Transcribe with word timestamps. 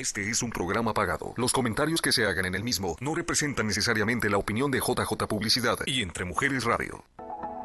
Este 0.00 0.30
es 0.30 0.42
un 0.42 0.48
programa 0.48 0.94
pagado. 0.94 1.34
Los 1.36 1.52
comentarios 1.52 2.00
que 2.00 2.10
se 2.10 2.24
hagan 2.24 2.46
en 2.46 2.54
el 2.54 2.64
mismo 2.64 2.96
no 3.02 3.14
representan 3.14 3.66
necesariamente 3.66 4.30
la 4.30 4.38
opinión 4.38 4.70
de 4.70 4.78
JJ 4.78 5.26
Publicidad 5.28 5.76
y 5.84 6.00
Entre 6.00 6.24
Mujeres 6.24 6.64
Radio. 6.64 7.04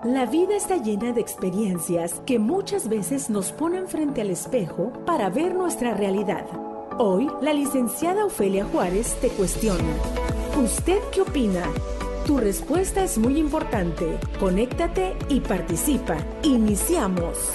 La 0.03 0.25
vida 0.25 0.53
está 0.57 0.75
llena 0.75 1.13
de 1.13 1.21
experiencias 1.21 2.21
que 2.25 2.37
muchas 2.37 2.89
veces 2.89 3.29
nos 3.29 3.53
ponen 3.53 3.87
frente 3.87 4.19
al 4.19 4.31
espejo 4.31 4.91
para 5.05 5.29
ver 5.29 5.55
nuestra 5.55 5.93
realidad. 5.93 6.45
Hoy, 6.97 7.31
la 7.41 7.53
licenciada 7.53 8.25
Ofelia 8.25 8.65
Juárez 8.65 9.17
te 9.21 9.29
cuestiona. 9.29 9.95
¿Usted 10.61 10.99
qué 11.13 11.21
opina? 11.21 11.63
Tu 12.27 12.37
respuesta 12.37 13.01
es 13.01 13.17
muy 13.17 13.37
importante. 13.37 14.19
Conéctate 14.41 15.15
y 15.29 15.39
participa. 15.39 16.17
Iniciamos. 16.43 17.53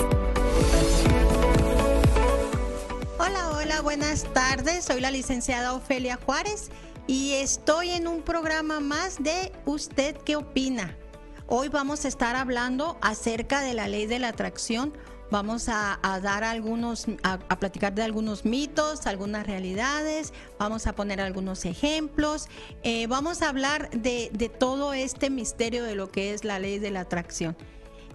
Buenas 3.82 4.24
tardes. 4.34 4.84
Soy 4.84 5.00
la 5.00 5.10
licenciada 5.10 5.72
Ofelia 5.72 6.18
Juárez 6.26 6.70
y 7.06 7.32
estoy 7.32 7.90
en 7.90 8.08
un 8.08 8.20
programa 8.20 8.78
más 8.78 9.22
de 9.22 9.52
¿Usted 9.64 10.16
qué 10.18 10.36
opina? 10.36 10.98
Hoy 11.46 11.68
vamos 11.68 12.04
a 12.04 12.08
estar 12.08 12.36
hablando 12.36 12.98
acerca 13.00 13.62
de 13.62 13.72
la 13.72 13.88
ley 13.88 14.04
de 14.06 14.18
la 14.18 14.28
atracción. 14.28 14.92
Vamos 15.30 15.68
a, 15.68 15.98
dar 16.22 16.44
algunos, 16.44 17.06
a, 17.22 17.38
platicar 17.58 17.94
de 17.94 18.02
algunos 18.02 18.44
mitos, 18.44 19.06
algunas 19.06 19.46
realidades, 19.46 20.34
vamos 20.58 20.86
a 20.86 20.94
poner 20.94 21.20
algunos 21.20 21.64
ejemplos, 21.64 22.48
eh, 22.82 23.06
vamos 23.06 23.40
a 23.40 23.48
hablar 23.48 23.90
de, 23.90 24.50
todo 24.58 24.92
este 24.92 25.30
misterio 25.30 25.84
de 25.84 25.94
lo 25.94 26.10
que 26.10 26.34
es 26.34 26.44
la 26.44 26.58
ley 26.58 26.78
de 26.78 26.90
la 26.90 27.00
atracción. 27.00 27.56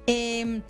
Em, 0.05 0.61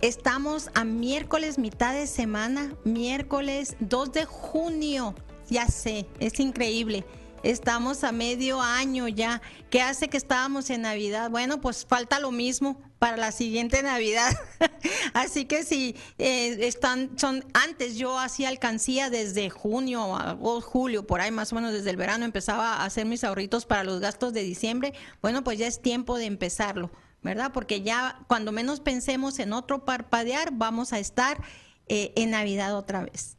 Estamos 0.00 0.70
a 0.74 0.84
miércoles, 0.84 1.58
mitad 1.58 1.92
de 1.92 2.06
semana, 2.06 2.72
miércoles 2.84 3.74
2 3.80 4.12
de 4.12 4.24
junio. 4.26 5.16
Ya 5.50 5.66
sé, 5.66 6.06
es 6.20 6.38
increíble. 6.38 7.04
Estamos 7.42 8.04
a 8.04 8.12
medio 8.12 8.60
año 8.60 9.08
ya. 9.08 9.42
¿Qué 9.70 9.82
hace 9.82 10.06
que 10.06 10.16
estábamos 10.16 10.70
en 10.70 10.82
Navidad? 10.82 11.30
Bueno, 11.30 11.60
pues 11.60 11.84
falta 11.84 12.20
lo 12.20 12.30
mismo 12.30 12.80
para 13.00 13.16
la 13.16 13.32
siguiente 13.32 13.82
Navidad. 13.82 14.38
Así 15.14 15.46
que 15.46 15.64
si 15.64 15.96
eh, 16.18 16.58
están, 16.60 17.18
son 17.18 17.44
antes 17.52 17.96
yo 17.96 18.20
hacía 18.20 18.50
alcancía 18.50 19.10
desde 19.10 19.50
junio 19.50 20.16
o 20.40 20.60
julio, 20.60 21.08
por 21.08 21.20
ahí 21.20 21.32
más 21.32 21.50
o 21.52 21.56
menos 21.56 21.72
desde 21.72 21.90
el 21.90 21.96
verano 21.96 22.24
empezaba 22.24 22.74
a 22.74 22.84
hacer 22.84 23.04
mis 23.04 23.24
ahorritos 23.24 23.66
para 23.66 23.82
los 23.82 23.98
gastos 23.98 24.32
de 24.32 24.44
diciembre. 24.44 24.92
Bueno, 25.22 25.42
pues 25.42 25.58
ya 25.58 25.66
es 25.66 25.82
tiempo 25.82 26.18
de 26.18 26.26
empezarlo. 26.26 26.88
¿Verdad? 27.22 27.52
Porque 27.52 27.82
ya 27.82 28.20
cuando 28.28 28.52
menos 28.52 28.80
pensemos 28.80 29.38
en 29.38 29.52
otro 29.52 29.84
parpadear, 29.84 30.50
vamos 30.52 30.92
a 30.92 30.98
estar 30.98 31.42
eh, 31.86 32.12
en 32.16 32.30
Navidad 32.30 32.76
otra 32.76 33.02
vez. 33.02 33.36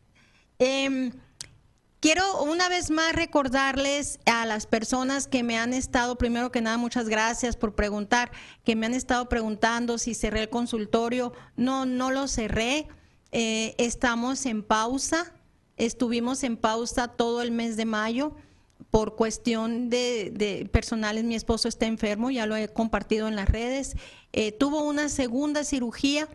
Em, 0.57 1.11
quiero 1.99 2.43
una 2.43 2.67
vez 2.67 2.91
más 2.91 3.13
recordarles 3.13 4.19
a 4.25 4.45
las 4.45 4.67
personas 4.67 5.27
que 5.27 5.43
me 5.43 5.57
han 5.57 5.73
estado, 5.73 6.17
primero 6.17 6.51
que 6.51 6.61
nada, 6.61 6.77
muchas 6.77 7.07
gracias 7.07 7.55
por 7.55 7.75
preguntar, 7.75 8.31
que 8.63 8.75
me 8.75 8.85
han 8.85 8.93
estado 8.93 9.29
preguntando 9.29 9.97
si 9.97 10.13
cerré 10.13 10.41
el 10.41 10.49
consultorio. 10.49 11.33
No, 11.55 11.85
no 11.85 12.11
lo 12.11 12.27
cerré. 12.27 12.87
Eh, 13.31 13.75
estamos 13.77 14.45
en 14.45 14.63
pausa. 14.63 15.33
Estuvimos 15.77 16.43
en 16.43 16.57
pausa 16.57 17.07
todo 17.07 17.41
el 17.41 17.51
mes 17.51 17.77
de 17.77 17.85
mayo 17.85 18.35
por 18.91 19.15
cuestión 19.15 19.89
de, 19.89 20.31
de, 20.33 20.67
personales, 20.71 21.23
mi 21.23 21.35
esposo 21.35 21.67
está 21.67 21.85
enfermo, 21.85 22.31
ya 22.31 22.45
lo 22.45 22.55
he 22.55 22.67
compartido 22.67 23.27
en 23.27 23.35
las 23.35 23.47
redes, 23.47 23.95
eh, 24.33 24.51
tuvo 24.51 24.83
una 24.83 25.09
segunda 25.09 25.63
cirugía, 25.63 26.27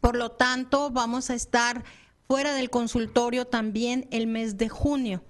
por 0.00 0.16
lo 0.16 0.32
tanto 0.32 0.90
vamos 0.90 1.30
a 1.30 1.34
estar 1.34 1.84
fuera 2.28 2.54
del 2.54 2.70
consultorio 2.70 3.46
también 3.46 4.06
el 4.10 4.26
mes 4.26 4.56
de 4.56 4.68
junio. 4.68 5.22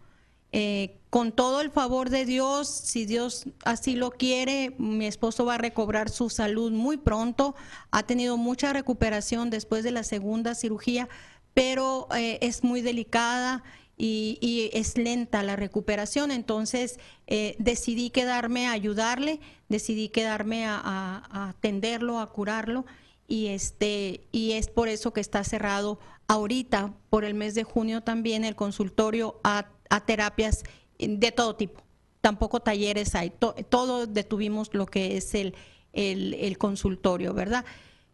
Eh, 0.53 0.99
con 1.11 1.33
todo 1.33 1.61
el 1.61 1.71
favor 1.71 2.11
de 2.11 2.25
Dios, 2.25 2.69
si 2.69 3.05
Dios 3.05 3.45
así 3.65 3.95
lo 3.95 4.11
quiere, 4.11 4.75
mi 4.79 5.07
esposo 5.07 5.45
va 5.45 5.55
a 5.55 5.59
recobrar 5.59 6.09
su 6.09 6.31
salud 6.31 6.73
muy 6.73 6.97
pronto. 6.97 7.55
Ha 7.91 8.05
tenido 8.05 8.37
mucha 8.37 8.73
recuperación 8.73 9.51
después 9.51 9.85
de 9.85 9.93
la 9.93 10.03
segunda 10.03 10.55
cirugía, 10.55 11.09
pero 11.55 12.09
eh, 12.15 12.39
es 12.43 12.65
muy 12.65 12.81
delicada 12.81 13.65
y, 13.99 14.71
es 14.73 14.99
lenta 14.99 15.43
la 15.43 15.57
recuperación, 15.57 16.31
entonces 16.31 16.99
eh, 17.27 17.57
decidí 17.59 18.11
quedarme 18.11 18.67
a 18.67 18.73
ayudarle, 18.73 19.41
decidí 19.69 20.09
quedarme 20.11 20.67
a, 20.67 21.49
atenderlo, 21.49 22.21
a 22.21 22.31
curarlo 22.31 22.85
y 23.27 23.49
este 23.49 24.21
y 24.31 24.53
es 24.53 24.69
por 24.69 24.89
eso 24.89 25.13
que 25.13 25.21
está 25.21 25.43
cerrado 25.43 25.99
ahorita 26.29 26.95
por 27.11 27.25
el 27.25 27.35
mes 27.35 27.55
de 27.55 27.65
junio 27.65 28.03
también 28.03 28.45
el 28.45 28.55
consultorio 28.55 29.41
a, 29.43 29.69
terapias 30.05 30.65
de 30.99 31.33
todo 31.33 31.57
tipo. 31.57 31.83
Tampoco 32.21 32.61
talleres 32.61 33.15
hay, 33.15 33.31
todo 33.31 34.07
detuvimos 34.07 34.75
lo 34.75 34.87
que 34.87 35.17
es 35.17 35.35
el, 35.35 35.55
el, 35.93 36.59
consultorio, 36.59 37.33
¿verdad? 37.33 37.65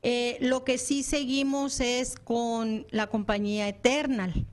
Eh, 0.02 0.36
lo 0.40 0.64
que 0.64 0.78
sí 0.78 1.02
seguimos 1.02 1.80
es 1.80 2.16
con 2.16 2.86
la 2.90 3.06
compañía 3.06 3.68
Eternal. 3.68 4.46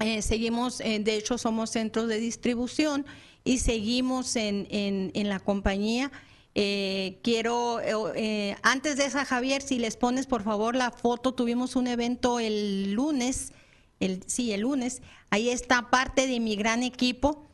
Eh, 0.00 0.22
seguimos, 0.22 0.80
eh, 0.80 0.98
de 0.98 1.16
hecho 1.16 1.36
somos 1.36 1.70
centros 1.70 2.08
de 2.08 2.18
distribución 2.18 3.04
y 3.44 3.58
seguimos 3.58 4.34
en, 4.36 4.66
en, 4.70 5.28
la 5.28 5.40
compañía. 5.40 6.10
Eh, 6.54 7.18
quiero, 7.22 7.80
antes 8.62 8.96
de 8.96 9.04
esa 9.04 9.26
Javier, 9.26 9.60
si 9.60 9.78
les 9.78 9.96
pones 9.96 10.26
por 10.26 10.42
favor 10.42 10.74
la 10.74 10.90
foto, 10.90 11.32
tuvimos 11.32 11.76
un 11.76 11.86
evento 11.86 12.40
el 12.40 12.92
lunes, 12.92 13.52
el, 14.00 14.22
sí, 14.26 14.52
el 14.52 14.62
lunes, 14.62 15.02
ahí 15.28 15.50
está 15.50 15.90
parte 15.90 16.26
de 16.26 16.40
mi 16.40 16.56
gran 16.56 16.82
equipo. 16.82 17.46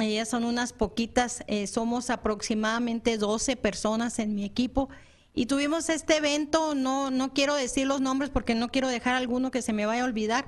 Ellas 0.00 0.28
son 0.28 0.44
unas 0.44 0.72
poquitas, 0.72 1.44
somos 1.66 2.10
aproximadamente 2.10 3.18
12 3.18 3.56
personas 3.56 4.18
en 4.18 4.34
mi 4.34 4.44
equipo. 4.44 4.88
Y 5.34 5.46
tuvimos 5.46 5.88
este 5.90 6.16
evento, 6.16 6.74
no, 6.74 7.10
no 7.10 7.34
quiero 7.34 7.54
decir 7.54 7.86
los 7.86 8.00
nombres 8.00 8.30
porque 8.30 8.54
no 8.54 8.70
quiero 8.70 8.88
dejar 8.88 9.16
alguno 9.16 9.50
que 9.50 9.62
se 9.62 9.72
me 9.72 9.86
vaya 9.86 10.02
a 10.02 10.06
olvidar, 10.06 10.46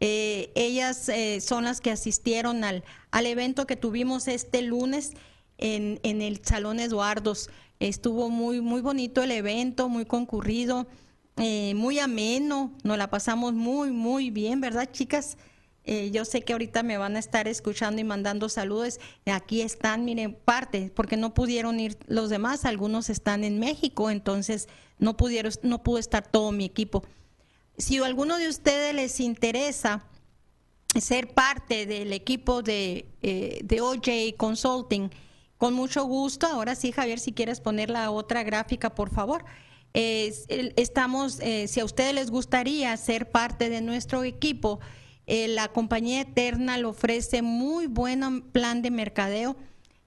eh, 0.00 0.50
ellas 0.54 1.10
eh, 1.10 1.42
son 1.42 1.64
las 1.64 1.82
que 1.82 1.90
asistieron 1.90 2.64
al, 2.64 2.84
al 3.10 3.26
evento 3.26 3.66
que 3.66 3.76
tuvimos 3.76 4.28
este 4.28 4.62
lunes 4.62 5.12
en, 5.58 6.00
en, 6.02 6.22
el 6.22 6.42
Salón 6.42 6.80
Eduardos. 6.80 7.50
Estuvo 7.80 8.30
muy, 8.30 8.62
muy 8.62 8.80
bonito 8.80 9.22
el 9.22 9.30
evento, 9.30 9.90
muy 9.90 10.06
concurrido, 10.06 10.86
eh, 11.36 11.74
muy 11.74 11.98
ameno, 11.98 12.72
nos 12.82 12.96
la 12.96 13.10
pasamos 13.10 13.52
muy, 13.52 13.90
muy 13.90 14.30
bien, 14.30 14.60
¿verdad, 14.60 14.90
chicas? 14.90 15.36
yo 16.12 16.24
sé 16.24 16.42
que 16.42 16.52
ahorita 16.52 16.84
me 16.84 16.98
van 16.98 17.16
a 17.16 17.18
estar 17.18 17.48
escuchando 17.48 18.00
y 18.00 18.04
mandando 18.04 18.48
saludos. 18.48 19.00
Aquí 19.26 19.60
están, 19.60 20.04
miren, 20.04 20.34
parte, 20.44 20.92
porque 20.94 21.16
no 21.16 21.34
pudieron 21.34 21.80
ir 21.80 21.98
los 22.06 22.30
demás, 22.30 22.64
algunos 22.64 23.10
están 23.10 23.42
en 23.42 23.58
México, 23.58 24.08
entonces 24.08 24.68
no 25.00 25.16
pudieron, 25.16 25.52
no 25.64 25.82
pudo 25.82 25.98
estar 25.98 26.24
todo 26.30 26.52
mi 26.52 26.64
equipo 26.64 27.02
si 27.80 27.98
a 27.98 28.06
alguno 28.06 28.38
de 28.38 28.48
ustedes 28.48 28.94
les 28.94 29.20
interesa 29.20 30.04
ser 30.98 31.32
parte 31.32 31.86
del 31.86 32.12
equipo 32.12 32.62
de, 32.62 33.06
eh, 33.22 33.80
OJ 33.80 34.36
Consulting, 34.36 35.10
con 35.56 35.74
mucho 35.74 36.04
gusto. 36.04 36.46
Ahora 36.46 36.74
sí, 36.74 36.92
Javier, 36.92 37.20
si 37.20 37.32
quieres 37.32 37.60
poner 37.60 37.90
la 37.90 38.10
otra 38.10 38.42
gráfica, 38.42 38.94
por 38.94 39.10
favor. 39.10 39.44
estamos, 39.92 41.40
eh, 41.40 41.66
si 41.66 41.80
a 41.80 41.84
ustedes 41.84 42.14
les 42.14 42.30
gustaría 42.30 42.96
ser 42.96 43.30
parte 43.30 43.68
de 43.68 43.80
nuestro 43.80 44.22
equipo, 44.22 44.78
eh, 45.26 45.48
la 45.48 45.68
compañía 45.68 46.22
Eterna 46.22 46.78
le 46.78 46.84
ofrece 46.84 47.42
muy 47.42 47.86
buen 47.86 48.42
plan 48.52 48.82
de 48.82 48.90
mercadeo, 48.90 49.56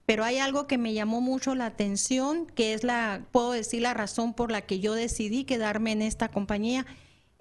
pero 0.06 0.24
hay 0.24 0.38
algo 0.38 0.68
que 0.68 0.78
me 0.78 0.94
llamó 0.94 1.22
mucho 1.22 1.56
la 1.56 1.66
atención, 1.66 2.46
que 2.46 2.74
es 2.74 2.84
la, 2.84 3.26
puedo 3.32 3.52
decir, 3.52 3.82
la 3.82 3.94
razón 3.94 4.34
por 4.34 4.52
la 4.52 4.62
que 4.62 4.80
yo 4.80 4.94
decidí 4.94 5.46
quedarme 5.46 5.92
en 5.92 6.02
esta 6.02 6.30
compañía 6.30 6.86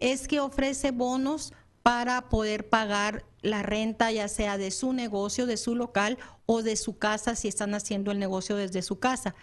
es 0.02 0.26
que 0.26 0.40
ofrece 0.40 0.90
bonos 0.90 1.52
para 1.82 2.28
poder 2.28 2.68
pagar 2.68 3.24
la 3.40 3.62
renta, 3.62 4.10
ya 4.10 4.28
sea 4.28 4.58
de 4.58 4.72
su 4.72 4.92
negocio, 4.92 5.46
de 5.46 5.56
su 5.56 5.74
local 5.76 6.18
o 6.44 6.62
de 6.62 6.76
su 6.76 6.98
casa, 6.98 7.36
si 7.36 7.48
están 7.48 7.74
haciendo 7.74 8.10
el 8.10 8.18
negocio 8.18 8.56
desde 8.56 8.82
su 8.82 8.98
casa. 8.98 9.34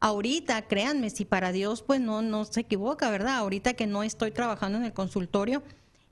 Ahorita, 0.00 0.60
créanme, 0.68 1.08
si 1.08 1.24
para 1.24 1.52
Dios, 1.52 1.82
pues 1.82 2.00
no, 2.00 2.20
no 2.20 2.44
se 2.44 2.60
equivoca, 2.60 3.10
¿verdad? 3.10 3.36
Ahorita 3.36 3.72
que 3.72 3.86
no 3.86 4.02
estoy 4.02 4.30
trabajando 4.30 4.76
en 4.76 4.84
el 4.84 4.92
consultorio, 4.92 5.62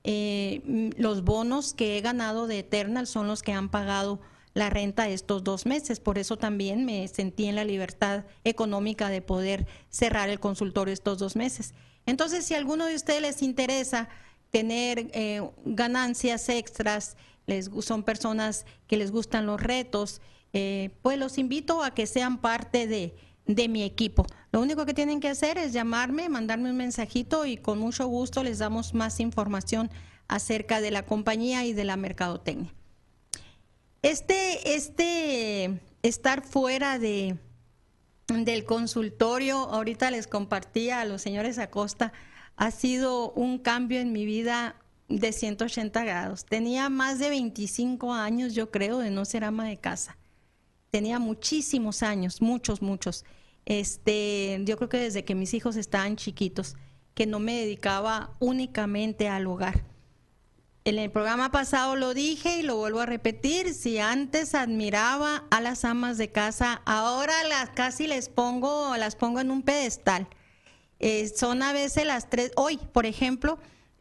eh, 0.05 0.91
los 0.97 1.23
bonos 1.23 1.75
que 1.75 1.99
he 1.99 2.01
ganado 2.01 2.47
de 2.47 2.61
Eternal 2.61 3.07
son 3.07 3.29
los 3.29 3.43
que 3.43 3.53
han 3.53 3.69
pagado 3.69 4.21
la 4.55 4.71
renta 4.71 5.09
estos 5.09 5.45
dos 5.45 5.67
meses. 5.67 6.01
Por 6.01 6.17
eso 6.17 6.39
también 6.39 6.87
me 6.87 7.07
sentí 7.09 7.45
en 7.47 7.57
la 7.57 7.65
libertad 7.65 8.25
económica 8.45 9.11
de 9.11 9.21
poder 9.21 9.67
cerrar 9.91 10.31
el 10.31 10.41
consultorio 10.41 10.95
estos 10.95 11.19
dos 11.19 11.37
meses. 11.37 11.75
Entonces, 12.07 12.45
si 12.45 12.55
a 12.55 12.59
alguno 12.59 12.87
de 12.87 12.95
ustedes 12.95 13.23
les 13.23 13.43
interesa 13.43 14.09
tener 14.51 15.11
eh, 15.13 15.43
ganancias 15.65 16.49
extras, 16.49 17.17
les, 17.47 17.71
son 17.81 18.03
personas 18.03 18.67
que 18.87 18.97
les 18.97 19.11
gustan 19.11 19.47
los 19.47 19.61
retos, 19.61 20.21
eh, 20.53 20.91
pues 21.03 21.19
los 21.19 21.39
invito 21.39 21.83
a 21.83 21.95
que 21.95 22.07
sean 22.07 22.39
parte 22.39 22.87
de, 22.87 23.15
de 23.47 23.69
mi 23.69 23.83
equipo. 23.83 24.27
Lo 24.51 24.61
único 24.61 24.85
que 24.85 24.95
tienen 24.95 25.21
que 25.21 25.29
hacer 25.29 25.59
es 25.59 25.73
llamarme, 25.73 26.29
mandarme 26.29 26.71
un 26.71 26.77
mensajito 26.77 27.47
y 27.47 27.57
con 27.57 27.79
mucho 27.79 28.07
gusto 28.07 28.43
les 28.43 28.59
damos 28.59 28.95
más 28.95 29.21
información 29.21 29.91
acerca 30.29 30.81
de 30.81 30.91
la 30.91 31.05
compañía 31.05 31.65
y 31.65 31.73
de 31.73 31.85
la 31.85 31.97
mercadotecnia. 31.97 32.73
Este, 34.03 34.75
este 34.75 35.81
estar 36.03 36.43
fuera 36.43 36.99
de, 36.99 37.39
del 38.33 38.65
consultorio, 38.65 39.59
ahorita 39.59 40.11
les 40.11 40.27
compartía 40.27 41.01
a 41.01 41.05
los 41.05 41.23
señores 41.23 41.59
Acosta, 41.59 42.13
ha 42.57 42.71
sido 42.71 43.33
un 43.33 43.59
cambio 43.59 44.01
en 44.01 44.13
mi 44.13 44.25
vida 44.25 44.77
de 45.09 45.33
180 45.33 46.05
grados. 46.05 46.45
Tenía 46.45 46.89
más 46.89 47.19
de 47.19 47.29
25 47.31 48.13
años, 48.13 48.55
yo 48.55 48.71
creo, 48.71 48.99
de 48.99 49.11
no 49.11 49.25
ser 49.25 49.45
ama 49.45 49.67
de 49.67 49.79
casa. 49.79 50.17
Tenía 50.91 51.19
muchísimos 51.19 52.03
años, 52.03 52.43
muchos, 52.43 52.83
muchos. 52.83 53.25
Este, 53.65 54.61
yo 54.65 54.77
creo 54.77 54.89
que 54.89 54.99
desde 54.99 55.25
que 55.25 55.35
mis 55.35 55.55
hijos 55.55 55.77
estaban 55.77 56.17
chiquitos, 56.17 56.77
que 57.15 57.27
no 57.27 57.39
me 57.39 57.61
dedicaba 57.61 58.37
únicamente 58.41 59.29
al 59.29 59.47
hogar. 59.47 59.92
En 60.85 60.99
el 60.99 61.13
programa 61.13 61.53
pasado 61.53 61.95
lo 61.95 62.13
dije 62.13 62.59
y 62.59 62.63
lo 62.63 62.77
vuelvo 62.77 63.01
a 63.01 63.07
repetir, 63.07 63.73
si 63.73 63.99
antes 63.99 64.57
admiraba 64.57 65.45
a 65.53 65.61
las 65.61 65.85
amas 65.85 66.19
de 66.19 66.33
casa, 66.33 66.83
ahora 66.85 67.33
las 67.49 67.71
casi 67.71 68.09
les 68.09 68.29
pongo, 68.29 68.97
las 68.97 69.15
pongo 69.15 69.39
en 69.39 69.53
un 69.53 69.63
pedestal. 69.63 70.27
Eh, 70.99 71.29
son 71.29 71.63
a 71.63 71.73
veces 71.73 72.05
las 72.05 72.29
tres, 72.29 72.51
hoy, 72.57 72.79
por 72.79 73.07
ejemplo, 73.07 73.61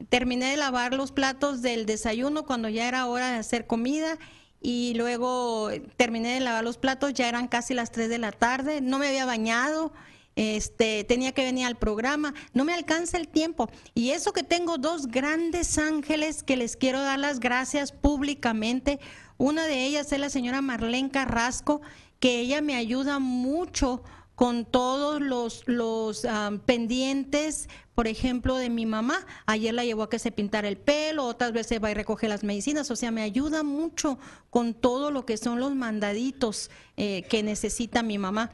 terminé 0.09 0.49
de 0.51 0.57
lavar 0.57 0.95
los 0.95 1.11
platos 1.11 1.61
del 1.61 1.85
desayuno 1.85 2.47
cuando 2.47 2.67
ya 2.67 2.87
era 2.87 3.05
hora 3.05 3.31
de 3.31 3.37
hacer 3.37 3.67
comida 3.67 4.17
y 4.59 4.95
luego 4.95 5.69
terminé 5.97 6.33
de 6.33 6.39
lavar 6.39 6.63
los 6.63 6.79
platos, 6.79 7.13
ya 7.13 7.29
eran 7.29 7.47
casi 7.47 7.75
las 7.75 7.91
3 7.91 8.09
de 8.09 8.17
la 8.17 8.31
tarde, 8.31 8.81
no 8.81 8.97
me 8.97 9.07
había 9.07 9.25
bañado, 9.25 9.91
este, 10.35 11.03
tenía 11.03 11.33
que 11.33 11.43
venir 11.43 11.65
al 11.65 11.77
programa, 11.77 12.33
no 12.53 12.65
me 12.65 12.73
alcanza 12.73 13.17
el 13.17 13.27
tiempo. 13.27 13.69
Y 13.93 14.11
eso 14.11 14.33
que 14.33 14.43
tengo 14.43 14.77
dos 14.77 15.07
grandes 15.07 15.77
ángeles 15.77 16.43
que 16.43 16.57
les 16.57 16.77
quiero 16.77 17.01
dar 17.01 17.19
las 17.19 17.39
gracias 17.39 17.91
públicamente. 17.91 18.99
Una 19.37 19.65
de 19.65 19.85
ellas 19.85 20.11
es 20.11 20.19
la 20.19 20.29
señora 20.29 20.61
Marlene 20.61 21.11
Carrasco, 21.11 21.81
que 22.19 22.39
ella 22.39 22.61
me 22.61 22.75
ayuda 22.75 23.19
mucho 23.19 24.03
con 24.35 24.65
todos 24.65 25.21
los, 25.21 25.63
los 25.67 26.25
pendientes, 26.65 27.69
por 27.93 28.07
ejemplo, 28.07 28.55
de 28.55 28.71
mi 28.71 28.87
mamá. 28.87 29.25
Ayer 29.45 29.73
la 29.73 29.85
llevó 29.85 30.03
a 30.03 30.09
que 30.09 30.17
se 30.17 30.31
pintara 30.31 30.67
el 30.67 30.77
pelo, 30.77 31.25
otras 31.25 31.51
veces 31.51 31.83
va 31.83 31.91
y 31.91 31.93
recoge 31.93 32.27
las 32.27 32.43
medicinas, 32.43 32.89
o 32.89 32.95
sea, 32.95 33.11
me 33.11 33.21
ayuda 33.21 33.61
mucho 33.61 34.17
con 34.49 34.73
todo 34.73 35.11
lo 35.11 35.27
que 35.27 35.37
son 35.37 35.59
los 35.59 35.75
mandaditos 35.75 36.71
eh, 36.97 37.23
que 37.29 37.43
necesita 37.43 38.01
mi 38.01 38.17
mamá. 38.17 38.51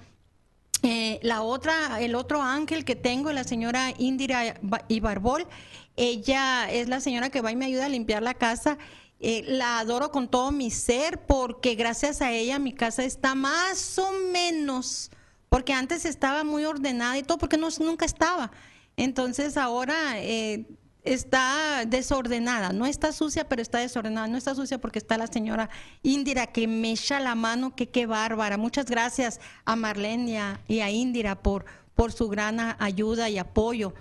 Eh, 0.84 1.20
la 1.24 1.42
otra, 1.42 2.00
el 2.02 2.16
otro 2.16 2.42
ángel 2.42 2.86
que 2.86 2.96
tengo, 2.96 3.32
la 3.32 3.44
señora 3.44 3.94
Indira 3.98 4.60
Ibarbol, 4.88 5.48
ella 5.96 6.72
es 6.72 6.88
la 6.88 7.00
señora 7.00 7.30
que 7.30 7.42
va 7.42 7.52
y 7.52 7.56
me 7.56 7.66
ayuda 7.66 7.86
a 7.86 7.90
limpiar 7.90 8.22
la 8.22 8.36
casa. 8.36 8.78
Eh, 9.20 9.44
la 9.48 9.80
adoro 9.80 10.12
con 10.12 10.28
todo 10.28 10.52
mi 10.52 10.70
ser 10.70 11.26
porque 11.26 11.74
gracias 11.74 12.22
a 12.22 12.32
ella 12.32 12.60
mi 12.60 12.72
casa 12.72 13.04
está 13.04 13.34
más 13.34 13.98
o 13.98 14.12
menos, 14.32 15.10
porque 15.50 15.74
antes 15.74 16.06
estaba 16.06 16.44
muy 16.44 16.66
ordenada 16.66 17.18
y 17.18 17.24
todo, 17.24 17.40
porque 17.40 17.58
no, 17.58 17.70
nunca 17.80 18.06
estaba. 18.06 18.52
Entonces 18.96 19.58
ahora 19.58 19.96
eh, 20.18 20.68
está 21.14 21.86
desordenada, 21.86 22.74
no 22.74 22.86
está 22.86 23.12
sucia, 23.12 23.48
pero 23.48 23.62
está 23.62 23.80
desordenada. 23.80 24.28
No 24.28 24.38
está 24.38 24.56
sucia 24.56 24.80
porque 24.80 25.00
está 25.00 25.18
la 25.18 25.28
señora 25.28 25.70
Indira 26.04 26.48
que 26.48 26.68
me 26.68 26.92
echa 26.92 27.20
la 27.20 27.36
mano, 27.36 27.76
que 27.76 27.90
qué 27.90 28.06
bárbara. 28.06 28.58
Muchas 28.58 28.86
gracias 28.86 29.40
a 29.66 29.76
Marlene 29.76 30.58
y 30.68 30.80
a, 30.80 30.90
Indira 30.90 31.42
por, 31.42 31.66
por 31.96 32.12
su 32.12 32.28
gran 32.28 32.60
ayuda 32.80 33.30
y 33.30 33.38
apoyo. 33.38 33.94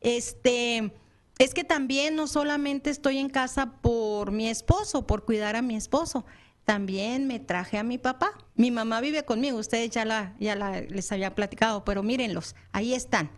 Este, 0.00 0.92
es 1.38 1.54
que 1.54 1.64
también 1.64 2.16
no 2.16 2.26
solamente 2.26 2.90
estoy 2.90 3.18
en 3.18 3.28
casa 3.28 3.72
por 3.80 4.32
mi 4.32 4.48
esposo, 4.48 5.06
por 5.06 5.24
cuidar 5.24 5.56
a 5.56 5.62
mi 5.62 5.76
esposo, 5.76 6.24
también 6.64 7.26
me 7.26 7.40
traje 7.40 7.78
a 7.78 7.82
mi 7.82 7.98
papá. 7.98 8.32
Mi 8.54 8.70
mamá 8.70 9.00
vive 9.00 9.24
conmigo, 9.24 9.58
ustedes 9.58 9.90
ya 9.90 10.04
la, 10.04 10.34
ya 10.38 10.54
la, 10.54 10.80
les 10.80 11.10
había 11.10 11.34
platicado, 11.34 11.84
pero 11.84 12.02
mírenlos, 12.02 12.54
ahí 12.72 12.94
están. 12.94 13.30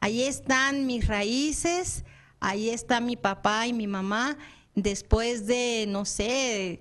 Ahí 0.00 0.22
están 0.22 0.86
mis 0.86 1.06
raíces, 1.06 2.04
ahí 2.46 2.70
está 2.70 3.00
mi 3.00 3.16
papá 3.16 3.66
y 3.66 3.72
mi 3.72 3.88
mamá, 3.88 4.38
después 4.76 5.48
de, 5.48 5.86
no 5.88 6.04
sé, 6.04 6.80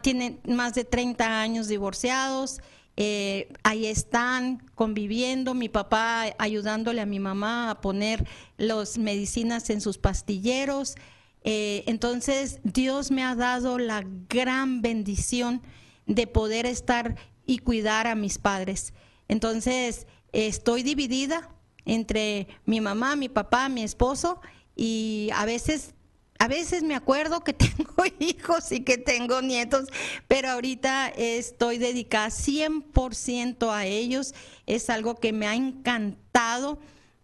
tienen 0.00 0.38
más 0.46 0.74
de 0.74 0.84
30 0.84 1.40
años 1.40 1.66
divorciados, 1.66 2.60
eh, 2.96 3.52
ahí 3.64 3.86
están 3.86 4.62
conviviendo, 4.76 5.54
mi 5.54 5.68
papá 5.68 6.26
ayudándole 6.38 7.00
a 7.00 7.06
mi 7.06 7.18
mamá 7.18 7.68
a 7.68 7.80
poner 7.80 8.28
las 8.58 8.96
medicinas 8.96 9.70
en 9.70 9.80
sus 9.80 9.98
pastilleros. 9.98 10.94
Eh, 11.42 11.82
entonces 11.88 12.60
Dios 12.62 13.10
me 13.10 13.24
ha 13.24 13.34
dado 13.34 13.78
la 13.78 14.04
gran 14.28 14.82
bendición 14.82 15.62
de 16.06 16.28
poder 16.28 16.64
estar 16.64 17.16
y 17.44 17.58
cuidar 17.58 18.06
a 18.06 18.14
mis 18.14 18.38
padres. 18.38 18.94
Entonces 19.26 20.06
estoy 20.32 20.84
dividida 20.84 21.50
entre 21.84 22.46
mi 22.66 22.80
mamá, 22.80 23.16
mi 23.16 23.28
papá, 23.28 23.68
mi 23.68 23.82
esposo 23.82 24.40
y 24.76 25.30
a 25.34 25.46
veces 25.46 25.94
a 26.38 26.48
veces 26.48 26.82
me 26.82 26.94
acuerdo 26.94 27.42
que 27.42 27.52
tengo 27.54 28.04
hijos 28.18 28.72
y 28.72 28.80
que 28.80 28.98
tengo 28.98 29.42
nietos, 29.42 29.88
pero 30.28 30.50
ahorita 30.50 31.08
estoy 31.08 31.78
dedicada 31.78 32.28
100% 32.28 33.72
a 33.72 33.86
ellos. 33.86 34.34
Es 34.66 34.90
algo 34.90 35.16
que 35.16 35.32
me 35.32 35.46
ha 35.46 35.54
encantado. 35.54 36.78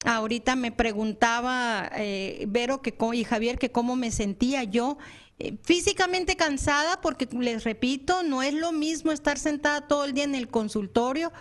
Ahorita 0.05 0.57
me 0.57 0.73
preguntaba 0.73 1.91
eh, 1.95 2.45
Vero 2.49 2.83
que, 2.83 2.97
y 3.13 3.25
Javier 3.25 3.59
que 3.59 3.71
cómo 3.71 3.97
me 3.97 4.11
sentía 4.11 4.65
yo. 4.65 4.99
Eh, 5.39 5.57
físicamente 5.63 6.37
cansada 6.37 7.01
porque 7.01 7.29
les 7.33 7.65
repito, 7.65 8.23
no 8.23 8.43
es 8.43 8.55
lo 8.55 8.73
mismo 8.73 9.13
estar 9.13 9.39
sentada 9.39 9.89
todo 9.89 10.05
el 10.05 10.13
día 10.13 10.25
en 10.25 10.35
el 10.35 10.49
consultorio 10.49 11.33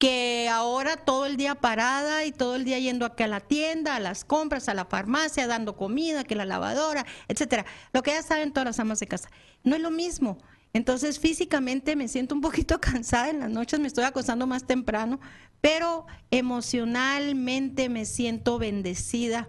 que 0.00 0.48
ahora 0.48 0.96
todo 0.96 1.26
el 1.26 1.36
día 1.36 1.56
parada 1.56 2.24
y 2.24 2.32
todo 2.32 2.56
el 2.56 2.64
día 2.64 2.78
yendo 2.78 3.04
aquí 3.04 3.22
a 3.22 3.28
la 3.28 3.40
tienda, 3.40 3.96
a 3.96 4.00
las 4.00 4.24
compras, 4.24 4.70
a 4.70 4.74
la 4.74 4.86
farmacia, 4.86 5.46
dando 5.46 5.76
comida, 5.76 6.24
que 6.24 6.34
la 6.34 6.46
lavadora, 6.46 7.04
etcétera. 7.28 7.66
Lo 7.92 8.02
que 8.02 8.12
ya 8.12 8.22
saben 8.22 8.50
todas 8.50 8.64
las 8.64 8.80
amas 8.80 8.98
de 8.98 9.06
casa. 9.06 9.30
No 9.62 9.76
es 9.76 9.82
lo 9.82 9.90
mismo. 9.90 10.38
Entonces 10.72 11.18
físicamente 11.20 11.96
me 11.96 12.08
siento 12.08 12.34
un 12.34 12.40
poquito 12.40 12.80
cansada 12.80 13.28
en 13.28 13.40
las 13.40 13.50
noches, 13.50 13.78
me 13.78 13.88
estoy 13.88 14.04
acostando 14.04 14.46
más 14.46 14.66
temprano, 14.66 15.20
pero 15.60 16.06
emocionalmente 16.30 17.90
me 17.90 18.06
siento 18.06 18.58
bendecida 18.58 19.48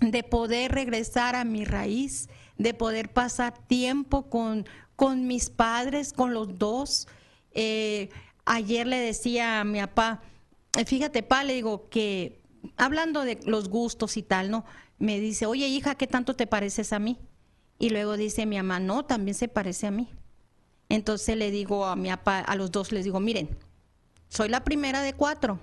de 0.00 0.22
poder 0.22 0.70
regresar 0.70 1.34
a 1.34 1.42
mi 1.42 1.64
raíz, 1.64 2.28
de 2.56 2.72
poder 2.72 3.12
pasar 3.12 3.66
tiempo 3.66 4.30
con, 4.30 4.64
con 4.94 5.26
mis 5.26 5.50
padres, 5.50 6.12
con 6.12 6.34
los 6.34 6.56
dos. 6.56 7.08
Eh, 7.50 8.10
ayer 8.46 8.86
le 8.86 8.96
decía 8.96 9.60
a 9.60 9.64
mi 9.64 9.80
papá, 9.80 10.22
eh, 10.78 10.84
fíjate, 10.84 11.22
pa, 11.22 11.44
le 11.44 11.54
digo 11.54 11.88
que 11.90 12.40
hablando 12.76 13.24
de 13.24 13.38
los 13.44 13.68
gustos 13.68 14.16
y 14.16 14.22
tal, 14.22 14.50
¿no? 14.50 14.64
Me 14.98 15.20
dice, 15.20 15.44
oye 15.44 15.68
hija, 15.68 15.96
¿qué 15.96 16.06
tanto 16.06 16.34
te 16.34 16.46
pareces 16.46 16.92
a 16.92 16.98
mí? 16.98 17.18
Y 17.78 17.90
luego 17.90 18.16
dice 18.16 18.46
mi 18.46 18.56
mamá, 18.56 18.80
no, 18.80 19.04
también 19.04 19.34
se 19.34 19.48
parece 19.48 19.86
a 19.86 19.90
mí. 19.90 20.08
Entonces 20.88 21.36
le 21.36 21.50
digo 21.50 21.84
a 21.84 21.96
mi 21.96 22.08
papá, 22.08 22.40
a 22.40 22.56
los 22.56 22.70
dos 22.70 22.92
les 22.92 23.04
digo, 23.04 23.20
miren, 23.20 23.58
soy 24.28 24.48
la 24.48 24.64
primera 24.64 25.02
de 25.02 25.12
cuatro. 25.12 25.60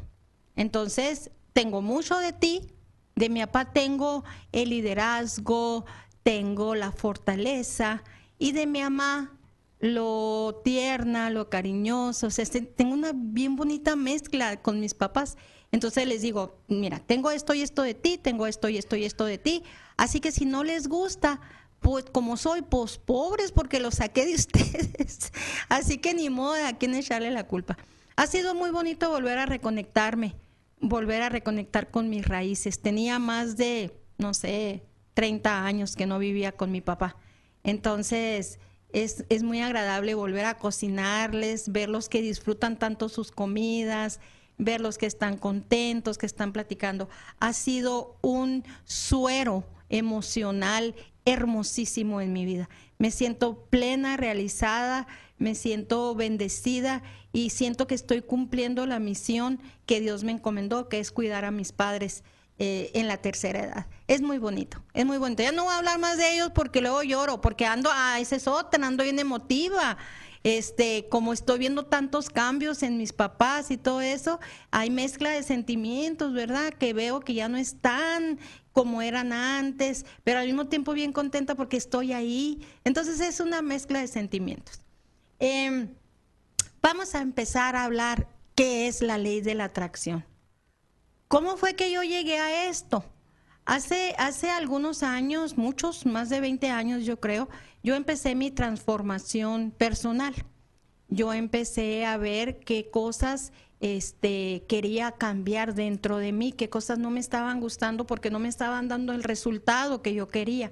Entonces, 0.55 1.31
tengo 1.53 1.81
mucho 1.81 2.17
de 2.19 2.33
ti, 2.33 2.73
de 3.15 3.29
mi 3.29 3.39
papá 3.41 3.71
tengo 3.71 4.23
el 4.51 4.69
liderazgo, 4.69 5.85
tengo 6.21 6.75
la 6.75 6.91
fortaleza, 6.91 8.03
y 8.37 8.51
de 8.51 8.67
mi 8.67 8.81
mamá 8.81 9.31
lo 9.83 10.61
tierna, 10.63 11.29
lo 11.29 11.49
cariñoso, 11.49 12.27
o 12.27 12.29
sea, 12.29 12.43
este, 12.43 12.61
tengo 12.61 12.93
una 12.93 13.11
bien 13.13 13.57
bonita 13.57 13.97
mezcla 13.97 14.61
con 14.61 14.79
mis 14.79 14.93
papás. 14.93 15.35
Entonces 15.73 16.07
les 16.07 16.21
digo, 16.21 16.57
mira, 16.69 16.99
tengo 16.99 17.31
esto 17.31 17.53
y 17.53 17.63
esto 17.63 17.81
de 17.81 17.93
ti, 17.93 18.17
tengo 18.17 18.47
esto 18.47 18.69
y 18.69 18.77
esto 18.77 18.95
y 18.95 19.03
esto 19.03 19.25
de 19.25 19.37
ti, 19.37 19.63
así 19.97 20.21
que 20.21 20.31
si 20.31 20.45
no 20.45 20.63
les 20.63 20.87
gusta, 20.87 21.41
pues 21.81 22.05
como 22.05 22.37
soy, 22.37 22.61
pues 22.61 22.97
pobres 22.97 23.51
porque 23.51 23.81
lo 23.81 23.91
saqué 23.91 24.25
de 24.25 24.35
ustedes. 24.35 25.33
Así 25.67 25.97
que 25.97 26.13
ni 26.13 26.29
modo 26.29 26.65
a 26.65 26.77
quién 26.77 26.95
echarle 26.95 27.29
la 27.29 27.45
culpa. 27.45 27.77
Ha 28.15 28.27
sido 28.27 28.55
muy 28.55 28.69
bonito 28.69 29.09
volver 29.09 29.37
a 29.37 29.45
reconectarme, 29.45 30.35
volver 30.79 31.23
a 31.23 31.29
reconectar 31.29 31.91
con 31.91 32.09
mis 32.09 32.25
raíces. 32.25 32.79
Tenía 32.79 33.19
más 33.19 33.57
de, 33.57 33.91
no 34.17 34.33
sé, 34.33 34.85
30 35.13 35.65
años 35.65 35.97
que 35.97 36.05
no 36.05 36.19
vivía 36.19 36.53
con 36.53 36.71
mi 36.71 36.79
papá. 36.79 37.17
Entonces, 37.63 38.59
es, 38.93 39.25
es 39.29 39.43
muy 39.43 39.61
agradable 39.61 40.13
volver 40.13 40.45
a 40.45 40.57
cocinarles, 40.57 41.71
verlos 41.71 42.07
que 42.07 42.21
disfrutan 42.21 42.79
tanto 42.79 43.09
sus 43.09 43.31
comidas, 43.31 44.19
verlos 44.57 44.97
que 44.97 45.07
están 45.07 45.37
contentos, 45.37 46.17
que 46.17 46.25
están 46.25 46.53
platicando. 46.53 47.09
Ha 47.39 47.53
sido 47.53 48.17
un 48.21 48.63
suero 48.85 49.65
emocional 49.89 50.95
hermosísimo 51.25 52.21
en 52.21 52.33
mi 52.33 52.45
vida. 52.45 52.69
Me 52.97 53.11
siento 53.11 53.65
plena, 53.69 54.17
realizada, 54.17 55.07
me 55.37 55.55
siento 55.55 56.15
bendecida 56.15 57.03
y 57.31 57.49
siento 57.49 57.87
que 57.87 57.95
estoy 57.95 58.21
cumpliendo 58.21 58.85
la 58.85 58.99
misión 58.99 59.59
que 59.85 60.01
Dios 60.01 60.23
me 60.23 60.33
encomendó, 60.33 60.87
que 60.87 60.99
es 60.99 61.11
cuidar 61.11 61.45
a 61.45 61.51
mis 61.51 61.71
padres 61.71 62.23
eh, 62.59 62.91
en 62.93 63.07
la 63.07 63.17
tercera 63.17 63.63
edad. 63.63 63.87
Es 64.07 64.21
muy 64.21 64.37
bonito, 64.37 64.83
es 64.93 65.05
muy 65.05 65.17
bonito. 65.17 65.43
Ya 65.43 65.51
no 65.51 65.63
voy 65.63 65.73
a 65.73 65.77
hablar 65.77 65.99
más 65.99 66.17
de 66.17 66.35
ellos 66.35 66.51
porque 66.53 66.81
luego 66.81 67.01
lloro, 67.03 67.41
porque 67.41 67.65
ando, 67.65 67.89
ah, 67.91 68.19
ese 68.19 68.35
es 68.35 68.47
otra, 68.47 68.85
ando 68.85 69.03
bien 69.03 69.19
emotiva. 69.19 69.97
Este, 70.43 71.07
como 71.09 71.31
estoy 71.31 71.57
viendo 71.57 71.85
tantos 71.85 72.29
cambios 72.29 72.83
en 72.83 72.97
mis 72.97 73.13
papás 73.13 73.71
y 73.71 73.77
todo 73.77 74.01
eso, 74.01 74.39
hay 74.71 74.89
mezcla 74.89 75.29
de 75.29 75.41
sentimientos, 75.41 76.33
¿verdad? 76.33 76.73
Que 76.73 76.93
veo 76.93 77.21
que 77.21 77.33
ya 77.33 77.47
no 77.47 77.57
están 77.57 78.39
como 78.73 79.01
eran 79.01 79.31
antes, 79.31 80.05
pero 80.23 80.39
al 80.39 80.47
mismo 80.47 80.67
tiempo 80.67 80.93
bien 80.93 81.13
contenta 81.13 81.55
porque 81.55 81.77
estoy 81.77 82.11
ahí. 82.11 82.67
Entonces 82.83 83.19
es 83.21 83.39
una 83.39 83.61
mezcla 83.61 83.99
de 84.01 84.07
sentimientos. 84.07 84.81
Em, 85.39 85.89
vamos 86.81 87.15
a 87.15 87.21
empezar 87.21 87.75
a 87.75 87.85
hablar 87.85 88.27
qué 88.55 88.87
es 88.87 89.01
la 89.01 89.17
ley 89.17 89.41
de 89.41 89.55
la 89.55 89.65
atracción. 89.65 90.25
¿Cómo 91.33 91.57
fue 91.57 91.73
que 91.73 91.91
yo 91.91 92.03
llegué 92.03 92.37
a 92.37 92.69
esto? 92.69 93.03
Hace, 93.65 94.13
hace 94.19 94.51
algunos 94.51 95.01
años, 95.01 95.57
muchos, 95.57 96.05
más 96.05 96.29
de 96.29 96.39
20 96.39 96.69
años 96.69 97.05
yo 97.05 97.19
creo, 97.19 97.49
yo 97.81 97.95
empecé 97.95 98.35
mi 98.35 98.51
transformación 98.51 99.71
personal. 99.71 100.35
Yo 101.07 101.33
empecé 101.33 102.05
a 102.05 102.17
ver 102.17 102.59
qué 102.59 102.91
cosas 102.91 103.51
este, 103.79 104.63
quería 104.67 105.13
cambiar 105.13 105.73
dentro 105.73 106.19
de 106.19 106.31
mí, 106.31 106.51
qué 106.51 106.69
cosas 106.69 106.99
no 106.99 107.09
me 107.09 107.19
estaban 107.19 107.59
gustando 107.59 108.05
porque 108.05 108.29
no 108.29 108.37
me 108.37 108.47
estaban 108.47 108.87
dando 108.87 109.11
el 109.11 109.23
resultado 109.23 110.03
que 110.03 110.13
yo 110.13 110.27
quería. 110.27 110.71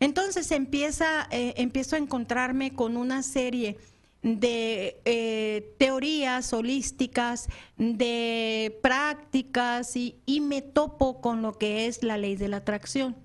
Entonces 0.00 0.50
empieza, 0.50 1.28
eh, 1.30 1.54
empiezo 1.56 1.96
a 1.96 1.98
encontrarme 1.98 2.74
con 2.74 2.98
una 2.98 3.22
serie 3.22 3.78
de 4.22 5.00
eh, 5.04 5.74
teorías 5.78 6.52
holísticas, 6.52 7.48
de 7.76 8.78
prácticas 8.82 9.96
y, 9.96 10.20
y 10.26 10.40
me 10.40 10.62
topo 10.62 11.20
con 11.20 11.42
lo 11.42 11.52
que 11.56 11.86
es 11.86 12.02
la 12.02 12.18
ley 12.18 12.36
de 12.36 12.48
la 12.48 12.58
atracción. 12.58 13.16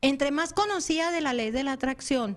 Entre 0.00 0.32
más 0.32 0.52
conocía 0.52 1.10
de 1.10 1.20
la 1.20 1.32
ley 1.32 1.50
de 1.50 1.62
la 1.62 1.72
atracción, 1.72 2.36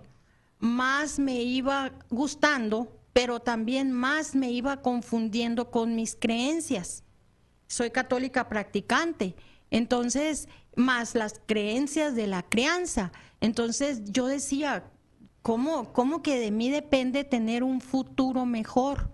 más 0.60 1.20
me 1.20 1.42
iba 1.42 1.92
gustando, 2.10 3.00
pero 3.12 3.40
también 3.40 3.92
más 3.92 4.36
me 4.36 4.52
iba 4.52 4.82
confundiendo 4.82 5.72
con 5.72 5.96
mis 5.96 6.16
creencias. 6.16 7.04
Soy 7.68 7.90
católica 7.90 8.48
practicante, 8.48 9.36
entonces, 9.72 10.48
más 10.76 11.16
las 11.16 11.42
creencias 11.46 12.16
de 12.16 12.28
la 12.28 12.44
crianza. 12.44 13.12
Entonces 13.42 14.04
yo 14.06 14.28
decía, 14.28 14.92
¿Cómo, 15.46 15.94
¿Cómo 15.94 16.24
que 16.24 16.40
de 16.40 16.50
mí 16.50 16.72
depende 16.72 17.24
tener 17.24 17.64
un 17.64 17.80
futuro 17.80 18.48
mejor? 18.48 19.12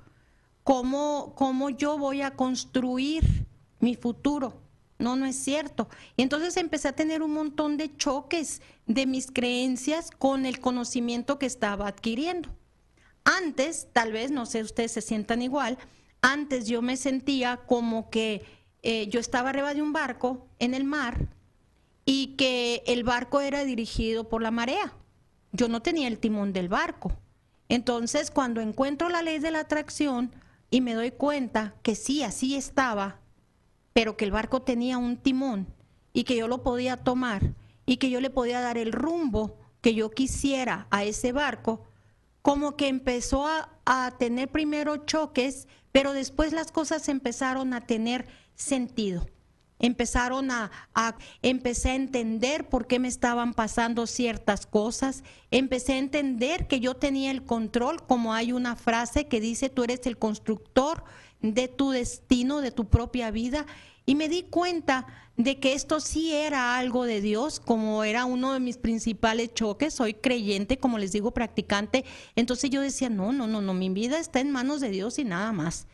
¿Cómo, 0.63 1.33
¿Cómo 1.35 1.69
yo 1.71 1.97
voy 1.97 2.21
a 2.21 2.37
construir 2.37 3.45
mi 3.81 3.95
futuro? 3.95 4.61
No, 4.97 5.17
no 5.17 5.25
es 5.25 5.35
cierto. 5.35 5.89
Y 6.15 6.21
entonces 6.21 6.55
empecé 6.55 6.87
a 6.87 6.95
tener 6.95 7.21
un 7.21 7.33
montón 7.33 7.75
de 7.75 7.93
choques 7.97 8.61
de 8.85 9.07
mis 9.07 9.29
creencias 9.29 10.09
con 10.09 10.45
el 10.45 10.61
conocimiento 10.61 11.37
que 11.37 11.47
estaba 11.47 11.89
adquiriendo. 11.89 12.47
Antes, 13.25 13.89
tal 13.91 14.13
vez, 14.13 14.31
no 14.31 14.45
sé, 14.45 14.63
ustedes 14.63 14.93
se 14.93 15.01
sientan 15.01 15.41
igual, 15.41 15.77
antes 16.21 16.65
yo 16.65 16.81
me 16.81 16.95
sentía 16.95 17.57
como 17.57 18.09
que 18.09 18.45
eh, 18.83 19.07
yo 19.09 19.19
estaba 19.19 19.49
arriba 19.49 19.73
de 19.73 19.81
un 19.81 19.91
barco 19.91 20.47
en 20.59 20.75
el 20.75 20.85
mar 20.85 21.27
y 22.05 22.37
que 22.37 22.83
el 22.87 23.03
barco 23.03 23.41
era 23.41 23.65
dirigido 23.65 24.29
por 24.29 24.41
la 24.41 24.51
marea 24.51 24.93
yo 25.51 25.67
no 25.67 25.81
tenía 25.81 26.07
el 26.07 26.19
timón 26.19 26.53
del 26.53 26.69
barco. 26.69 27.11
Entonces, 27.69 28.31
cuando 28.31 28.61
encuentro 28.61 29.09
la 29.09 29.21
ley 29.21 29.39
de 29.39 29.51
la 29.51 29.61
atracción 29.61 30.33
y 30.69 30.81
me 30.81 30.93
doy 30.93 31.11
cuenta 31.11 31.75
que 31.83 31.95
sí, 31.95 32.23
así 32.23 32.55
estaba, 32.55 33.19
pero 33.93 34.17
que 34.17 34.25
el 34.25 34.31
barco 34.31 34.61
tenía 34.61 34.97
un 34.97 35.17
timón 35.17 35.67
y 36.13 36.23
que 36.23 36.35
yo 36.35 36.47
lo 36.47 36.63
podía 36.63 36.97
tomar 36.97 37.53
y 37.85 37.97
que 37.97 38.09
yo 38.09 38.21
le 38.21 38.29
podía 38.29 38.61
dar 38.61 38.77
el 38.77 38.91
rumbo 38.91 39.57
que 39.81 39.95
yo 39.95 40.11
quisiera 40.11 40.87
a 40.91 41.03
ese 41.03 41.31
barco, 41.31 41.85
como 42.41 42.75
que 42.75 42.87
empezó 42.87 43.47
a, 43.47 43.69
a 43.85 44.15
tener 44.17 44.49
primero 44.49 44.97
choques, 44.97 45.67
pero 45.91 46.13
después 46.13 46.53
las 46.53 46.71
cosas 46.71 47.09
empezaron 47.09 47.73
a 47.73 47.81
tener 47.81 48.27
sentido 48.55 49.25
empezaron 49.81 50.51
a, 50.51 50.71
empecé 51.41 51.89
a 51.89 51.95
entender 51.95 52.69
por 52.69 52.87
qué 52.87 52.99
me 52.99 53.07
estaban 53.07 53.53
pasando 53.53 54.07
ciertas 54.07 54.65
cosas, 54.65 55.23
empecé 55.49 55.93
a 55.93 55.97
entender 55.97 56.67
que 56.67 56.79
yo 56.79 56.93
tenía 56.93 57.31
el 57.31 57.43
control, 57.43 58.05
como 58.05 58.33
hay 58.33 58.53
una 58.53 58.75
frase 58.75 59.27
que 59.27 59.41
dice, 59.41 59.69
tú 59.69 59.83
eres 59.83 60.05
el 60.05 60.17
constructor 60.17 61.03
de 61.41 61.67
tu 61.67 61.89
destino, 61.89 62.61
de 62.61 62.71
tu 62.71 62.85
propia 62.85 63.31
vida, 63.31 63.65
y 64.05 64.15
me 64.15 64.29
di 64.29 64.43
cuenta 64.43 65.07
de 65.35 65.59
que 65.59 65.73
esto 65.73 65.99
sí 65.99 66.31
era 66.33 66.77
algo 66.77 67.05
de 67.05 67.19
Dios, 67.19 67.59
como 67.59 68.03
era 68.03 68.25
uno 68.25 68.53
de 68.53 68.59
mis 68.59 68.77
principales 68.77 69.53
choques, 69.55 69.95
soy 69.95 70.13
creyente, 70.13 70.77
como 70.77 70.99
les 70.99 71.11
digo, 71.11 71.31
practicante, 71.31 72.05
entonces 72.35 72.69
yo 72.69 72.81
decía, 72.81 73.09
no, 73.09 73.33
no, 73.33 73.47
no, 73.47 73.61
no, 73.61 73.73
mi 73.73 73.89
vida 73.89 74.19
está 74.19 74.39
en 74.41 74.51
manos 74.51 74.79
de 74.79 74.89
Dios 74.89 75.17
y 75.17 75.23
nada 75.23 75.51
más 75.51 75.87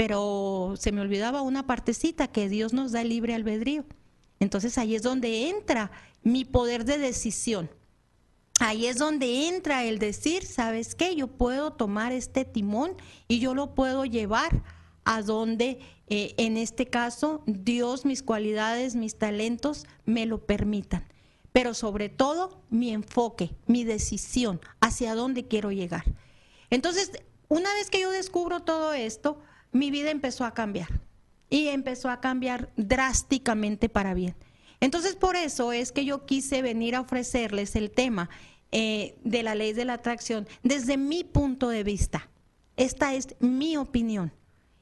pero 0.00 0.76
se 0.78 0.92
me 0.92 1.02
olvidaba 1.02 1.42
una 1.42 1.66
partecita 1.66 2.26
que 2.26 2.48
Dios 2.48 2.72
nos 2.72 2.90
da 2.90 3.04
libre 3.04 3.34
albedrío. 3.34 3.84
Entonces 4.38 4.78
ahí 4.78 4.94
es 4.94 5.02
donde 5.02 5.50
entra 5.50 5.90
mi 6.22 6.46
poder 6.46 6.86
de 6.86 6.96
decisión. 6.96 7.70
Ahí 8.60 8.86
es 8.86 8.96
donde 8.96 9.48
entra 9.48 9.84
el 9.84 9.98
decir, 9.98 10.46
¿sabes 10.46 10.94
qué? 10.94 11.14
Yo 11.14 11.26
puedo 11.26 11.74
tomar 11.74 12.12
este 12.12 12.46
timón 12.46 12.92
y 13.28 13.40
yo 13.40 13.52
lo 13.52 13.74
puedo 13.74 14.06
llevar 14.06 14.62
a 15.04 15.20
donde, 15.20 15.80
eh, 16.06 16.34
en 16.38 16.56
este 16.56 16.86
caso, 16.86 17.42
Dios, 17.44 18.06
mis 18.06 18.22
cualidades, 18.22 18.96
mis 18.96 19.18
talentos 19.18 19.84
me 20.06 20.24
lo 20.24 20.46
permitan. 20.46 21.04
Pero 21.52 21.74
sobre 21.74 22.08
todo, 22.08 22.62
mi 22.70 22.90
enfoque, 22.90 23.50
mi 23.66 23.84
decisión, 23.84 24.62
hacia 24.80 25.14
dónde 25.14 25.46
quiero 25.46 25.72
llegar. 25.72 26.04
Entonces, 26.70 27.12
una 27.48 27.70
vez 27.74 27.90
que 27.90 28.00
yo 28.00 28.10
descubro 28.10 28.60
todo 28.60 28.94
esto, 28.94 29.42
mi 29.72 29.90
vida 29.90 30.10
empezó 30.10 30.44
a 30.44 30.54
cambiar 30.54 30.88
y 31.48 31.68
empezó 31.68 32.08
a 32.08 32.20
cambiar 32.20 32.70
drásticamente 32.76 33.88
para 33.88 34.14
bien. 34.14 34.34
Entonces, 34.80 35.16
por 35.16 35.36
eso 35.36 35.72
es 35.72 35.92
que 35.92 36.04
yo 36.04 36.24
quise 36.24 36.62
venir 36.62 36.94
a 36.94 37.00
ofrecerles 37.00 37.76
el 37.76 37.90
tema 37.90 38.30
eh, 38.72 39.18
de 39.24 39.42
la 39.42 39.54
ley 39.54 39.72
de 39.72 39.84
la 39.84 39.94
atracción 39.94 40.48
desde 40.62 40.96
mi 40.96 41.24
punto 41.24 41.68
de 41.68 41.84
vista. 41.84 42.30
Esta 42.76 43.14
es 43.14 43.34
mi 43.40 43.76
opinión. 43.76 44.32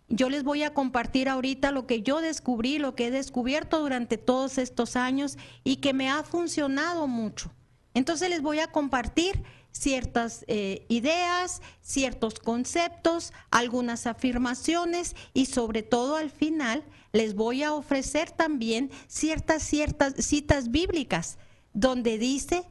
Yo 0.09 0.31
les 0.31 0.43
voy 0.43 0.63
a 0.63 0.73
compartir 0.73 1.29
ahorita 1.29 1.73
lo 1.73 1.87
que 1.87 2.03
yo 2.03 2.21
descubrí, 2.21 2.79
lo 2.79 2.95
que 2.95 3.07
he 3.07 3.11
descubierto 3.11 3.81
durante 3.81 4.17
todos 4.17 4.57
estos 4.57 4.95
años 4.95 5.37
y 5.65 5.77
que 5.77 5.93
me 5.93 6.09
ha 6.09 6.23
funcionado 6.23 7.09
mucho. 7.09 7.51
Entonces 7.93 8.31
les 8.31 8.41
voy 8.41 8.61
a 8.61 8.71
compartir 8.71 9.43
ciertas 9.79 10.45
eh, 10.49 10.85
ideas, 10.89 11.63
ciertos 11.81 12.35
conceptos, 12.41 13.33
algunas 13.51 14.07
afirmaciones 14.07 15.15
y 15.35 15.47
sobre 15.47 15.83
todo 15.83 16.17
al 16.17 16.31
final 16.31 16.85
les 17.13 17.35
voy 17.35 17.63
a 17.63 17.73
ofrecer 17.73 18.31
también 18.31 18.91
ciertas, 19.07 19.63
ciertas 19.63 20.15
citas 20.25 20.71
bíblicas 20.71 21.39
donde 21.73 22.19
dice 22.19 22.65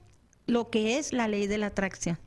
lo 0.45 0.69
que 0.69 0.97
es 0.97 1.13
la 1.13 1.27
ley 1.27 1.47
de 1.47 1.57
la 1.57 1.67
atracción. 1.67 2.19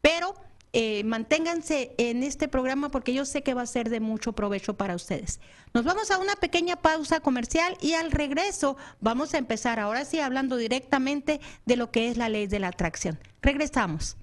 Pero 0.01 0.35
eh, 0.73 1.05
manténganse 1.05 1.95
en 1.99 2.23
este 2.23 2.49
programa 2.49 2.91
porque 2.91 3.15
yo 3.15 3.25
sé 3.25 3.43
que 3.43 3.55
va 3.55 3.63
a 3.63 3.67
ser 3.67 3.89
de 3.89 4.01
mucho 4.01 4.33
provecho 4.33 4.75
para 4.75 4.95
ustedes. 4.95 5.41
Nos 5.73 5.85
vamos 5.85 6.11
a 6.11 6.19
una 6.19 6.37
pequeña 6.37 6.77
pausa 6.77 7.21
comercial 7.21 7.77
y 7.81 7.95
al 7.95 8.11
regreso 8.11 8.77
vamos 9.01 9.35
a 9.35 9.39
empezar 9.39 9.81
ahora 9.81 10.05
sí 10.05 10.21
hablando 10.21 10.57
directamente 10.57 11.41
de 11.65 11.77
lo 11.77 11.91
que 11.91 12.09
es 12.09 12.17
la 12.17 12.29
ley 12.29 12.47
de 12.47 12.59
la 12.59 12.69
atracción. 12.69 13.19
Regresamos. 13.43 14.17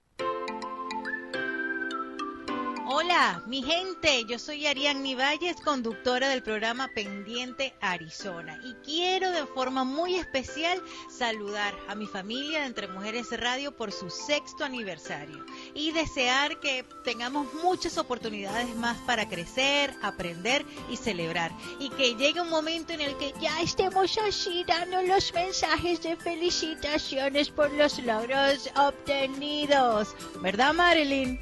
Hola, 2.85 3.41
mi 3.47 3.63
gente, 3.63 4.25
yo 4.25 4.41
soy 4.41 4.67
Ariadne 4.67 5.15
Valles, 5.15 5.61
conductora 5.63 6.29
del 6.29 6.43
programa 6.43 6.89
Pendiente 6.89 7.75
Arizona 7.81 8.59
y 8.65 8.75
quiero 8.85 9.31
de 9.31 9.47
forma 9.47 9.85
muy 9.85 10.17
especial 10.17 10.83
saludar 11.09 11.75
a 11.89 11.95
mi 11.95 12.07
familia 12.07 12.61
de 12.61 12.67
Entre 12.67 12.89
Mujeres 12.89 13.29
Radio 13.39 13.71
por 13.77 13.93
su 13.93 14.11
sexto 14.11 14.65
aniversario 14.65 15.45
y 15.75 15.93
desear 15.93 16.59
que 16.59 16.85
tengamos 17.05 17.47
muchas 17.63 17.99
oportunidades 17.99 18.75
más 18.75 18.99
para 19.03 19.29
crecer, 19.29 19.95
aprender 20.03 20.67
y 20.91 20.97
celebrar 20.97 21.53
y 21.79 21.89
que 21.91 22.17
llegue 22.17 22.41
un 22.41 22.51
momento 22.51 22.93
en 22.93 23.01
el 23.01 23.17
que 23.17 23.33
ya 23.41 23.61
estemos 23.63 24.19
así 24.19 24.65
dando 24.67 25.01
los 25.03 25.33
mensajes 25.33 26.03
de 26.03 26.17
felicitaciones 26.17 27.49
por 27.49 27.73
los 27.75 28.01
logros 28.01 28.69
obtenidos, 28.77 30.17
¿verdad 30.41 30.75
Marilyn? 30.75 31.39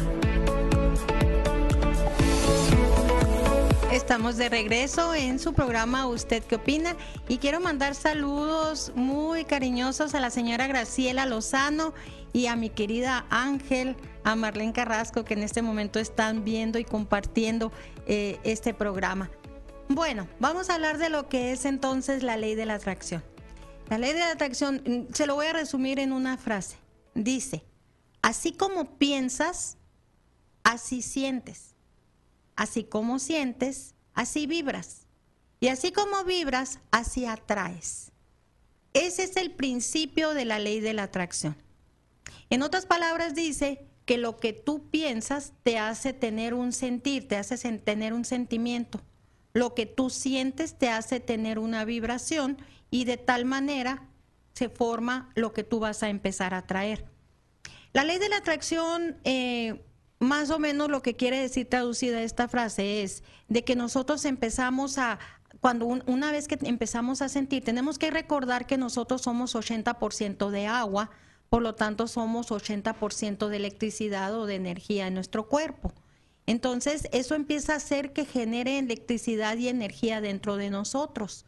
Estamos 4.10 4.38
de 4.38 4.48
regreso 4.48 5.14
en 5.14 5.38
su 5.38 5.54
programa 5.54 6.08
¿Usted 6.08 6.42
qué 6.42 6.56
opina? 6.56 6.96
Y 7.28 7.38
quiero 7.38 7.60
mandar 7.60 7.94
saludos 7.94 8.90
muy 8.96 9.44
cariñosos 9.44 10.16
a 10.16 10.20
la 10.20 10.30
señora 10.30 10.66
Graciela 10.66 11.26
Lozano 11.26 11.94
y 12.32 12.46
a 12.46 12.56
mi 12.56 12.70
querida 12.70 13.24
Ángel, 13.30 13.94
a 14.24 14.34
Marlene 14.34 14.72
Carrasco, 14.72 15.24
que 15.24 15.34
en 15.34 15.44
este 15.44 15.62
momento 15.62 16.00
están 16.00 16.44
viendo 16.44 16.80
y 16.80 16.84
compartiendo 16.84 17.70
eh, 18.08 18.40
este 18.42 18.74
programa. 18.74 19.30
Bueno, 19.88 20.26
vamos 20.40 20.70
a 20.70 20.74
hablar 20.74 20.98
de 20.98 21.08
lo 21.08 21.28
que 21.28 21.52
es 21.52 21.64
entonces 21.64 22.24
la 22.24 22.36
ley 22.36 22.56
de 22.56 22.66
la 22.66 22.74
atracción. 22.74 23.22
La 23.90 23.98
ley 23.98 24.12
de 24.12 24.18
la 24.18 24.32
atracción, 24.32 24.82
mm, 24.84 25.14
se 25.14 25.28
lo 25.28 25.36
voy 25.36 25.46
a 25.46 25.52
resumir 25.52 26.00
en 26.00 26.12
una 26.12 26.36
frase. 26.36 26.78
Dice, 27.14 27.62
así 28.22 28.50
como 28.50 28.98
piensas, 28.98 29.78
así 30.64 31.00
sientes. 31.00 31.76
Así 32.56 32.82
como 32.82 33.20
sientes, 33.20 33.94
así 34.20 34.46
vibras. 34.46 35.06
Y 35.60 35.68
así 35.68 35.92
como 35.92 36.24
vibras, 36.24 36.78
así 36.90 37.26
atraes. 37.26 38.12
Ese 38.92 39.24
es 39.24 39.36
el 39.36 39.52
principio 39.52 40.34
de 40.34 40.44
la 40.44 40.58
ley 40.58 40.80
de 40.80 40.94
la 40.94 41.04
atracción. 41.04 41.56
En 42.50 42.62
otras 42.62 42.86
palabras, 42.86 43.34
dice 43.34 43.86
que 44.04 44.18
lo 44.18 44.38
que 44.38 44.52
tú 44.52 44.88
piensas 44.90 45.52
te 45.62 45.78
hace 45.78 46.12
tener 46.12 46.54
un 46.54 46.72
sentir, 46.72 47.28
te 47.28 47.36
hace 47.36 47.56
tener 47.78 48.12
un 48.12 48.24
sentimiento. 48.24 49.00
Lo 49.52 49.74
que 49.74 49.86
tú 49.86 50.10
sientes 50.10 50.78
te 50.78 50.88
hace 50.88 51.20
tener 51.20 51.58
una 51.58 51.84
vibración 51.84 52.58
y 52.90 53.04
de 53.04 53.16
tal 53.16 53.44
manera 53.44 54.08
se 54.52 54.68
forma 54.68 55.30
lo 55.34 55.52
que 55.52 55.64
tú 55.64 55.78
vas 55.78 56.02
a 56.02 56.08
empezar 56.08 56.54
a 56.54 56.66
traer. 56.66 57.06
La 57.92 58.04
ley 58.04 58.18
de 58.18 58.28
la 58.28 58.38
atracción 58.38 59.16
eh, 59.24 59.82
más 60.20 60.50
o 60.50 60.58
menos 60.58 60.90
lo 60.90 61.02
que 61.02 61.16
quiere 61.16 61.40
decir 61.40 61.68
traducida 61.68 62.22
esta 62.22 62.46
frase 62.46 63.02
es 63.02 63.24
de 63.48 63.64
que 63.64 63.74
nosotros 63.74 64.26
empezamos 64.26 64.98
a, 64.98 65.18
cuando 65.60 65.86
una 65.86 66.30
vez 66.30 66.46
que 66.46 66.58
empezamos 66.62 67.22
a 67.22 67.30
sentir, 67.30 67.64
tenemos 67.64 67.98
que 67.98 68.10
recordar 68.10 68.66
que 68.66 68.76
nosotros 68.76 69.22
somos 69.22 69.54
80% 69.54 70.50
de 70.50 70.66
agua, 70.66 71.10
por 71.48 71.62
lo 71.62 71.74
tanto 71.74 72.06
somos 72.06 72.50
80% 72.50 73.48
de 73.48 73.56
electricidad 73.56 74.34
o 74.34 74.44
de 74.44 74.56
energía 74.56 75.06
en 75.06 75.14
nuestro 75.14 75.48
cuerpo. 75.48 75.92
Entonces, 76.46 77.08
eso 77.12 77.34
empieza 77.34 77.72
a 77.72 77.76
hacer 77.76 78.12
que 78.12 78.26
genere 78.26 78.78
electricidad 78.78 79.56
y 79.56 79.68
energía 79.68 80.20
dentro 80.20 80.56
de 80.56 80.68
nosotros. 80.68 81.46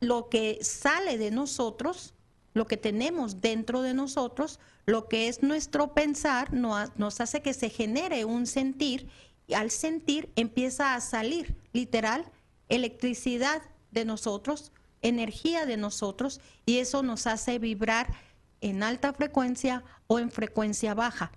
Lo 0.00 0.30
que 0.30 0.58
sale 0.62 1.18
de 1.18 1.30
nosotros, 1.30 2.14
lo 2.54 2.66
que 2.66 2.76
tenemos 2.78 3.40
dentro 3.42 3.82
de 3.82 3.92
nosotros, 3.92 4.58
lo 4.88 5.06
que 5.06 5.28
es 5.28 5.42
nuestro 5.42 5.92
pensar 5.92 6.54
nos 6.54 7.20
hace 7.20 7.42
que 7.42 7.52
se 7.52 7.68
genere 7.68 8.24
un 8.24 8.46
sentir 8.46 9.06
y 9.46 9.52
al 9.52 9.70
sentir 9.70 10.32
empieza 10.34 10.94
a 10.94 11.02
salir 11.02 11.56
literal 11.74 12.24
electricidad 12.70 13.60
de 13.90 14.06
nosotros, 14.06 14.72
energía 15.02 15.66
de 15.66 15.76
nosotros 15.76 16.40
y 16.64 16.78
eso 16.78 17.02
nos 17.02 17.26
hace 17.26 17.58
vibrar 17.58 18.14
en 18.62 18.82
alta 18.82 19.12
frecuencia 19.12 19.84
o 20.06 20.20
en 20.20 20.30
frecuencia 20.30 20.94
baja. 20.94 21.32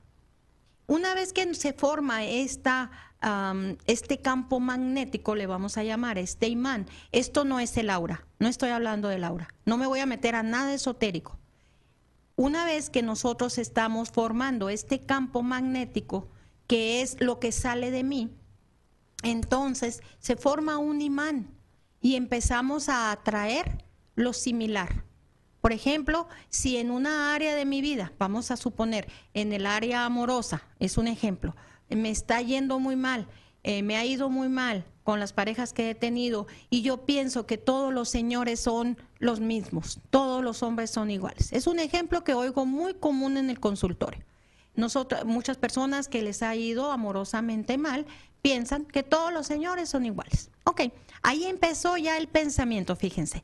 Una 0.87 1.13
vez 1.13 1.33
que 1.33 1.53
se 1.53 1.73
forma 1.73 2.23
esta, 2.23 2.89
este 3.85 4.21
campo 4.21 4.61
magnético, 4.61 5.35
le 5.35 5.45
vamos 5.45 5.77
a 5.77 5.83
llamar, 5.83 6.17
este 6.17 6.47
imán, 6.47 6.87
esto 7.11 7.43
no 7.43 7.59
es 7.59 7.75
el 7.75 7.89
aura, 7.89 8.25
no 8.39 8.47
estoy 8.47 8.69
hablando 8.69 9.09
del 9.09 9.25
aura, 9.25 9.49
no 9.65 9.75
me 9.75 9.87
voy 9.87 9.99
a 9.99 10.05
meter 10.05 10.35
a 10.35 10.43
nada 10.43 10.73
esotérico. 10.73 11.40
Una 12.41 12.65
vez 12.65 12.89
que 12.89 13.03
nosotros 13.03 13.59
estamos 13.59 14.09
formando 14.09 14.69
este 14.69 15.05
campo 15.05 15.43
magnético, 15.43 16.27
que 16.65 17.03
es 17.03 17.17
lo 17.21 17.39
que 17.39 17.51
sale 17.51 17.91
de 17.91 18.03
mí, 18.03 18.31
entonces 19.21 20.01
se 20.17 20.35
forma 20.35 20.79
un 20.79 21.01
imán 21.01 21.53
y 22.01 22.15
empezamos 22.15 22.89
a 22.89 23.11
atraer 23.11 23.85
lo 24.15 24.33
similar. 24.33 25.05
Por 25.61 25.71
ejemplo, 25.71 26.27
si 26.49 26.77
en 26.77 26.89
una 26.89 27.35
área 27.35 27.53
de 27.53 27.65
mi 27.65 27.79
vida, 27.79 28.11
vamos 28.17 28.49
a 28.49 28.57
suponer, 28.57 29.07
en 29.35 29.53
el 29.53 29.67
área 29.67 30.03
amorosa, 30.03 30.63
es 30.79 30.97
un 30.97 31.07
ejemplo, 31.07 31.55
me 31.89 32.09
está 32.09 32.41
yendo 32.41 32.79
muy 32.79 32.95
mal, 32.95 33.27
eh, 33.61 33.83
me 33.83 33.97
ha 33.97 34.03
ido 34.03 34.31
muy 34.31 34.49
mal, 34.49 34.83
con 35.03 35.19
las 35.19 35.31
parejas 35.31 35.73
que 35.73 35.91
he 35.91 35.95
tenido 35.95 36.47
y 36.71 36.81
yo 36.81 37.05
pienso 37.05 37.45
que 37.45 37.59
todos 37.59 37.93
los 37.93 38.09
señores 38.09 38.59
son 38.59 38.97
los 39.21 39.39
mismos, 39.39 39.99
todos 40.09 40.43
los 40.43 40.63
hombres 40.63 40.89
son 40.89 41.11
iguales. 41.11 41.53
Es 41.53 41.67
un 41.67 41.79
ejemplo 41.79 42.23
que 42.23 42.33
oigo 42.33 42.65
muy 42.65 42.95
común 42.95 43.37
en 43.37 43.51
el 43.51 43.59
consultorio. 43.59 44.25
Nosotros, 44.75 45.25
muchas 45.25 45.57
personas 45.57 46.07
que 46.07 46.23
les 46.23 46.41
ha 46.41 46.55
ido 46.55 46.91
amorosamente 46.91 47.77
mal 47.77 48.07
piensan 48.41 48.83
que 48.83 49.03
todos 49.03 49.31
los 49.31 49.45
señores 49.45 49.89
son 49.89 50.05
iguales. 50.05 50.49
Ok, 50.63 50.81
ahí 51.21 51.45
empezó 51.45 51.97
ya 51.97 52.17
el 52.17 52.27
pensamiento, 52.27 52.95
fíjense. 52.95 53.43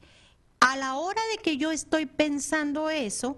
A 0.59 0.75
la 0.77 0.95
hora 0.95 1.21
de 1.31 1.43
que 1.43 1.57
yo 1.57 1.71
estoy 1.71 2.07
pensando 2.07 2.89
eso, 2.89 3.37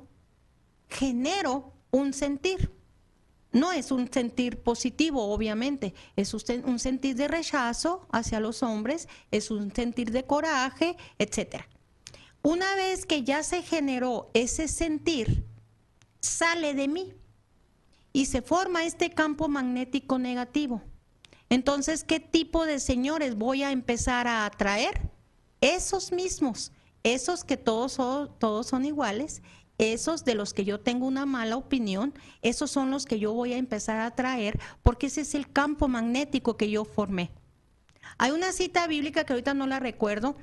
genero 0.87 1.73
un 1.91 2.13
sentir. 2.13 2.71
No 3.51 3.73
es 3.73 3.91
un 3.91 4.09
sentir 4.13 4.61
positivo, 4.61 5.33
obviamente, 5.33 5.93
es 6.15 6.33
un 6.33 6.79
sentir 6.79 7.15
de 7.17 7.27
rechazo 7.27 8.07
hacia 8.11 8.39
los 8.39 8.63
hombres, 8.63 9.09
es 9.31 9.51
un 9.51 9.73
sentir 9.75 10.11
de 10.11 10.23
coraje, 10.23 10.95
etc. 11.17 11.65
Una 12.41 12.75
vez 12.75 13.05
que 13.05 13.23
ya 13.23 13.43
se 13.43 13.61
generó 13.61 14.29
ese 14.33 14.67
sentir, 14.67 15.45
sale 16.19 16.73
de 16.73 16.87
mí 16.87 17.13
y 18.13 18.25
se 18.25 18.41
forma 18.41 18.85
este 18.85 19.09
campo 19.09 19.47
magnético 19.47 20.19
negativo. 20.19 20.81
Entonces, 21.49 22.03
¿qué 22.03 22.19
tipo 22.19 22.65
de 22.65 22.79
señores 22.79 23.35
voy 23.35 23.63
a 23.63 23.71
empezar 23.71 24.27
a 24.27 24.45
atraer? 24.45 25.09
Esos 25.61 26.11
mismos, 26.11 26.71
esos 27.03 27.43
que 27.43 27.57
todos 27.57 27.93
son, 27.93 28.31
todos 28.39 28.67
son 28.67 28.85
iguales 28.85 29.41
esos 29.79 30.25
de 30.25 30.35
los 30.35 30.53
que 30.53 30.65
yo 30.65 30.81
tengo 30.81 31.07
una 31.07 31.25
mala 31.25 31.55
opinión, 31.55 32.13
esos 32.41 32.69
son 32.69 32.91
los 32.91 33.05
que 33.05 33.17
yo 33.17 33.33
voy 33.33 33.53
a 33.53 33.57
empezar 33.57 34.01
a 34.01 34.11
traer 34.11 34.59
porque 34.83 35.07
ese 35.07 35.21
es 35.21 35.33
el 35.33 35.51
campo 35.51 35.87
magnético 35.87 36.57
que 36.57 36.69
yo 36.69 36.83
formé. 36.85 37.31
Hay 38.17 38.31
una 38.31 38.51
cita 38.51 38.85
bíblica 38.87 39.23
que 39.23 39.33
ahorita 39.33 39.53
no 39.53 39.65
la 39.65 39.79
recuerdo, 39.79 40.35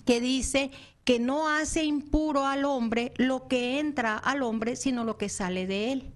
que 0.00 0.20
dice 0.20 0.70
que 1.04 1.18
no 1.18 1.48
hace 1.48 1.84
impuro 1.84 2.44
al 2.44 2.64
hombre 2.64 3.12
lo 3.16 3.48
que 3.48 3.78
entra 3.78 4.16
al 4.16 4.42
hombre, 4.42 4.76
sino 4.76 5.04
lo 5.04 5.16
que 5.16 5.28
sale 5.28 5.66
de 5.66 5.92
él. 5.92 6.12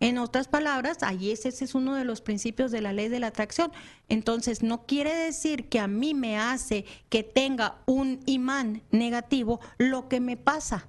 En 0.00 0.18
otras 0.18 0.48
palabras, 0.48 0.98
ahí 1.00 1.30
ese, 1.30 1.48
es 1.48 1.74
uno 1.74 1.94
de 1.94 2.04
los 2.04 2.20
principios 2.20 2.70
de 2.70 2.82
la 2.82 2.92
ley 2.92 3.08
de 3.08 3.20
la 3.20 3.28
atracción. 3.28 3.72
Entonces, 4.10 4.62
no 4.62 4.84
quiere 4.84 5.14
decir 5.14 5.70
que 5.70 5.78
a 5.78 5.86
mí 5.86 6.12
me 6.12 6.36
hace 6.36 6.84
que 7.08 7.22
tenga 7.22 7.82
un 7.86 8.20
imán 8.26 8.82
negativo 8.90 9.60
lo 9.78 10.08
que 10.10 10.20
me 10.20 10.36
pasa. 10.36 10.88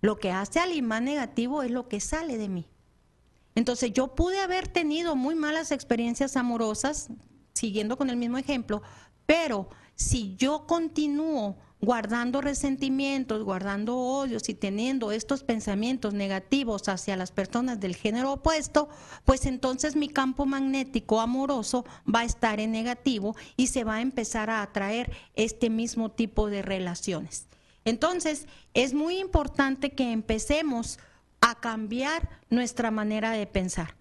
Lo 0.00 0.18
que 0.18 0.32
hace 0.32 0.58
al 0.58 0.72
imán 0.72 1.04
negativo 1.04 1.62
es 1.62 1.70
lo 1.70 1.88
que 1.88 2.00
sale 2.00 2.36
de 2.36 2.48
mí. 2.48 2.66
Entonces, 3.54 3.92
yo 3.92 4.16
pude 4.16 4.40
haber 4.40 4.66
tenido 4.66 5.14
muy 5.14 5.36
malas 5.36 5.70
experiencias 5.70 6.36
amorosas, 6.36 7.10
siguiendo 7.52 7.96
con 7.96 8.10
el 8.10 8.16
mismo 8.16 8.38
ejemplo, 8.38 8.82
pero 9.24 9.68
si 10.02 10.36
yo 10.36 10.66
continúo 10.66 11.56
guardando 11.80 12.40
resentimientos, 12.40 13.42
guardando 13.42 13.96
odios 13.96 14.48
y 14.48 14.54
teniendo 14.54 15.10
estos 15.10 15.42
pensamientos 15.42 16.14
negativos 16.14 16.88
hacia 16.88 17.16
las 17.16 17.32
personas 17.32 17.80
del 17.80 17.96
género 17.96 18.34
opuesto, 18.34 18.88
pues 19.24 19.46
entonces 19.46 19.96
mi 19.96 20.08
campo 20.08 20.46
magnético 20.46 21.20
amoroso 21.20 21.84
va 22.12 22.20
a 22.20 22.24
estar 22.24 22.60
en 22.60 22.70
negativo 22.70 23.34
y 23.56 23.66
se 23.66 23.82
va 23.82 23.96
a 23.96 24.00
empezar 24.00 24.48
a 24.48 24.62
atraer 24.62 25.10
este 25.34 25.70
mismo 25.70 26.10
tipo 26.10 26.48
de 26.48 26.62
relaciones. 26.62 27.48
Entonces, 27.84 28.46
es 28.74 28.94
muy 28.94 29.18
importante 29.18 29.90
que 29.90 30.12
empecemos 30.12 31.00
a 31.40 31.56
cambiar 31.56 32.28
nuestra 32.48 32.92
manera 32.92 33.32
de 33.32 33.48
pensar. 33.48 33.96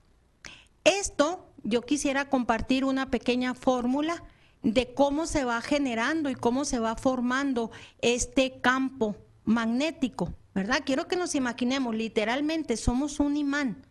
Esto, 0.83 1.47
yo 1.63 1.81
quisiera 1.81 2.29
compartir 2.29 2.85
una 2.85 3.09
pequeña 3.09 3.55
fórmula 3.55 4.23
de 4.63 4.93
cómo 4.93 5.25
se 5.25 5.43
va 5.43 5.61
generando 5.61 6.29
y 6.29 6.35
cómo 6.35 6.65
se 6.65 6.79
va 6.79 6.95
formando 6.95 7.71
este 7.99 8.59
campo 8.61 9.15
magnético, 9.43 10.33
¿verdad? 10.53 10.81
Quiero 10.85 11.07
que 11.07 11.15
nos 11.15 11.35
imaginemos, 11.35 11.95
literalmente 11.95 12.77
somos 12.77 13.19
un 13.19 13.37
imán, 13.37 13.85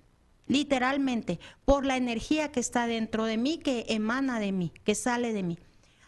literalmente, 0.46 1.40
por 1.64 1.84
la 1.84 1.96
energía 1.96 2.52
que 2.52 2.60
está 2.60 2.86
dentro 2.86 3.24
de 3.24 3.36
mí, 3.36 3.58
que 3.58 3.86
emana 3.88 4.38
de 4.38 4.52
mí, 4.52 4.72
que 4.84 4.94
sale 4.94 5.32
de 5.32 5.42
mí. 5.42 5.58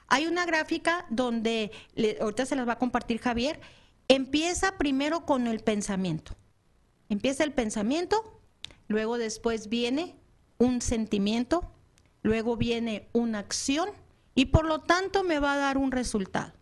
Hay 0.07 0.27
una 0.27 0.45
gráfica 0.45 1.07
donde, 1.11 1.73
ahorita 2.21 2.47
se 2.47 2.55
las 2.55 2.69
va 2.69 2.75
a 2.75 2.79
compartir 2.79 3.19
Javier, 3.19 3.61
empieza 4.09 4.77
primero 4.79 5.25
con 5.25 5.47
el 5.47 5.61
pensamiento. 5.61 6.37
Empieza 7.09 7.45
el 7.45 7.53
pensamiento, 7.53 8.41
luego 8.89 9.19
después 9.19 9.69
viene 9.69 10.15
un 10.59 10.81
sentimiento, 10.81 11.73
luego 12.23 12.57
viene 12.57 13.09
una 13.13 13.41
acción 13.41 13.89
y 14.35 14.47
por 14.47 14.65
lo 14.65 14.81
tanto 14.81 15.25
me 15.25 15.39
va 15.39 15.55
a 15.55 15.59
dar 15.59 15.79
un 15.79 15.93
resultado. 15.93 16.53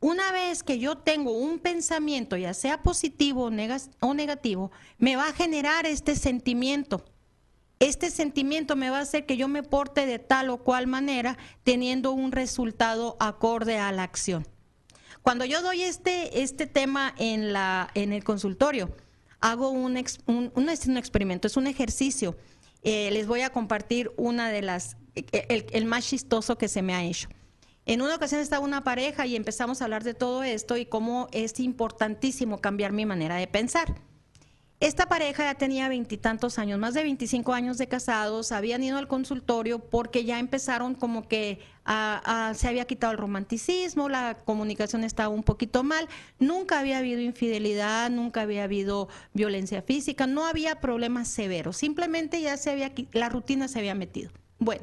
Una 0.00 0.30
vez 0.30 0.62
que 0.62 0.78
yo 0.78 0.98
tengo 0.98 1.32
un 1.32 1.58
pensamiento, 1.58 2.36
ya 2.36 2.54
sea 2.54 2.82
positivo 2.82 3.50
o 4.00 4.14
negativo, 4.14 4.70
me 4.98 5.16
va 5.16 5.28
a 5.28 5.32
generar 5.32 5.86
este 5.86 6.14
sentimiento. 6.14 7.04
Este 7.78 8.10
sentimiento 8.10 8.76
me 8.76 8.90
va 8.90 8.98
a 8.98 9.02
hacer 9.02 9.26
que 9.26 9.36
yo 9.36 9.48
me 9.48 9.62
porte 9.62 10.06
de 10.06 10.18
tal 10.18 10.50
o 10.50 10.58
cual 10.58 10.86
manera, 10.86 11.36
teniendo 11.62 12.12
un 12.12 12.32
resultado 12.32 13.16
acorde 13.20 13.78
a 13.78 13.90
la 13.92 14.02
acción. 14.02 14.46
Cuando 15.22 15.44
yo 15.44 15.60
doy 15.60 15.82
este, 15.82 16.42
este 16.42 16.66
tema 16.66 17.14
en, 17.18 17.52
la, 17.52 17.90
en 17.94 18.12
el 18.12 18.22
consultorio, 18.22 18.94
hago 19.40 19.70
un, 19.70 20.02
un, 20.26 20.52
un, 20.54 20.68
experimento, 20.68 21.48
es 21.48 21.56
un 21.56 21.66
ejercicio. 21.66 22.36
Eh, 22.82 23.10
les 23.10 23.26
voy 23.26 23.40
a 23.40 23.50
compartir 23.50 24.12
una 24.16 24.50
de 24.50 24.62
las 24.62 24.96
el, 25.16 25.84
más 25.86 26.06
chistoso 26.06 26.58
que 26.58 26.68
se 26.68 26.82
me 26.82 26.94
ha 26.94 27.04
hecho. 27.04 27.28
En 27.84 28.02
una 28.02 28.16
ocasión 28.16 28.40
estaba 28.40 28.64
una 28.64 28.84
pareja 28.84 29.26
y 29.26 29.36
empezamos 29.36 29.80
a 29.80 29.84
hablar 29.84 30.02
de 30.02 30.14
todo 30.14 30.42
esto 30.42 30.76
y 30.76 30.86
cómo 30.86 31.28
es 31.32 31.60
importantísimo 31.60 32.60
cambiar 32.60 32.92
mi 32.92 33.06
manera 33.06 33.36
de 33.36 33.46
pensar. 33.46 33.94
Esta 34.78 35.06
pareja 35.06 35.44
ya 35.44 35.54
tenía 35.54 35.88
veintitantos 35.88 36.58
años, 36.58 36.78
más 36.78 36.92
de 36.92 37.02
25 37.02 37.54
años 37.54 37.78
de 37.78 37.88
casados, 37.88 38.52
habían 38.52 38.84
ido 38.84 38.98
al 38.98 39.08
consultorio 39.08 39.78
porque 39.78 40.24
ya 40.24 40.38
empezaron 40.38 40.94
como 40.94 41.26
que 41.26 41.60
se 41.86 42.68
había 42.68 42.84
quitado 42.84 43.12
el 43.12 43.18
romanticismo, 43.18 44.10
la 44.10 44.36
comunicación 44.44 45.02
estaba 45.02 45.30
un 45.30 45.44
poquito 45.44 45.82
mal, 45.82 46.08
nunca 46.38 46.78
había 46.78 46.98
habido 46.98 47.22
infidelidad, 47.22 48.10
nunca 48.10 48.42
había 48.42 48.64
habido 48.64 49.08
violencia 49.32 49.80
física, 49.80 50.26
no 50.26 50.44
había 50.44 50.78
problemas 50.80 51.28
severos, 51.28 51.78
simplemente 51.78 52.42
ya 52.42 52.58
se 52.58 52.70
había, 52.70 52.92
la 53.12 53.30
rutina 53.30 53.68
se 53.68 53.78
había 53.78 53.94
metido. 53.94 54.30
Bueno, 54.58 54.82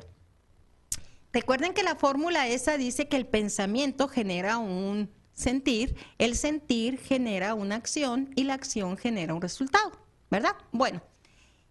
Recuerden 1.34 1.74
que 1.74 1.82
la 1.82 1.96
fórmula 1.96 2.48
esa 2.48 2.78
dice 2.78 3.08
que 3.08 3.18
el 3.18 3.26
pensamiento 3.26 4.08
genera 4.08 4.60
un 4.60 5.10
sentir, 5.34 5.96
el 6.20 6.36
sentir 6.36 7.00
genera 7.00 7.56
una 7.56 7.76
acción 7.76 8.32
y 8.36 8.44
la 8.44 8.54
acción 8.54 8.98
genera 8.98 9.34
un 9.34 9.42
resultado, 9.42 9.92
¿verdad? 10.30 10.56
Bueno, 10.72 11.02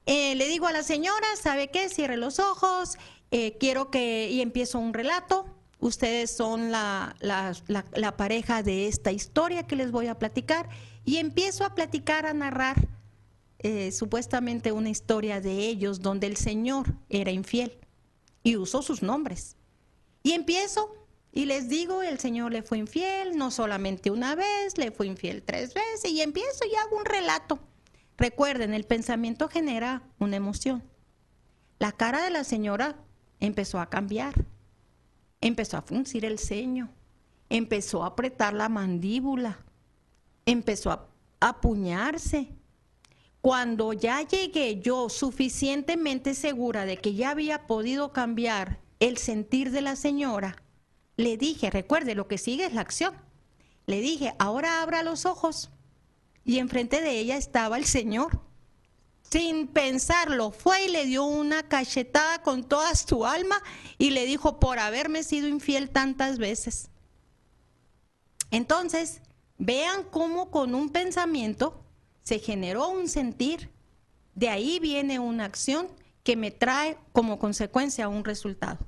eh, 0.04 0.34
le 0.34 0.48
digo 0.48 0.66
a 0.66 0.72
la 0.72 0.82
señora, 0.82 1.26
¿sabe 1.40 1.68
qué? 1.68 1.88
Cierre 1.88 2.16
los 2.16 2.40
ojos, 2.40 2.98
eh, 3.30 3.56
quiero 3.58 3.88
que, 3.92 4.28
y 4.30 4.40
empiezo 4.40 4.80
un 4.80 4.92
relato. 4.92 5.46
Ustedes 5.78 6.32
son 6.32 6.72
la, 6.72 7.14
pareja 8.16 8.64
de 8.64 8.88
esta 8.88 9.12
historia 9.12 9.68
que 9.68 9.76
les 9.76 9.92
voy 9.92 10.08
a 10.08 10.18
platicar 10.18 10.68
y 11.04 11.18
empiezo 11.18 11.64
a 11.64 11.76
platicar, 11.76 12.26
a 12.26 12.34
narrar 12.34 12.88
eh, 13.60 13.92
supuestamente 13.92 14.72
una 14.72 14.90
historia 14.90 15.40
de 15.40 15.52
ellos 15.52 16.00
donde 16.00 16.26
el 16.26 16.36
Señor 16.36 16.94
era 17.08 17.30
infiel 17.30 17.78
y 18.42 18.56
usó 18.56 18.82
sus 18.82 19.02
nombres. 19.02 19.56
Y 20.22 20.32
empiezo 20.32 20.94
y 21.32 21.46
les 21.46 21.68
digo, 21.68 22.02
el 22.02 22.18
Señor 22.18 22.52
le 22.52 22.62
fue 22.62 22.76
infiel, 22.78 23.36
no 23.36 23.50
solamente 23.50 24.10
una 24.10 24.34
vez, 24.34 24.76
le 24.76 24.90
fue 24.90 25.06
infiel 25.06 25.42
tres 25.42 25.72
veces, 25.72 26.10
y 26.10 26.20
empiezo 26.20 26.66
y 26.70 26.74
hago 26.76 26.98
un 26.98 27.06
relato. 27.06 27.58
Recuerden, 28.18 28.74
el 28.74 28.84
pensamiento 28.84 29.48
genera 29.48 30.02
una 30.18 30.36
emoción. 30.36 30.82
La 31.78 31.92
cara 31.92 32.22
de 32.22 32.30
la 32.30 32.44
señora 32.44 32.96
empezó 33.40 33.80
a 33.80 33.88
cambiar, 33.88 34.34
empezó 35.40 35.78
a 35.78 35.82
fruncir 35.82 36.26
el 36.26 36.38
ceño, 36.38 36.90
empezó 37.48 38.04
a 38.04 38.08
apretar 38.08 38.52
la 38.52 38.68
mandíbula, 38.68 39.58
empezó 40.44 40.90
a 40.90 41.08
apuñarse. 41.40 42.48
Cuando 43.42 43.92
ya 43.92 44.22
llegué 44.22 44.80
yo 44.80 45.08
suficientemente 45.08 46.32
segura 46.34 46.86
de 46.86 46.96
que 46.96 47.14
ya 47.14 47.30
había 47.30 47.66
podido 47.66 48.12
cambiar 48.12 48.78
el 49.00 49.18
sentir 49.18 49.72
de 49.72 49.80
la 49.80 49.96
señora, 49.96 50.62
le 51.16 51.36
dije, 51.36 51.68
recuerde, 51.68 52.14
lo 52.14 52.28
que 52.28 52.38
sigue 52.38 52.66
es 52.66 52.72
la 52.72 52.82
acción. 52.82 53.16
Le 53.86 54.00
dije, 54.00 54.32
ahora 54.38 54.80
abra 54.80 55.02
los 55.02 55.26
ojos. 55.26 55.70
Y 56.44 56.58
enfrente 56.58 57.00
de 57.00 57.18
ella 57.18 57.36
estaba 57.36 57.78
el 57.78 57.84
Señor. 57.84 58.40
Sin 59.22 59.66
pensarlo, 59.66 60.52
fue 60.52 60.84
y 60.84 60.88
le 60.88 61.04
dio 61.06 61.24
una 61.24 61.64
cachetada 61.68 62.42
con 62.42 62.62
toda 62.62 62.94
su 62.94 63.26
alma 63.26 63.60
y 63.98 64.10
le 64.10 64.24
dijo, 64.24 64.60
por 64.60 64.78
haberme 64.78 65.24
sido 65.24 65.48
infiel 65.48 65.90
tantas 65.90 66.38
veces. 66.38 66.90
Entonces, 68.52 69.20
vean 69.58 70.04
cómo 70.04 70.52
con 70.52 70.76
un 70.76 70.90
pensamiento 70.90 71.81
se 72.22 72.38
generó 72.38 72.88
un 72.88 73.08
sentir, 73.08 73.70
de 74.34 74.48
ahí 74.48 74.78
viene 74.78 75.18
una 75.18 75.44
acción 75.44 75.88
que 76.22 76.36
me 76.36 76.50
trae 76.50 76.96
como 77.12 77.38
consecuencia 77.38 78.08
un 78.08 78.24
resultado. 78.24 78.78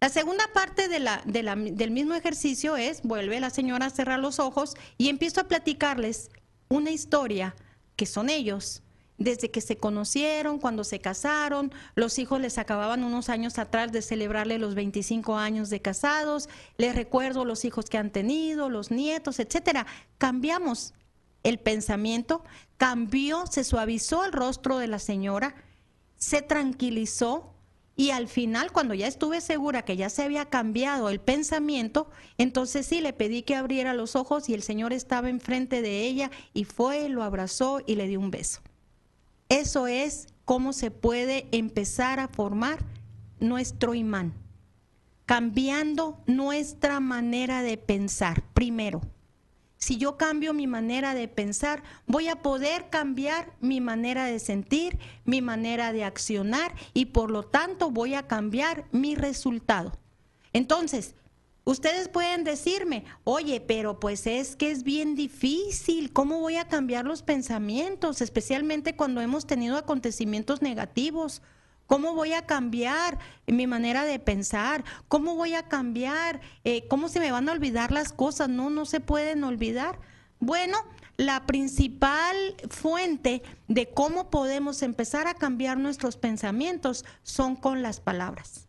La 0.00 0.08
segunda 0.08 0.44
parte 0.52 0.88
de 0.88 0.98
la, 0.98 1.22
del 1.24 1.90
mismo 1.92 2.14
ejercicio 2.14 2.76
es, 2.76 3.02
vuelve 3.02 3.38
la 3.38 3.50
señora 3.50 3.86
a 3.86 3.90
cerrar 3.90 4.18
los 4.18 4.40
ojos 4.40 4.74
y 4.98 5.08
empiezo 5.08 5.40
a 5.40 5.48
platicarles 5.48 6.30
una 6.68 6.90
historia 6.90 7.54
que 7.94 8.06
son 8.06 8.28
ellos, 8.28 8.82
desde 9.18 9.50
que 9.50 9.60
se 9.60 9.76
conocieron, 9.76 10.58
cuando 10.58 10.82
se 10.82 10.98
casaron, 11.00 11.72
los 11.94 12.18
hijos 12.18 12.40
les 12.40 12.58
acababan 12.58 13.04
unos 13.04 13.28
años 13.28 13.58
atrás 13.58 13.92
de 13.92 14.02
celebrarle 14.02 14.58
los 14.58 14.74
25 14.74 15.36
años 15.36 15.70
de 15.70 15.80
casados, 15.80 16.48
les 16.78 16.96
recuerdo 16.96 17.44
los 17.44 17.64
hijos 17.64 17.84
que 17.84 17.98
han 17.98 18.10
tenido, 18.10 18.68
los 18.68 18.90
nietos, 18.90 19.38
etcétera. 19.38 19.86
Cambiamos 20.18 20.94
el 21.42 21.58
pensamiento, 21.58 22.44
cambió, 22.76 23.46
se 23.46 23.64
suavizó 23.64 24.24
el 24.24 24.32
rostro 24.32 24.78
de 24.78 24.86
la 24.86 24.98
señora, 24.98 25.54
se 26.16 26.42
tranquilizó 26.42 27.52
y 27.94 28.10
al 28.10 28.26
final, 28.26 28.72
cuando 28.72 28.94
ya 28.94 29.06
estuve 29.06 29.40
segura 29.40 29.84
que 29.84 29.96
ya 29.96 30.08
se 30.08 30.22
había 30.22 30.46
cambiado 30.46 31.10
el 31.10 31.20
pensamiento, 31.20 32.08
entonces 32.38 32.86
sí 32.86 33.00
le 33.00 33.12
pedí 33.12 33.42
que 33.42 33.54
abriera 33.54 33.92
los 33.92 34.16
ojos 34.16 34.48
y 34.48 34.54
el 34.54 34.62
Señor 34.62 34.92
estaba 34.92 35.28
enfrente 35.28 35.82
de 35.82 36.06
ella 36.06 36.30
y 36.54 36.64
fue, 36.64 37.08
lo 37.10 37.22
abrazó 37.22 37.80
y 37.86 37.96
le 37.96 38.08
dio 38.08 38.18
un 38.18 38.30
beso. 38.30 38.60
Eso 39.50 39.86
es 39.86 40.28
cómo 40.46 40.72
se 40.72 40.90
puede 40.90 41.46
empezar 41.52 42.18
a 42.18 42.28
formar 42.28 42.78
nuestro 43.40 43.94
imán, 43.94 44.32
cambiando 45.26 46.18
nuestra 46.26 46.98
manera 47.00 47.62
de 47.62 47.76
pensar 47.76 48.42
primero. 48.54 49.02
Si 49.82 49.96
yo 49.96 50.16
cambio 50.16 50.54
mi 50.54 50.68
manera 50.68 51.12
de 51.12 51.26
pensar, 51.26 51.82
voy 52.06 52.28
a 52.28 52.36
poder 52.36 52.88
cambiar 52.88 53.52
mi 53.60 53.80
manera 53.80 54.26
de 54.26 54.38
sentir, 54.38 55.00
mi 55.24 55.42
manera 55.42 55.92
de 55.92 56.04
accionar 56.04 56.72
y 56.94 57.06
por 57.06 57.32
lo 57.32 57.42
tanto 57.42 57.90
voy 57.90 58.14
a 58.14 58.28
cambiar 58.28 58.84
mi 58.92 59.16
resultado. 59.16 59.98
Entonces, 60.52 61.16
Ustedes 61.64 62.08
pueden 62.08 62.42
decirme, 62.42 63.04
oye, 63.22 63.60
pero 63.60 64.00
pues 64.00 64.26
es 64.26 64.56
que 64.56 64.72
es 64.72 64.82
bien 64.82 65.14
difícil, 65.14 66.12
¿cómo 66.12 66.40
voy 66.40 66.56
a 66.56 66.66
cambiar 66.66 67.04
los 67.04 67.22
pensamientos, 67.22 68.20
especialmente 68.20 68.96
cuando 68.96 69.20
hemos 69.20 69.46
tenido 69.46 69.76
acontecimientos 69.76 70.60
negativos? 70.60 71.40
¿Cómo 71.92 72.14
voy 72.14 72.32
a 72.32 72.46
cambiar 72.46 73.18
mi 73.46 73.66
manera 73.66 74.06
de 74.06 74.18
pensar? 74.18 74.82
¿Cómo 75.08 75.36
voy 75.36 75.52
a 75.52 75.68
cambiar? 75.68 76.40
Eh, 76.64 76.88
¿Cómo 76.88 77.10
se 77.10 77.20
me 77.20 77.30
van 77.30 77.50
a 77.50 77.52
olvidar 77.52 77.92
las 77.92 78.14
cosas? 78.14 78.48
No, 78.48 78.70
no 78.70 78.86
se 78.86 79.00
pueden 79.00 79.44
olvidar. 79.44 79.98
Bueno, 80.40 80.78
la 81.18 81.44
principal 81.44 82.34
fuente 82.70 83.42
de 83.68 83.90
cómo 83.90 84.30
podemos 84.30 84.80
empezar 84.80 85.26
a 85.26 85.34
cambiar 85.34 85.76
nuestros 85.76 86.16
pensamientos 86.16 87.04
son 87.24 87.56
con 87.56 87.82
las 87.82 88.00
palabras. 88.00 88.68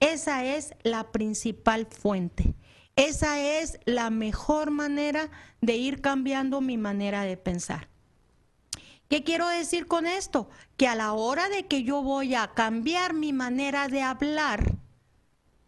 Esa 0.00 0.44
es 0.44 0.74
la 0.82 1.12
principal 1.12 1.86
fuente. 1.86 2.56
Esa 2.96 3.38
es 3.38 3.78
la 3.84 4.10
mejor 4.10 4.72
manera 4.72 5.30
de 5.60 5.76
ir 5.76 6.00
cambiando 6.00 6.60
mi 6.60 6.76
manera 6.76 7.22
de 7.22 7.36
pensar. 7.36 7.93
¿Qué 9.08 9.22
quiero 9.22 9.48
decir 9.48 9.86
con 9.86 10.06
esto? 10.06 10.48
Que 10.76 10.88
a 10.88 10.94
la 10.94 11.12
hora 11.12 11.48
de 11.48 11.66
que 11.66 11.82
yo 11.82 12.02
voy 12.02 12.34
a 12.34 12.52
cambiar 12.54 13.14
mi 13.14 13.32
manera 13.32 13.88
de 13.88 14.02
hablar, 14.02 14.76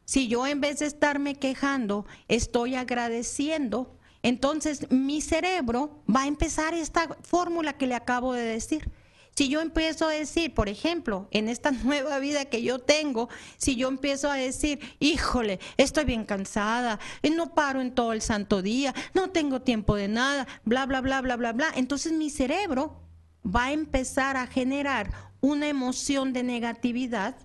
si 0.04 0.28
yo 0.28 0.46
en 0.46 0.60
vez 0.60 0.78
de 0.78 0.86
estarme 0.86 1.34
quejando, 1.34 2.06
estoy 2.28 2.76
agradeciendo, 2.76 3.98
entonces 4.22 4.90
mi 4.90 5.20
cerebro 5.20 6.02
va 6.12 6.22
a 6.22 6.26
empezar 6.26 6.74
esta 6.74 7.08
fórmula 7.22 7.74
que 7.74 7.86
le 7.86 7.94
acabo 7.94 8.32
de 8.32 8.42
decir. 8.42 8.90
Si 9.36 9.48
yo 9.48 9.60
empiezo 9.60 10.08
a 10.08 10.12
decir, 10.12 10.54
por 10.54 10.70
ejemplo, 10.70 11.28
en 11.30 11.50
esta 11.50 11.70
nueva 11.84 12.18
vida 12.18 12.46
que 12.46 12.62
yo 12.62 12.78
tengo, 12.78 13.28
si 13.58 13.76
yo 13.76 13.88
empiezo 13.88 14.30
a 14.30 14.36
decir, 14.36 14.80
híjole, 14.98 15.60
estoy 15.76 16.04
bien 16.04 16.24
cansada, 16.24 16.98
eh, 17.22 17.30
no 17.30 17.54
paro 17.54 17.82
en 17.82 17.94
todo 17.94 18.14
el 18.14 18.22
santo 18.22 18.62
día, 18.62 18.94
no 19.12 19.30
tengo 19.30 19.60
tiempo 19.60 19.94
de 19.94 20.08
nada, 20.08 20.48
bla, 20.64 20.86
bla, 20.86 21.02
bla, 21.02 21.20
bla, 21.20 21.36
bla, 21.36 21.52
bla, 21.52 21.72
entonces 21.76 22.12
mi 22.12 22.30
cerebro 22.30 23.05
va 23.46 23.66
a 23.66 23.72
empezar 23.72 24.36
a 24.36 24.46
generar 24.46 25.12
una 25.40 25.68
emoción 25.68 26.32
de 26.32 26.42
negatividad 26.42 27.36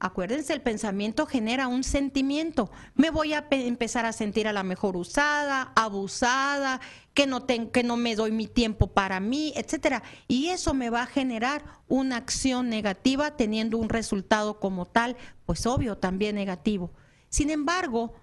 Acuérdense, 0.00 0.52
el 0.52 0.62
pensamiento 0.62 1.26
genera 1.26 1.66
un 1.66 1.82
sentimiento. 1.82 2.70
Me 2.94 3.10
voy 3.10 3.32
a 3.32 3.48
empezar 3.50 4.06
a 4.06 4.12
sentir 4.12 4.46
a 4.46 4.52
la 4.52 4.62
mejor 4.62 4.96
usada, 4.96 5.72
abusada, 5.74 6.80
que 7.14 7.26
no, 7.26 7.46
que 7.46 7.82
no 7.82 7.96
me 7.96 8.14
doy 8.14 8.30
mi 8.30 8.46
tiempo 8.46 8.86
para 8.86 9.18
mí, 9.18 9.52
etcétera. 9.56 10.04
Y 10.28 10.48
eso 10.48 10.72
me 10.72 10.88
va 10.88 11.02
a 11.02 11.06
generar 11.06 11.64
una 11.88 12.16
acción 12.16 12.68
negativa 12.68 13.36
teniendo 13.36 13.76
un 13.76 13.88
resultado 13.88 14.60
como 14.60 14.86
tal, 14.86 15.16
pues 15.46 15.66
obvio, 15.66 15.98
también 15.98 16.36
negativo. 16.36 16.92
Sin 17.28 17.50
embargo, 17.50 18.14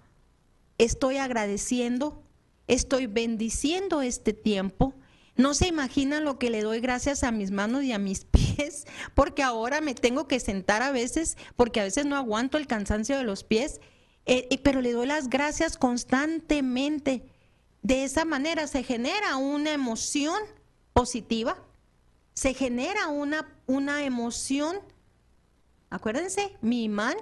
estoy 0.78 1.18
agradeciendo, 1.18 2.22
estoy 2.68 3.06
bendiciendo 3.06 4.00
este 4.00 4.32
tiempo, 4.32 4.94
no 5.36 5.54
se 5.54 5.68
imaginan 5.68 6.24
lo 6.24 6.38
que 6.38 6.50
le 6.50 6.62
doy 6.62 6.80
gracias 6.80 7.22
a 7.22 7.30
mis 7.30 7.50
manos 7.50 7.84
y 7.84 7.92
a 7.92 7.98
mis 7.98 8.24
pies, 8.30 8.86
porque 9.14 9.42
ahora 9.42 9.80
me 9.80 9.94
tengo 9.94 10.26
que 10.26 10.40
sentar 10.40 10.82
a 10.82 10.92
veces, 10.92 11.36
porque 11.56 11.80
a 11.80 11.84
veces 11.84 12.06
no 12.06 12.16
aguanto 12.16 12.58
el 12.58 12.66
cansancio 12.66 13.16
de 13.16 13.24
los 13.24 13.44
pies, 13.44 13.80
eh, 14.24 14.60
pero 14.62 14.80
le 14.80 14.92
doy 14.92 15.06
las 15.06 15.28
gracias 15.28 15.76
constantemente. 15.76 17.30
De 17.82 18.04
esa 18.04 18.24
manera 18.24 18.66
se 18.66 18.82
genera 18.82 19.36
una 19.36 19.72
emoción 19.72 20.40
positiva, 20.92 21.62
se 22.34 22.52
genera 22.52 23.08
una, 23.08 23.54
una 23.66 24.04
emoción, 24.04 24.78
acuérdense, 25.90 26.56
mi 26.60 26.84
imán, 26.84 27.16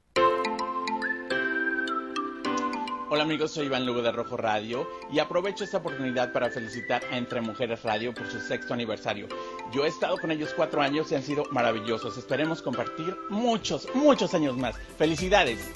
Hola 3.09 3.23
amigos, 3.23 3.51
soy 3.51 3.67
Iván 3.67 3.85
Lugo 3.85 4.01
de 4.01 4.11
Rojo 4.11 4.35
Radio 4.35 4.85
y 5.09 5.19
aprovecho 5.19 5.63
esta 5.63 5.77
oportunidad 5.77 6.33
para 6.33 6.49
felicitar 6.49 7.01
a 7.09 7.17
Entre 7.17 7.39
Mujeres 7.39 7.83
Radio 7.83 8.13
por 8.13 8.29
su 8.29 8.37
sexto 8.37 8.73
aniversario. 8.73 9.29
Yo 9.71 9.85
he 9.85 9.87
estado 9.87 10.17
con 10.17 10.29
ellos 10.29 10.53
cuatro 10.53 10.81
años 10.81 11.09
y 11.09 11.15
han 11.15 11.23
sido 11.23 11.45
maravillosos. 11.51 12.17
Esperemos 12.17 12.61
compartir 12.61 13.15
muchos, 13.29 13.87
muchos 13.95 14.33
años 14.33 14.57
más. 14.57 14.75
¡Felicidades! 14.97 15.71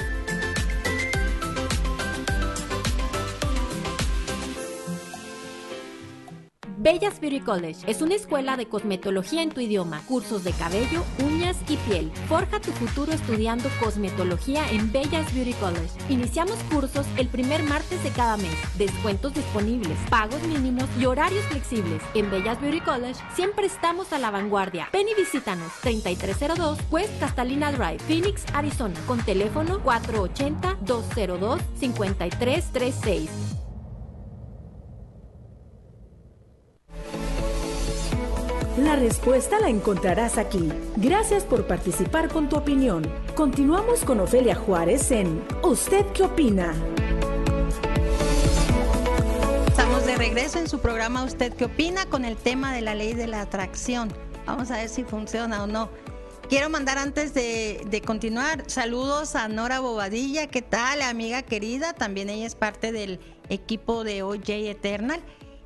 Bellas 6.84 7.20
Beauty 7.22 7.42
College 7.42 7.78
es 7.86 8.02
una 8.02 8.16
escuela 8.16 8.58
de 8.58 8.66
cosmetología 8.66 9.44
en 9.44 9.52
tu 9.52 9.62
idioma, 9.62 10.02
cursos 10.08 10.44
de 10.44 10.52
cabello, 10.52 11.04
uñas 11.24 11.56
y 11.70 11.78
piel. 11.78 12.12
Forja 12.28 12.60
tu 12.60 12.72
futuro 12.72 13.12
estudiando 13.14 13.70
cosmetología 13.80 14.68
en 14.72 14.92
Bellas 14.92 15.32
Beauty 15.32 15.54
College. 15.54 15.92
Iniciamos 16.10 16.58
cursos 16.72 17.06
el 17.18 17.28
primer 17.28 17.62
martes 17.62 18.04
de 18.04 18.10
cada 18.10 18.36
mes. 18.38 18.56
Descuentos 18.80 19.36
disponibles, 19.36 19.96
pagos 20.10 20.42
mínimos 20.48 20.90
y 21.00 21.06
horarios 21.06 21.46
flexibles. 21.46 22.02
En 22.16 22.32
Bellas 22.32 22.60
Beauty 22.60 22.82
College 22.82 23.20
siempre 23.36 23.68
estamos 23.68 24.12
a 24.12 24.18
la 24.18 24.32
vanguardia. 24.32 24.90
Ven 24.92 25.08
y 25.08 25.14
visítanos 25.14 25.72
3302 25.82 26.80
West 26.90 27.20
Castalina 27.20 27.72
Drive, 27.72 28.00
Phoenix, 28.08 28.44
Arizona, 28.56 29.00
con 29.06 29.24
teléfono 29.24 29.84
480 29.84 30.78
202 30.82 31.62
5336. 31.80 33.30
La 38.78 38.96
respuesta 38.96 39.60
la 39.60 39.68
encontrarás 39.68 40.38
aquí. 40.38 40.72
Gracias 40.96 41.44
por 41.44 41.68
participar 41.68 42.30
con 42.30 42.48
tu 42.48 42.56
opinión. 42.56 43.06
Continuamos 43.36 44.06
con 44.06 44.22
Ofelia 44.22 44.56
Juárez 44.56 45.12
en 45.12 45.44
¿Usted 45.62 46.06
qué 46.14 46.24
opina? 46.24 46.74
Estamos 49.68 50.06
de 50.06 50.16
regreso 50.16 50.60
en 50.60 50.70
su 50.70 50.80
programa 50.80 51.26
¿Usted 51.26 51.52
qué 51.54 51.66
opina? 51.66 52.06
con 52.06 52.24
el 52.24 52.38
tema 52.38 52.74
de 52.74 52.80
la 52.80 52.96
ley 52.96 53.14
de 53.14 53.28
la 53.28 53.42
atracción. 53.42 54.10
Vamos 54.46 54.72
a 54.72 54.78
ver 54.78 54.88
si 54.88 55.04
funciona 55.04 55.64
o 55.64 55.68
no. 55.68 55.90
Quiero 56.48 56.70
mandar 56.70 56.98
antes 56.98 57.34
de, 57.34 57.86
de, 57.90 58.02
continuar 58.02 58.64
saludos 58.68 59.36
a 59.36 59.50
Nora 59.50 59.82
Bobadilla, 59.82 60.48
¿qué 60.48 60.62
tal? 60.62 61.02
Amiga 61.02 61.42
querida, 61.42 61.94
también 61.94 62.30
ella 62.30 62.48
es 62.48 62.56
parte 62.56 62.94
del 62.94 63.20
equipo 63.50 64.06
de 64.06 64.24
OJ 64.24 64.50
Eternal. 64.50 65.22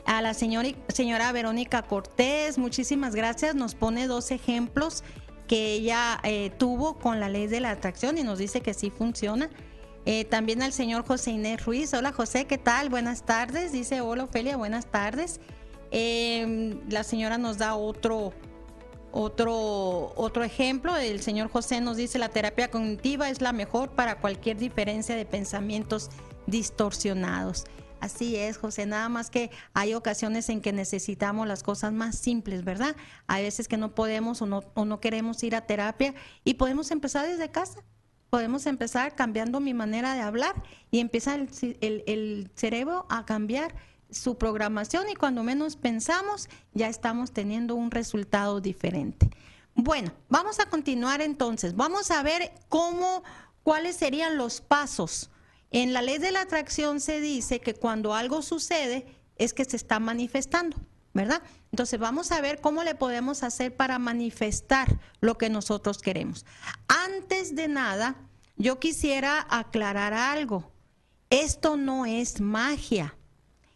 A 0.05 0.21
la 0.21 0.35
señora, 0.35 0.69
señora 0.87 1.31
Verónica 1.31 1.81
Cortés, 1.81 2.59
muchísimas 2.59 3.15
gracias. 3.15 3.55
Nos 3.55 3.73
pone 3.73 4.07
dos 4.07 4.29
ejemplos 4.29 5.03
que 5.47 5.73
ella 5.73 6.19
eh, 6.23 6.51
tuvo 6.57 6.99
con 6.99 7.19
la 7.19 7.27
ley 7.27 7.47
de 7.47 7.59
la 7.59 7.71
atracción 7.71 8.17
y 8.17 8.23
nos 8.23 8.37
dice 8.37 8.61
que 8.61 8.73
sí 8.73 8.91
funciona. 8.91 9.49
Eh, 10.05 10.23
también 10.25 10.61
al 10.61 10.73
señor 10.73 11.05
José 11.05 11.31
Inés 11.31 11.65
Ruiz. 11.65 11.91
Hola 11.95 12.11
José, 12.11 12.45
¿qué 12.45 12.59
tal? 12.59 12.89
Buenas 12.89 13.23
tardes. 13.23 13.71
Dice, 13.71 14.01
hola 14.01 14.25
Ofelia, 14.25 14.57
buenas 14.57 14.85
tardes. 14.85 15.39
Em, 15.89 16.79
la 16.89 17.03
señora 17.03 17.39
nos 17.39 17.57
da 17.57 17.75
otro, 17.75 18.31
otro, 19.11 20.13
otro 20.15 20.43
ejemplo. 20.43 20.95
El 20.95 21.21
señor 21.21 21.49
José 21.49 21.81
nos 21.81 21.97
dice, 21.97 22.19
la 22.19 22.29
terapia 22.29 22.69
cognitiva 22.69 23.29
es 23.29 23.41
la 23.41 23.53
mejor 23.53 23.89
para 23.89 24.19
cualquier 24.19 24.57
diferencia 24.57 25.15
de 25.15 25.25
pensamientos 25.25 26.11
distorsionados. 26.45 27.65
Así 27.99 28.35
es, 28.35 28.57
José, 28.57 28.85
nada 28.85 29.09
más 29.09 29.29
que 29.29 29.49
hay 29.73 29.93
ocasiones 29.93 30.49
en 30.49 30.61
que 30.61 30.73
necesitamos 30.73 31.47
las 31.47 31.63
cosas 31.63 31.93
más 31.93 32.17
simples, 32.17 32.63
¿verdad? 32.63 32.95
Hay 33.27 33.43
veces 33.43 33.67
que 33.67 33.77
no 33.77 33.95
podemos 33.95 34.41
o 34.41 34.45
no, 34.45 34.63
o 34.73 34.85
no 34.85 34.99
queremos 34.99 35.41
ir 35.43 35.55
a 35.55 35.65
terapia 35.65 36.13
y 36.43 36.55
podemos 36.55 36.91
empezar 36.91 37.27
desde 37.27 37.49
casa 37.49 37.83
podemos 38.35 38.65
empezar 38.65 39.15
cambiando 39.15 39.61
mi 39.61 39.73
manera 39.73 40.13
de 40.13 40.19
hablar 40.19 40.61
y 40.91 40.99
empieza 40.99 41.35
el, 41.35 42.51
cerebro 42.55 43.05
a 43.09 43.25
cambiar 43.25 43.73
su 44.09 44.37
programación 44.37 45.09
y 45.09 45.15
cuando 45.15 45.41
menos 45.41 45.77
pensamos 45.77 46.49
ya 46.73 46.89
estamos 46.89 47.31
teniendo 47.31 47.75
un 47.75 47.91
resultado 47.91 48.59
diferente. 48.59 49.29
Bueno, 49.73 50.11
vamos 50.27 50.59
a 50.59 50.65
continuar 50.65 51.21
entonces. 51.21 51.77
Vamos 51.77 52.11
a 52.11 52.23
ver 52.23 52.51
cómo, 52.67 53.23
cuáles 53.63 53.95
serían 53.95 54.35
los 54.35 54.59
pasos. 54.59 55.29
En 55.75 55.91
la 55.91 56.01
ley 56.01 56.19
de 56.19 56.31
la 56.31 56.39
atracción 56.39 57.01
se 57.01 57.19
dice 57.19 57.59
que 57.59 57.73
cuando 57.73 58.13
algo 58.13 58.41
sucede 58.41 59.07
es 59.35 59.53
que 59.53 59.65
se 59.65 59.75
está 59.75 59.99
manifestando, 59.99 60.77
¿verdad? 61.13 61.41
Entonces 61.69 61.99
vamos 61.99 62.31
a 62.31 62.39
ver 62.39 62.61
cómo 62.61 62.81
le 62.85 62.95
podemos 62.95 63.43
hacer 63.43 63.75
para 63.75 63.99
manifestar 63.99 65.01
lo 65.19 65.37
que 65.37 65.49
nosotros 65.49 65.97
queremos. 65.97 66.45
Antes 66.87 67.57
de 67.57 67.67
nada, 67.67 68.15
yo 68.55 68.79
quisiera 68.79 69.45
aclarar 69.49 70.13
algo. 70.13 70.71
Esto 71.29 71.75
no 71.75 72.05
es 72.05 72.39
magia. 72.39 73.17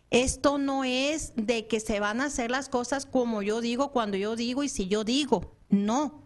Esto 0.09 0.57
no 0.57 0.85
es 0.85 1.33
de 1.35 1.67
que 1.67 1.81
se 1.81 1.99
van 1.99 2.21
a 2.21 2.27
hacer 2.27 2.49
las 2.49 2.69
cosas 2.69 3.05
como 3.05 3.41
yo 3.41 3.59
digo, 3.59 3.91
cuando 3.91 4.15
yo 4.15 4.37
digo 4.37 4.63
y 4.63 4.69
si 4.69 4.87
yo 4.87 5.03
digo. 5.03 5.57
No. 5.67 6.23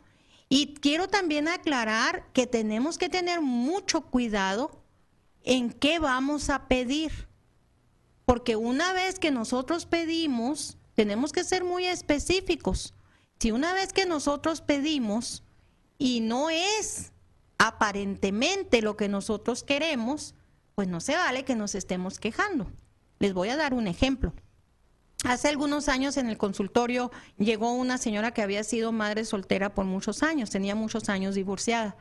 Y 0.49 0.75
quiero 0.75 1.07
también 1.07 1.47
aclarar 1.47 2.31
que 2.31 2.45
tenemos 2.45 2.99
que 2.99 3.09
tener 3.09 3.41
mucho 3.41 4.01
cuidado 4.01 4.82
en 5.43 5.71
qué 5.71 5.99
vamos 5.99 6.49
a 6.49 6.67
pedir. 6.67 7.27
Porque 8.25 8.55
una 8.55 8.93
vez 8.93 9.19
que 9.19 9.31
nosotros 9.31 9.85
pedimos, 9.85 10.77
tenemos 10.95 11.31
que 11.31 11.43
ser 11.43 11.63
muy 11.63 11.85
específicos. 11.85 12.93
Si 13.39 13.51
una 13.51 13.73
vez 13.73 13.91
que 13.91 14.05
nosotros 14.05 14.61
pedimos 14.61 15.43
y 15.97 16.21
no 16.21 16.49
es 16.49 17.11
aparentemente 17.57 18.81
lo 18.81 18.95
que 18.95 19.09
nosotros 19.09 19.63
queremos, 19.63 20.35
pues 20.75 20.87
no 20.87 21.01
se 21.01 21.15
vale 21.15 21.43
que 21.43 21.55
nos 21.55 21.75
estemos 21.75 22.19
quejando. 22.19 22.71
Les 23.19 23.33
voy 23.33 23.49
a 23.49 23.57
dar 23.57 23.73
un 23.73 23.87
ejemplo. 23.87 24.33
Hace 25.23 25.47
algunos 25.47 25.87
años 25.87 26.17
en 26.17 26.27
el 26.27 26.37
consultorio 26.37 27.11
llegó 27.37 27.73
una 27.73 27.97
señora 27.97 28.31
que 28.31 28.41
había 28.41 28.63
sido 28.63 28.91
madre 28.91 29.23
soltera 29.23 29.73
por 29.73 29.85
muchos 29.85 30.23
años, 30.23 30.49
tenía 30.49 30.75
muchos 30.75 31.07
años 31.07 31.35
divorciada. 31.35 31.95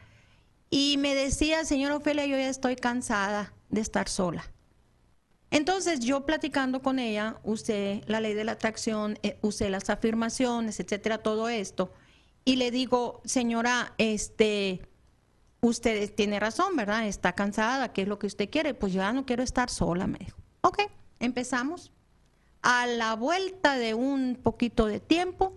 Y 0.74 0.96
me 0.96 1.14
decía, 1.14 1.66
señor 1.66 1.92
Ofelia, 1.92 2.24
yo 2.24 2.38
ya 2.38 2.48
estoy 2.48 2.76
cansada 2.76 3.52
de 3.68 3.82
estar 3.82 4.08
sola. 4.08 4.50
Entonces 5.50 6.00
yo 6.00 6.24
platicando 6.24 6.80
con 6.80 6.98
ella, 6.98 7.37
usé 7.44 8.00
la 8.06 8.22
ley 8.22 8.32
de 8.32 8.44
la 8.44 8.52
atracción, 8.52 9.18
eh, 9.22 9.37
usé 9.42 9.68
las 9.68 9.90
afirmaciones, 9.90 10.80
etcétera, 10.80 11.18
todo 11.18 11.50
esto. 11.50 11.92
Y 12.46 12.56
le 12.56 12.70
digo, 12.70 13.20
señora, 13.26 13.92
este, 13.98 14.80
usted 15.61 16.11
tiene 16.14 16.40
razón, 16.40 16.74
¿verdad? 16.74 17.06
Está 17.06 17.35
cansada, 17.35 17.92
¿qué 17.92 18.02
es 18.02 18.08
lo 18.08 18.18
que 18.18 18.26
usted 18.26 18.48
quiere? 18.48 18.72
Pues 18.72 18.94
yo 18.94 19.02
ya 19.02 19.12
no 19.12 19.26
quiero 19.26 19.42
estar 19.42 19.68
sola, 19.68 20.06
me 20.06 20.20
dijo. 20.20 20.38
Ok, 20.62 20.85
empezamos. 21.20 21.92
A 22.62 22.87
la 22.87 23.14
vuelta 23.14 23.76
de 23.76 23.92
un 23.92 24.40
poquito 24.42 24.87
de 24.87 25.00
tiempo, 25.00 25.52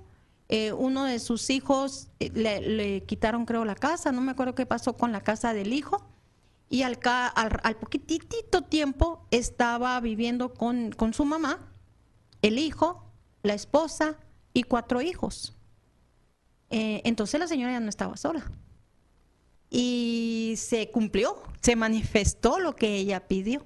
eh, 0.49 0.73
uno 0.73 1.05
de 1.05 1.19
sus 1.19 1.49
hijos 1.49 2.09
eh, 2.19 2.29
le, 2.33 3.03
quitaron, 3.03 3.45
creo, 3.45 3.65
la 3.65 3.75
casa, 3.75 4.11
no 4.11 4.21
me 4.21 4.31
acuerdo 4.31 4.55
qué 4.55 4.65
pasó 4.65 4.95
con 4.95 5.11
la 5.11 5.21
casa 5.21 5.53
del 5.53 5.73
hijo, 5.73 6.05
y 6.69 6.81
al, 6.81 6.99
al, 7.03 7.77
poquitito 7.77 8.63
tiempo 8.63 9.27
estaba 9.31 9.99
viviendo 9.99 10.53
con, 10.53 10.91
con 10.91 11.13
su 11.13 11.25
mamá, 11.25 11.71
el 12.41 12.57
hijo, 12.57 13.11
la 13.43 13.53
esposa 13.53 14.17
y 14.53 14.63
cuatro 14.63 15.01
hijos. 15.01 15.55
Eh, 16.69 17.01
entonces 17.05 17.39
la 17.39 17.47
señora 17.47 17.73
ya 17.73 17.79
no 17.79 17.89
estaba 17.89 18.17
sola 18.17 18.51
y 19.69 20.55
se 20.57 20.89
cumplió, 20.89 21.41
se 21.61 21.75
manifestó 21.75 22.59
lo 22.59 22.75
que 22.75 22.95
ella 22.95 23.27
pidió. 23.27 23.65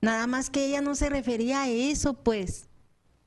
Nada 0.00 0.26
más 0.26 0.50
que 0.50 0.66
ella 0.66 0.80
no 0.80 0.94
se 0.94 1.08
refería 1.08 1.62
a 1.62 1.68
eso, 1.68 2.14
pues. 2.14 2.68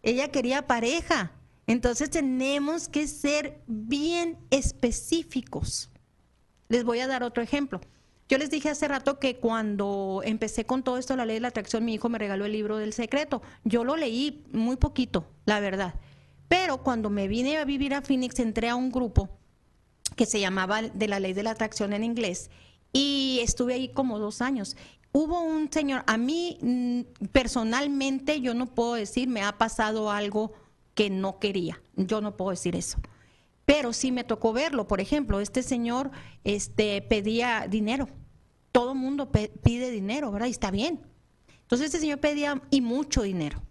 Ella 0.04 0.30
quería 0.30 0.68
pareja. 0.68 1.32
Entonces 1.68 2.10
tenemos 2.10 2.88
que 2.88 3.08
ser 3.08 3.62
bien 3.68 4.38
específicos. 4.52 5.90
Les 6.70 6.84
voy 6.84 7.00
a 7.00 7.08
dar 7.08 7.24
otro 7.24 7.42
ejemplo. 7.42 7.82
Yo 8.28 8.38
les 8.38 8.50
dije 8.50 8.70
hace 8.70 8.88
rato 8.88 9.20
que 9.20 9.38
cuando 9.38 10.22
empecé 10.24 10.66
con 10.66 10.84
todo 10.84 10.98
esto, 10.98 11.16
la 11.16 11.26
ley 11.26 11.36
de 11.36 11.42
la 11.42 11.50
atracción, 11.50 11.86
mi 11.86 11.94
hijo 11.94 12.10
me 12.10 12.18
regaló 12.18 12.46
el 12.46 12.52
libro 12.54 12.78
del 12.78 12.94
secreto. 12.94 13.42
Yo 13.64 13.84
lo 13.84 13.96
leí 13.96 14.44
muy 14.52 14.78
poquito, 14.78 15.28
la 15.46 15.60
verdad. 15.60 15.96
Pero 16.48 16.82
cuando 16.82 17.10
me 17.10 17.28
vine 17.28 17.58
a 17.58 17.66
vivir 17.66 17.94
a 17.94 18.02
Phoenix, 18.02 18.40
entré 18.40 18.70
a 18.70 18.76
un 18.76 18.92
grupo 18.92 19.30
que 20.16 20.26
se 20.26 20.40
llamaba 20.40 20.82
de 20.82 21.08
la 21.08 21.20
ley 21.20 21.34
de 21.34 21.44
la 21.44 21.52
atracción 21.52 21.94
en 21.94 22.04
inglés 22.04 22.50
y 22.94 23.40
estuve 23.42 23.74
ahí 23.74 23.90
como 23.90 24.20
dos 24.20 24.42
años. 24.42 24.78
Hubo 25.12 25.42
un 25.42 25.72
señor, 25.72 26.04
a 26.08 26.18
mí 26.18 26.58
mm, 26.62 27.28
personalmente 27.32 28.42
yo 28.42 28.54
no 28.54 28.68
puedo 28.68 28.94
decir 28.94 29.28
me 29.28 29.42
ha 29.42 29.58
pasado 29.58 30.12
algo 30.12 30.54
que 30.96 31.10
no 31.10 31.40
quería, 31.40 31.82
yo 31.96 32.22
no 32.22 32.36
puedo 32.36 32.52
decir 32.52 32.76
eso. 32.76 32.98
Pero 33.66 33.94
sí 33.94 34.12
me 34.12 34.24
tocó 34.24 34.54
verlo, 34.54 34.88
por 34.88 35.02
ejemplo, 35.02 35.40
este 35.40 35.62
señor 35.62 36.12
este, 36.44 37.02
pedía 37.04 37.68
dinero, 37.70 38.10
todo 38.72 38.94
el 38.94 38.98
mundo 38.98 39.32
pide 39.32 39.92
dinero, 39.92 40.32
¿verdad? 40.32 40.48
Y 40.48 40.52
está 40.52 40.72
bien. 40.72 41.06
Entonces 41.62 41.88
este 41.88 42.00
señor 42.00 42.20
pedía 42.20 42.62
y 42.70 42.82
mucho 42.82 43.22
dinero. 43.22 43.62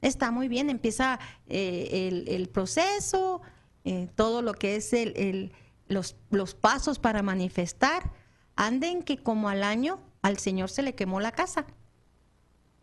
Está 0.00 0.30
muy 0.30 0.48
bien, 0.48 0.70
empieza 0.70 1.18
eh, 1.48 2.24
el, 2.26 2.48
proceso, 2.48 3.42
eh, 3.84 4.08
todo 4.14 4.42
lo 4.42 4.54
que 4.54 4.76
es 4.76 4.92
el 4.92 5.52
los, 5.88 6.16
los 6.30 6.54
pasos 6.54 6.98
para 6.98 7.22
manifestar, 7.22 8.12
anden 8.56 9.02
que 9.02 9.18
como 9.18 9.48
al 9.48 9.62
año 9.62 10.00
al 10.22 10.38
señor 10.38 10.70
se 10.70 10.82
le 10.82 10.94
quemó 10.94 11.20
la 11.20 11.32
casa. 11.32 11.66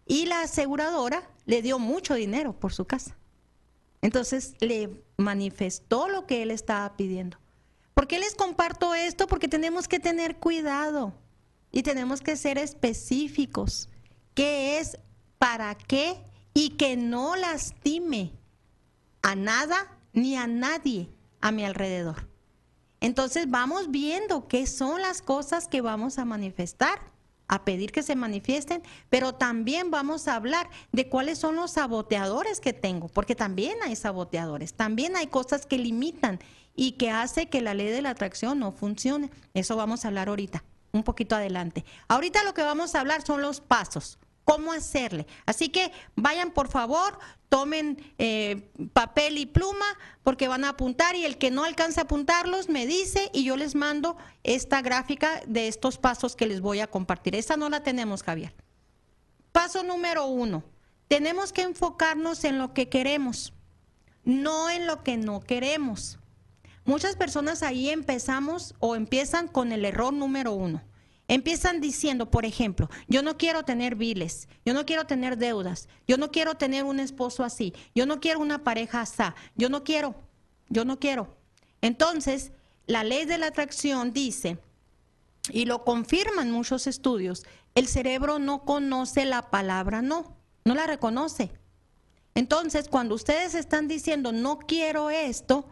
Y 0.06 0.26
la 0.26 0.42
aseguradora 0.42 1.30
le 1.46 1.62
dio 1.62 1.80
mucho 1.80 2.16
dinero 2.16 2.60
por 2.60 2.74
su 2.74 2.86
casa. 2.86 3.18
Entonces 4.02 4.56
le 4.60 5.04
manifestó 5.18 6.08
lo 6.08 6.26
que 6.26 6.42
él 6.42 6.52
estaba 6.52 6.96
pidiendo. 6.98 7.38
¿Por 7.94 8.08
qué 8.08 8.20
les 8.20 8.36
comparto 8.36 8.96
esto? 8.96 9.28
Porque 9.28 9.48
tenemos 9.48 9.88
que 9.88 10.00
tener 10.00 10.38
cuidado 10.38 11.14
y 11.72 11.84
tenemos 11.84 12.22
que 12.22 12.36
ser 12.36 12.58
específicos. 12.58 13.90
¿Qué 14.34 14.80
es? 14.80 14.98
¿Para 15.38 15.76
qué? 15.76 16.24
Y 16.54 16.72
que 16.72 16.98
no 16.98 17.36
lastime 17.36 18.34
a 19.22 19.36
nada 19.36 19.98
ni 20.14 20.36
a 20.36 20.48
nadie 20.48 21.10
a 21.42 21.52
mi 21.52 21.64
alrededor. 21.64 22.28
Entonces 23.00 23.50
vamos 23.50 23.92
viendo 23.92 24.48
qué 24.48 24.68
son 24.68 25.02
las 25.02 25.22
cosas 25.22 25.68
que 25.68 25.82
vamos 25.82 26.20
a 26.20 26.26
manifestar, 26.26 27.11
a 27.52 27.66
pedir 27.66 27.92
que 27.92 28.02
se 28.02 28.16
manifiesten, 28.16 28.82
pero 29.10 29.36
también 29.36 29.92
vamos 29.92 30.30
a 30.30 30.36
hablar 30.36 30.70
de 30.94 31.10
cuáles 31.10 31.38
son 31.38 31.58
los 31.58 31.72
saboteadores 31.72 32.62
que 32.62 32.72
tengo, 32.72 33.10
porque 33.10 33.36
también 33.36 33.78
hay 33.84 33.98
saboteadores, 33.98 34.74
también 34.74 35.18
hay 35.18 35.28
cosas 35.28 35.66
que 35.66 35.78
limitan 35.78 36.40
y 36.78 36.94
que 36.94 37.12
hace 37.12 37.50
que 37.50 37.60
la 37.60 37.74
ley 37.74 37.88
de 37.88 38.02
la 38.02 38.12
atracción 38.12 38.58
no 38.58 38.72
funcione. 38.72 39.30
Eso 39.54 39.76
vamos 39.76 40.06
a 40.06 40.08
hablar 40.08 40.30
ahorita, 40.30 40.64
un 40.94 41.04
poquito 41.04 41.36
adelante. 41.36 41.84
Ahorita 42.08 42.42
lo 42.46 42.54
que 42.54 42.64
vamos 42.64 42.96
a 42.96 43.02
hablar 43.02 43.22
son 43.22 43.42
los 43.42 43.60
pasos 43.60 44.18
cómo 44.46 44.72
hacerle. 44.72 45.28
Así 45.46 45.70
que 45.70 45.92
vayan 46.16 46.52
por 46.52 46.68
favor, 46.68 47.18
tomen 47.50 47.98
eh, 48.18 48.70
papel 48.94 49.38
y 49.38 49.46
pluma 49.46 49.86
porque 50.24 50.48
van 50.48 50.66
a 50.66 50.70
apuntar 50.70 51.16
y 51.16 51.26
el 51.26 51.38
que 51.38 51.52
no 51.52 51.64
alcance 51.64 52.00
a 52.00 52.04
apuntarlos 52.04 52.70
me 52.70 52.86
dice 52.86 53.30
y 53.34 53.44
yo 53.44 53.58
les 53.58 53.76
mando 53.76 54.18
esta 54.44 54.82
gráfica 54.82 55.42
de 55.48 55.68
estos 55.68 55.98
pasos 55.98 56.36
que 56.36 56.46
les 56.46 56.62
voy 56.62 56.80
a 56.80 56.88
compartir. 56.88 57.36
Esta 57.36 57.58
no 57.58 57.70
la 57.70 57.84
tenemos, 57.84 58.24
Javier. 58.24 58.54
Paso 59.52 59.84
número 59.84 60.28
uno, 60.28 60.64
tenemos 61.08 61.52
que 61.52 61.64
enfocarnos 61.64 62.44
en 62.46 62.58
lo 62.58 62.74
que 62.74 62.88
queremos, 62.88 63.54
no 64.24 64.70
en 64.70 64.88
lo 64.88 65.04
que 65.04 65.18
no 65.18 65.42
queremos. 65.42 66.20
Muchas 66.86 67.16
personas 67.16 67.64
ahí 67.64 67.90
empezamos 67.90 68.76
o 68.80 68.96
empiezan 68.96 69.48
con 69.48 69.72
el 69.72 69.86
error 69.86 70.14
número 70.14 70.54
uno 70.54 70.82
empiezan 71.32 71.80
diciendo, 71.80 72.30
por 72.30 72.44
ejemplo, 72.44 72.90
yo 73.08 73.24
no 73.24 73.38
quiero 73.38 73.64
tener 73.64 73.96
viles, 73.96 74.50
yo 74.66 74.74
no 74.74 74.86
quiero 74.86 75.06
tener 75.06 75.38
deudas, 75.38 75.88
yo 76.06 76.18
no 76.18 76.30
quiero 76.30 76.56
tener 76.56 76.84
un 76.84 77.00
esposo 77.00 77.46
así, 77.46 77.74
yo 77.96 78.06
no 78.06 78.20
quiero 78.20 78.42
una 78.42 78.66
pareja 78.66 79.00
así, 79.00 79.24
yo 79.56 79.70
no 79.70 79.86
quiero, 79.86 80.14
yo 80.68 80.84
no 80.84 81.00
quiero. 81.00 81.38
Entonces, 81.80 82.52
la 82.86 83.06
ley 83.06 83.24
de 83.24 83.38
la 83.38 83.48
atracción 83.48 84.12
dice, 84.12 84.58
y 85.50 85.64
lo 85.64 85.86
confirman 85.86 86.52
muchos 86.52 86.86
estudios, 86.86 87.46
el 87.76 87.88
cerebro 87.88 88.38
no 88.38 88.66
conoce 88.66 89.24
la 89.24 89.50
palabra 89.50 90.02
no, 90.02 90.36
no 90.66 90.76
la 90.76 90.86
reconoce. 90.86 91.54
Entonces, 92.36 92.90
cuando 92.90 93.16
ustedes 93.16 93.56
están 93.56 93.88
diciendo 93.88 94.34
no 94.34 94.60
quiero 94.60 95.10
esto, 95.10 95.66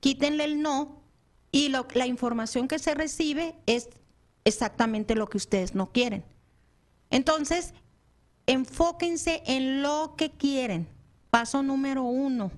quítenle 0.00 0.42
el 0.42 0.62
no 0.62 1.00
y 1.52 1.68
la 1.68 2.06
información 2.08 2.66
que 2.66 2.80
se 2.80 2.94
recibe 2.94 3.54
es 3.66 3.88
exactamente 4.46 5.14
lo 5.14 5.28
que 5.28 5.36
ustedes 5.36 5.74
no 5.74 5.92
quieren. 5.92 6.24
Entonces, 7.10 7.74
enfóquense 8.46 9.42
en 9.44 9.82
lo 9.82 10.14
que 10.16 10.30
quieren. 10.30 10.88
Paso 11.30 11.62
número 11.62 12.04
uno. 12.04 12.50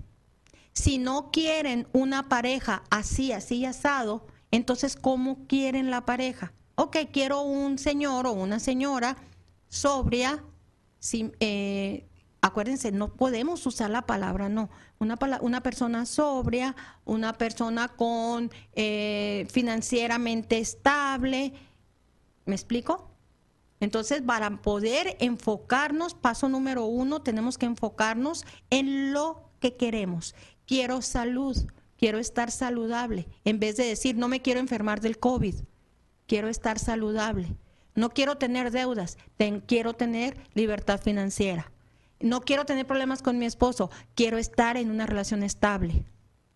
Si 0.72 0.99
no 0.99 1.30
quieren 1.32 1.89
una 1.93 2.28
pareja 2.28 2.84
así, 2.91 3.32
así 3.32 3.64
asado, 3.64 4.26
entonces, 4.51 4.97
¿cómo 4.97 5.47
quieren 5.49 5.91
la 5.91 6.05
pareja? 6.05 6.53
Ok, 6.76 6.99
quiero 7.12 7.43
un 7.43 7.78
señor 7.78 8.26
o 8.26 8.32
una 8.32 8.61
señora 8.61 9.16
sobria, 9.68 10.45
sin, 11.01 11.32
eh, 11.41 12.07
acuérdense, 12.41 12.93
no 12.93 13.14
podemos 13.14 13.66
usar 13.66 13.91
la 13.91 14.03
palabra 14.03 14.49
no. 14.49 14.70
Una, 15.01 15.18
una 15.41 15.62
persona 15.62 16.07
sobria, 16.07 16.76
una 17.05 17.32
persona 17.32 17.89
con 17.89 18.51
eh, 18.74 19.47
financieramente 19.51 20.59
estable. 20.59 21.53
¿Me 22.49 22.57
explico? 22.57 23.09
Entonces, 23.78 24.22
para 24.22 24.51
poder 24.61 25.16
enfocarnos, 25.20 26.14
paso 26.14 26.49
número 26.49 26.84
uno, 26.86 27.22
tenemos 27.22 27.59
que 27.59 27.66
enfocarnos 27.66 28.44
en 28.70 29.12
lo 29.12 29.53
que 29.61 29.76
queremos. 29.76 30.34
Quiero 30.66 31.01
salud, 31.01 31.57
quiero 31.96 32.18
estar 32.18 32.51
saludable, 32.51 33.28
en 33.44 33.61
vez 33.61 33.76
de 33.76 33.84
decir, 33.84 34.16
no 34.16 34.26
me 34.26 34.42
quiero 34.42 34.59
enfermar 34.59 35.01
del 35.01 35.18
COVID, 35.18 35.55
quiero 36.26 36.49
estar 36.49 36.80
saludable. 36.80 37.55
No 37.94 38.11
quiero 38.11 38.38
tener 38.38 38.72
deudas, 38.72 39.16
quiero 39.66 39.94
tener 39.94 40.36
libertad 40.55 41.01
financiera 41.01 41.70
no 42.20 42.40
quiero 42.40 42.64
tener 42.64 42.86
problemas 42.86 43.22
con 43.22 43.38
mi 43.38 43.46
esposo, 43.46 43.90
quiero 44.14 44.38
estar 44.38 44.76
en 44.76 44.90
una 44.90 45.07
relación 45.07 45.42
estable. 45.42 46.05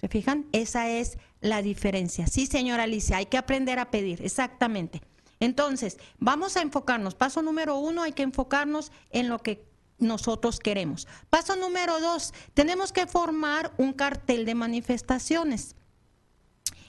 ¿Se 0.00 0.08
fijan? 0.08 0.46
Esa 0.52 0.90
es 0.90 1.18
la 1.40 1.62
diferencia. 1.62 2.26
Sí, 2.26 2.46
señora 2.46 2.84
Alicia, 2.84 3.18
hay 3.18 3.26
que 3.26 3.38
aprender 3.38 3.78
a 3.78 3.90
pedir, 3.90 4.20
exactamente. 4.24 5.00
Entonces, 5.42 5.98
vamos 6.20 6.56
a 6.56 6.62
enfocarnos. 6.62 7.16
Paso 7.16 7.42
número 7.42 7.76
uno, 7.76 8.04
hay 8.04 8.12
que 8.12 8.22
enfocarnos 8.22 8.92
en 9.10 9.28
lo 9.28 9.40
que 9.40 9.66
nosotros 9.98 10.60
queremos. 10.60 11.08
Paso 11.30 11.56
número 11.56 11.98
dos, 11.98 12.32
tenemos 12.54 12.92
que 12.92 13.08
formar 13.08 13.72
un 13.76 13.92
cartel 13.92 14.46
de 14.46 14.54
manifestaciones. 14.54 15.74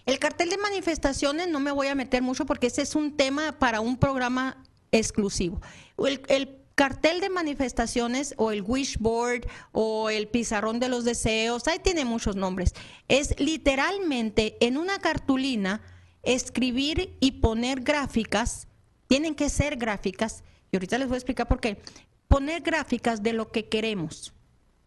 El 0.06 0.20
cartel 0.20 0.52
de 0.52 0.60
manifestaciones 0.60 1.48
no 1.48 1.60
me 1.60 1.72
voy 1.72 1.88
a 1.88 1.96
meter 1.96 2.22
mucho 2.22 2.46
porque 2.46 2.68
ese 2.68 2.84
es 2.84 2.94
un 2.94 3.18
tema 3.18 3.54
para 3.58 3.82
un 3.82 3.98
programa 3.98 4.64
exclusivo. 4.92 5.60
El, 5.98 6.22
el 6.28 6.60
cartel 6.76 7.22
de 7.22 7.30
manifestaciones 7.30 8.36
o 8.38 8.52
el 8.52 8.62
wishboard 8.62 9.48
o 9.72 10.12
el 10.12 10.28
pizarrón 10.28 10.80
de 10.80 10.90
los 10.90 11.06
deseos, 11.06 11.68
ahí 11.68 11.80
tiene 11.80 12.06
muchos 12.06 12.36
nombres. 12.36 12.76
Es 13.08 13.34
literalmente 13.40 14.58
en 14.60 14.78
una 14.78 15.00
cartulina 15.00 15.82
escribir 16.24 17.16
y 17.20 17.34
poner 17.34 17.82
gráficas, 17.82 18.68
tienen 19.08 19.36
que 19.36 19.50
ser 19.50 19.76
gráficas, 19.76 20.44
y 20.72 20.78
ahorita 20.78 20.98
les 20.98 21.08
voy 21.08 21.16
a 21.16 21.18
explicar 21.18 21.48
por 21.48 21.60
qué, 21.60 21.82
poner 22.28 22.62
gráficas 22.62 23.22
de 23.22 23.34
lo 23.34 23.52
que 23.52 23.70
queremos. 23.70 24.34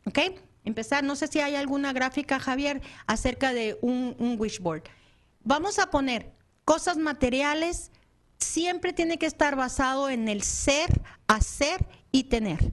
¿Ok? 0.06 0.18
Empezar, 0.64 1.04
no 1.04 1.14
sé 1.14 1.28
si 1.28 1.38
hay 1.38 1.54
alguna 1.54 1.92
gráfica, 1.92 2.40
Javier, 2.40 2.82
acerca 3.06 3.52
de 3.52 3.78
un, 3.82 4.16
un 4.18 4.36
wishboard. 4.38 4.82
Vamos 5.44 5.78
a 5.78 5.90
poner 5.90 6.32
cosas 6.64 6.96
materiales, 6.96 7.92
siempre 8.38 8.92
tiene 8.92 9.18
que 9.18 9.26
estar 9.26 9.54
basado 9.54 10.10
en 10.10 10.28
el 10.28 10.42
ser, 10.42 11.02
hacer 11.28 11.86
y 12.10 12.24
tener. 12.24 12.72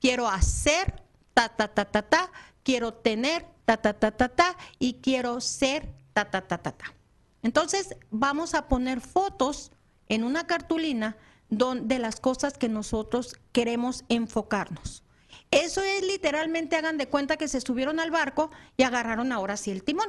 Quiero 0.00 0.28
hacer, 0.28 1.02
ta, 1.34 1.50
ta, 1.50 1.68
ta, 1.68 1.84
ta, 1.84 2.02
ta, 2.02 2.32
quiero 2.62 2.94
tener, 2.94 3.44
ta, 3.66 3.76
ta, 3.76 3.92
ta, 3.92 4.10
ta, 4.10 4.28
ta, 4.28 4.56
y 4.78 4.94
quiero 4.94 5.40
ser, 5.40 5.92
ta, 6.14 6.30
ta, 6.30 6.40
ta, 6.40 6.56
ta, 6.56 6.72
ta. 6.72 6.94
Entonces 7.42 7.96
vamos 8.10 8.54
a 8.54 8.68
poner 8.68 9.00
fotos 9.00 9.72
en 10.08 10.24
una 10.24 10.46
cartulina 10.46 11.16
de 11.48 11.98
las 11.98 12.20
cosas 12.20 12.56
que 12.56 12.68
nosotros 12.68 13.36
queremos 13.52 14.04
enfocarnos. 14.08 15.02
Eso 15.50 15.82
es 15.82 16.02
literalmente, 16.06 16.76
hagan 16.76 16.96
de 16.96 17.08
cuenta 17.08 17.36
que 17.36 17.48
se 17.48 17.60
subieron 17.60 17.98
al 17.98 18.10
barco 18.10 18.50
y 18.76 18.84
agarraron 18.84 19.32
ahora 19.32 19.56
sí 19.56 19.70
el 19.70 19.82
timón, 19.82 20.08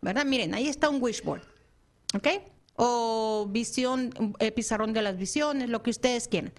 ¿verdad? 0.00 0.24
Miren, 0.24 0.54
ahí 0.54 0.68
está 0.68 0.88
un 0.88 1.00
wishboard, 1.00 1.42
¿ok? 2.14 2.26
o 2.82 3.46
visión, 3.46 4.10
eh, 4.38 4.52
pizarrón 4.52 4.94
de 4.94 5.02
las 5.02 5.18
visiones, 5.18 5.68
lo 5.68 5.82
que 5.82 5.90
ustedes 5.90 6.28
quieran. 6.28 6.54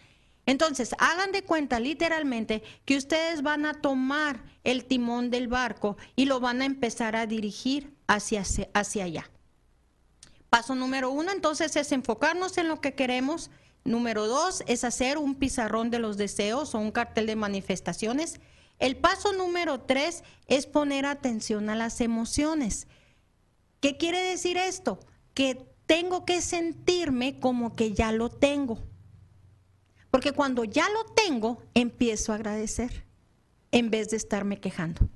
Entonces, 0.45 0.93
hagan 0.99 1.31
de 1.31 1.41
cuenta 1.41 1.79
literalmente 1.79 2.61
que 2.85 2.95
ustedes 2.95 3.41
van 3.41 3.65
a 3.65 3.73
tomar 3.73 4.43
el 4.63 4.85
timón 4.85 5.31
del 5.31 5.47
barco 5.47 5.97
y 6.15 6.25
lo 6.25 6.39
van 6.39 6.61
a 6.61 6.65
empezar 6.65 7.15
a 7.15 7.25
dirigir 7.25 7.95
hacia, 8.05 8.43
hacia 8.73 9.03
allá. 9.03 9.31
Paso 10.51 10.75
número 10.75 11.11
uno, 11.11 11.31
entonces, 11.31 11.77
es 11.77 11.93
enfocarnos 11.93 12.57
en 12.57 12.67
lo 12.67 12.81
que 12.81 12.93
queremos. 12.93 13.49
Número 13.85 14.27
dos, 14.27 14.65
es 14.67 14.83
hacer 14.83 15.17
un 15.17 15.35
pizarrón 15.35 15.89
de 15.89 15.99
los 15.99 16.17
deseos 16.17 16.75
o 16.75 16.79
un 16.79 16.91
cartel 16.91 17.25
de 17.25 17.37
manifestaciones. 17.37 18.41
El 18.77 18.97
paso 18.97 19.31
número 19.31 19.79
tres 19.79 20.25
es 20.47 20.65
poner 20.65 21.05
atención 21.05 21.69
a 21.69 21.75
las 21.75 22.01
emociones. 22.01 22.89
¿Qué 23.79 23.95
quiere 23.95 24.21
decir 24.21 24.57
esto? 24.57 24.99
Que 25.33 25.73
tengo 25.85 26.25
que 26.25 26.41
sentirme 26.41 27.39
como 27.39 27.73
que 27.73 27.93
ya 27.93 28.11
lo 28.11 28.27
tengo. 28.27 28.77
Porque 30.09 30.33
cuando 30.33 30.65
ya 30.65 30.89
lo 30.89 31.05
tengo, 31.13 31.63
empiezo 31.75 32.33
a 32.33 32.35
agradecer 32.35 33.05
en 33.71 33.89
vez 33.89 34.09
de 34.09 34.17
estarme 34.17 34.59
quejando. 34.59 35.07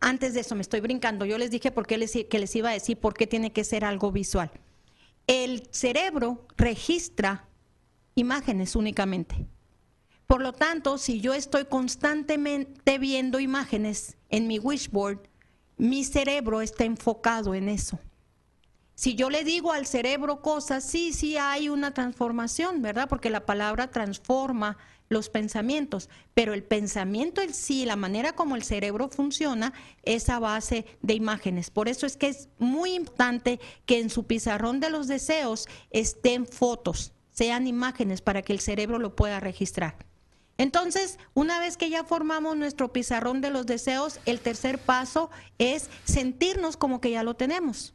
Antes 0.00 0.34
de 0.34 0.40
eso, 0.40 0.54
me 0.54 0.62
estoy 0.62 0.80
brincando. 0.80 1.26
Yo 1.26 1.36
les 1.36 1.50
dije 1.50 1.70
por 1.70 1.86
qué 1.86 1.98
les, 1.98 2.12
que 2.12 2.38
les 2.38 2.56
iba 2.56 2.70
a 2.70 2.72
decir 2.72 2.98
por 2.98 3.14
qué 3.14 3.26
tiene 3.26 3.52
que 3.52 3.64
ser 3.64 3.84
algo 3.84 4.10
visual. 4.10 4.50
El 5.26 5.68
cerebro 5.70 6.46
registra 6.56 7.46
imágenes 8.14 8.74
únicamente. 8.74 9.46
Por 10.26 10.42
lo 10.42 10.52
tanto, 10.52 10.96
si 10.96 11.20
yo 11.20 11.34
estoy 11.34 11.66
constantemente 11.66 12.98
viendo 12.98 13.40
imágenes 13.40 14.16
en 14.28 14.46
mi 14.46 14.58
wishboard, 14.58 15.18
mi 15.76 16.04
cerebro 16.04 16.60
está 16.60 16.84
enfocado 16.84 17.54
en 17.54 17.68
eso. 17.68 17.98
Si 18.94 19.14
yo 19.14 19.30
le 19.30 19.44
digo 19.44 19.72
al 19.72 19.86
cerebro 19.86 20.42
cosas, 20.42 20.84
sí, 20.84 21.12
sí 21.12 21.36
hay 21.36 21.68
una 21.68 21.94
transformación, 21.94 22.82
¿verdad? 22.82 23.08
Porque 23.08 23.30
la 23.30 23.46
palabra 23.46 23.90
transforma 23.90 24.76
los 25.10 25.28
pensamientos, 25.28 26.08
pero 26.34 26.54
el 26.54 26.62
pensamiento 26.62 27.42
en 27.42 27.52
sí, 27.52 27.84
la 27.84 27.96
manera 27.96 28.32
como 28.32 28.56
el 28.56 28.62
cerebro 28.62 29.08
funciona, 29.08 29.74
es 30.02 30.28
a 30.28 30.38
base 30.38 30.86
de 31.02 31.14
imágenes. 31.14 31.70
Por 31.70 31.88
eso 31.88 32.06
es 32.06 32.16
que 32.16 32.28
es 32.28 32.48
muy 32.58 32.94
importante 32.94 33.60
que 33.86 33.98
en 33.98 34.08
su 34.08 34.26
pizarrón 34.26 34.80
de 34.80 34.88
los 34.88 35.08
deseos 35.08 35.68
estén 35.90 36.46
fotos, 36.46 37.12
sean 37.30 37.66
imágenes 37.66 38.22
para 38.22 38.42
que 38.42 38.52
el 38.52 38.60
cerebro 38.60 38.98
lo 38.98 39.16
pueda 39.16 39.40
registrar. 39.40 40.06
Entonces, 40.58 41.18
una 41.34 41.58
vez 41.58 41.76
que 41.76 41.90
ya 41.90 42.04
formamos 42.04 42.56
nuestro 42.56 42.92
pizarrón 42.92 43.40
de 43.40 43.50
los 43.50 43.66
deseos, 43.66 44.20
el 44.26 44.40
tercer 44.40 44.78
paso 44.78 45.30
es 45.58 45.90
sentirnos 46.04 46.76
como 46.76 47.00
que 47.00 47.10
ya 47.10 47.22
lo 47.22 47.34
tenemos 47.34 47.94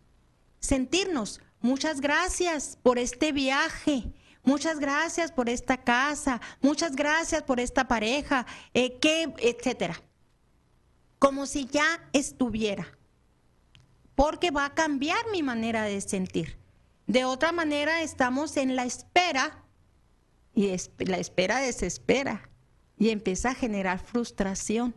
sentirnos. 0.66 1.42
Muchas 1.62 2.02
gracias 2.02 2.78
por 2.82 3.00
este 3.00 3.32
viaje. 3.32 4.12
Muchas 4.46 4.80
gracias 4.80 5.32
por 5.32 5.50
esta 5.50 5.78
casa. 5.78 6.40
Muchas 6.62 6.96
gracias 6.96 7.44
por 7.44 7.60
esta 7.60 7.88
pareja. 7.88 8.46
Eh, 8.74 9.00
etcétera. 9.40 10.02
Como 11.20 11.46
si 11.48 11.66
ya 11.66 12.08
estuviera. 12.14 12.88
Porque 14.14 14.52
va 14.52 14.66
a 14.66 14.74
cambiar 14.74 15.18
mi 15.32 15.44
manera 15.44 15.84
de 15.84 16.00
sentir. 16.00 16.58
De 17.08 17.26
otra 17.26 17.52
manera, 17.52 18.02
estamos 18.02 18.56
en 18.58 18.76
la 18.76 18.86
espera 18.86 19.64
y 20.54 20.74
la 21.00 21.18
espera 21.18 21.60
desespera 21.60 22.50
y 22.98 23.10
empieza 23.10 23.50
a 23.50 23.56
generar 23.56 24.00
frustración. 24.00 24.96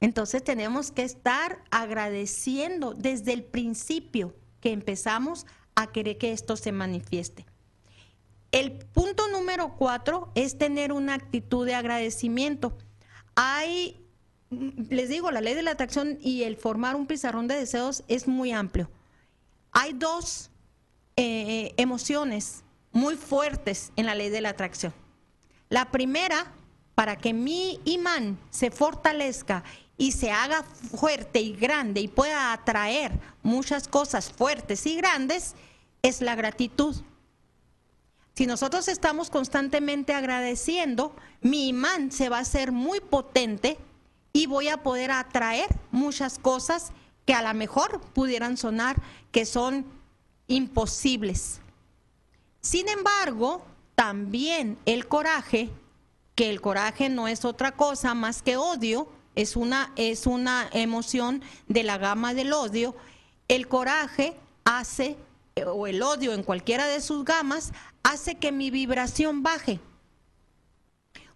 Entonces 0.00 0.42
tenemos 0.44 0.92
que 0.92 1.02
estar 1.02 1.62
agradeciendo 1.70 2.94
desde 2.94 3.32
el 3.32 3.44
principio 3.44 4.34
que 4.60 4.72
empezamos 4.72 5.46
a 5.74 5.92
querer 5.92 6.18
que 6.18 6.32
esto 6.32 6.56
se 6.56 6.72
manifieste. 6.72 7.46
El 8.52 8.72
punto 8.72 9.28
número 9.28 9.74
cuatro 9.78 10.30
es 10.34 10.58
tener 10.58 10.92
una 10.92 11.14
actitud 11.14 11.66
de 11.66 11.74
agradecimiento. 11.74 12.76
Hay, 13.34 14.06
les 14.50 15.08
digo, 15.08 15.30
la 15.30 15.40
ley 15.40 15.54
de 15.54 15.62
la 15.62 15.70
atracción 15.70 16.18
y 16.20 16.42
el 16.42 16.56
formar 16.56 16.94
un 16.94 17.06
pizarrón 17.06 17.48
de 17.48 17.56
deseos 17.56 18.04
es 18.08 18.28
muy 18.28 18.52
amplio. 18.52 18.90
Hay 19.72 19.94
dos 19.94 20.50
eh, 21.16 21.72
emociones 21.78 22.62
muy 22.92 23.16
fuertes 23.16 23.90
en 23.96 24.04
la 24.04 24.14
ley 24.14 24.28
de 24.28 24.42
la 24.42 24.50
atracción. 24.50 24.92
La 25.70 25.90
primera, 25.90 26.52
para 26.94 27.16
que 27.16 27.32
mi 27.32 27.80
imán 27.86 28.38
se 28.50 28.70
fortalezca 28.70 29.64
y 29.96 30.12
se 30.12 30.30
haga 30.30 30.62
fuerte 30.62 31.40
y 31.40 31.52
grande 31.54 32.02
y 32.02 32.08
pueda 32.08 32.52
atraer 32.52 33.18
muchas 33.42 33.88
cosas 33.88 34.30
fuertes 34.30 34.84
y 34.84 34.96
grandes, 34.96 35.54
es 36.02 36.20
la 36.20 36.34
gratitud. 36.34 36.96
Si 38.34 38.46
nosotros 38.46 38.88
estamos 38.88 39.28
constantemente 39.28 40.14
agradeciendo, 40.14 41.14
mi 41.42 41.68
imán 41.68 42.12
se 42.12 42.28
va 42.28 42.38
a 42.38 42.42
hacer 42.42 42.72
muy 42.72 43.00
potente 43.00 43.76
y 44.32 44.46
voy 44.46 44.68
a 44.68 44.82
poder 44.82 45.10
atraer 45.10 45.68
muchas 45.90 46.38
cosas 46.38 46.92
que 47.26 47.34
a 47.34 47.42
lo 47.42 47.52
mejor 47.54 48.00
pudieran 48.00 48.56
sonar 48.56 49.00
que 49.30 49.44
son 49.44 49.84
imposibles. 50.46 51.60
Sin 52.60 52.88
embargo, 52.88 53.64
también 53.94 54.78
el 54.86 55.06
coraje, 55.08 55.70
que 56.34 56.48
el 56.48 56.60
coraje 56.60 57.08
no 57.08 57.28
es 57.28 57.44
otra 57.44 57.72
cosa 57.72 58.14
más 58.14 58.42
que 58.42 58.56
odio, 58.56 59.08
es 59.34 59.56
una, 59.56 59.92
es 59.96 60.26
una 60.26 60.68
emoción 60.72 61.42
de 61.68 61.82
la 61.82 61.98
gama 61.98 62.34
del 62.34 62.52
odio, 62.52 62.94
el 63.48 63.68
coraje 63.68 64.36
hace, 64.64 65.16
o 65.66 65.86
el 65.86 66.02
odio 66.02 66.32
en 66.32 66.42
cualquiera 66.42 66.86
de 66.86 67.00
sus 67.00 67.24
gamas, 67.24 67.72
hace 68.02 68.36
que 68.36 68.52
mi 68.52 68.70
vibración 68.70 69.42
baje. 69.42 69.80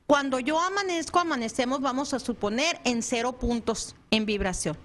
Cuando 0.06 0.38
yo 0.38 0.60
amanezco, 0.60 1.18
amanecemos, 1.18 1.80
vamos 1.80 2.14
a 2.14 2.18
suponer, 2.18 2.80
en 2.84 3.02
cero 3.02 3.32
puntos 3.38 3.96
en 4.10 4.24
vibración. 4.24 4.78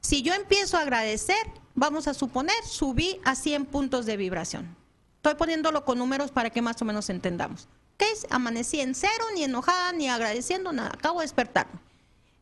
Si 0.00 0.22
yo 0.22 0.34
empiezo 0.34 0.76
a 0.76 0.80
agradecer, 0.80 1.36
vamos 1.74 2.08
a 2.08 2.14
suponer, 2.14 2.56
subí 2.68 3.20
a 3.24 3.36
100 3.36 3.66
puntos 3.66 4.04
de 4.04 4.16
vibración. 4.16 4.76
Estoy 5.16 5.36
poniéndolo 5.36 5.84
con 5.84 5.98
números 5.98 6.30
para 6.30 6.50
que 6.50 6.60
más 6.60 6.80
o 6.82 6.84
menos 6.84 7.08
entendamos. 7.08 7.68
¿Qué 7.96 8.10
es? 8.10 8.26
Amanecí 8.30 8.80
en 8.80 8.94
cero, 8.94 9.24
ni 9.34 9.44
enojada, 9.44 9.92
ni 9.92 10.08
agradeciendo 10.08 10.72
nada. 10.72 10.90
Acabo 10.92 11.20
de 11.20 11.24
despertarme. 11.24 11.80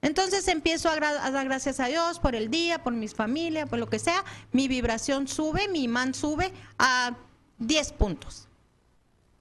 Entonces 0.02 0.46
empiezo 0.48 0.90
a, 0.90 0.98
dar 0.98 1.44
gracias 1.46 1.80
a 1.80 1.86
Dios 1.86 2.18
por 2.18 2.34
el 2.34 2.50
día, 2.50 2.82
por 2.82 2.92
mis 2.92 3.14
familias, 3.14 3.68
por 3.68 3.78
lo 3.78 3.88
que 3.88 3.98
sea. 3.98 4.24
Mi 4.50 4.68
vibración 4.68 5.26
sube, 5.26 5.68
mi 5.68 5.84
imán 5.84 6.12
sube 6.12 6.52
a 6.78 7.16
10 7.58 7.92
puntos. 7.92 8.48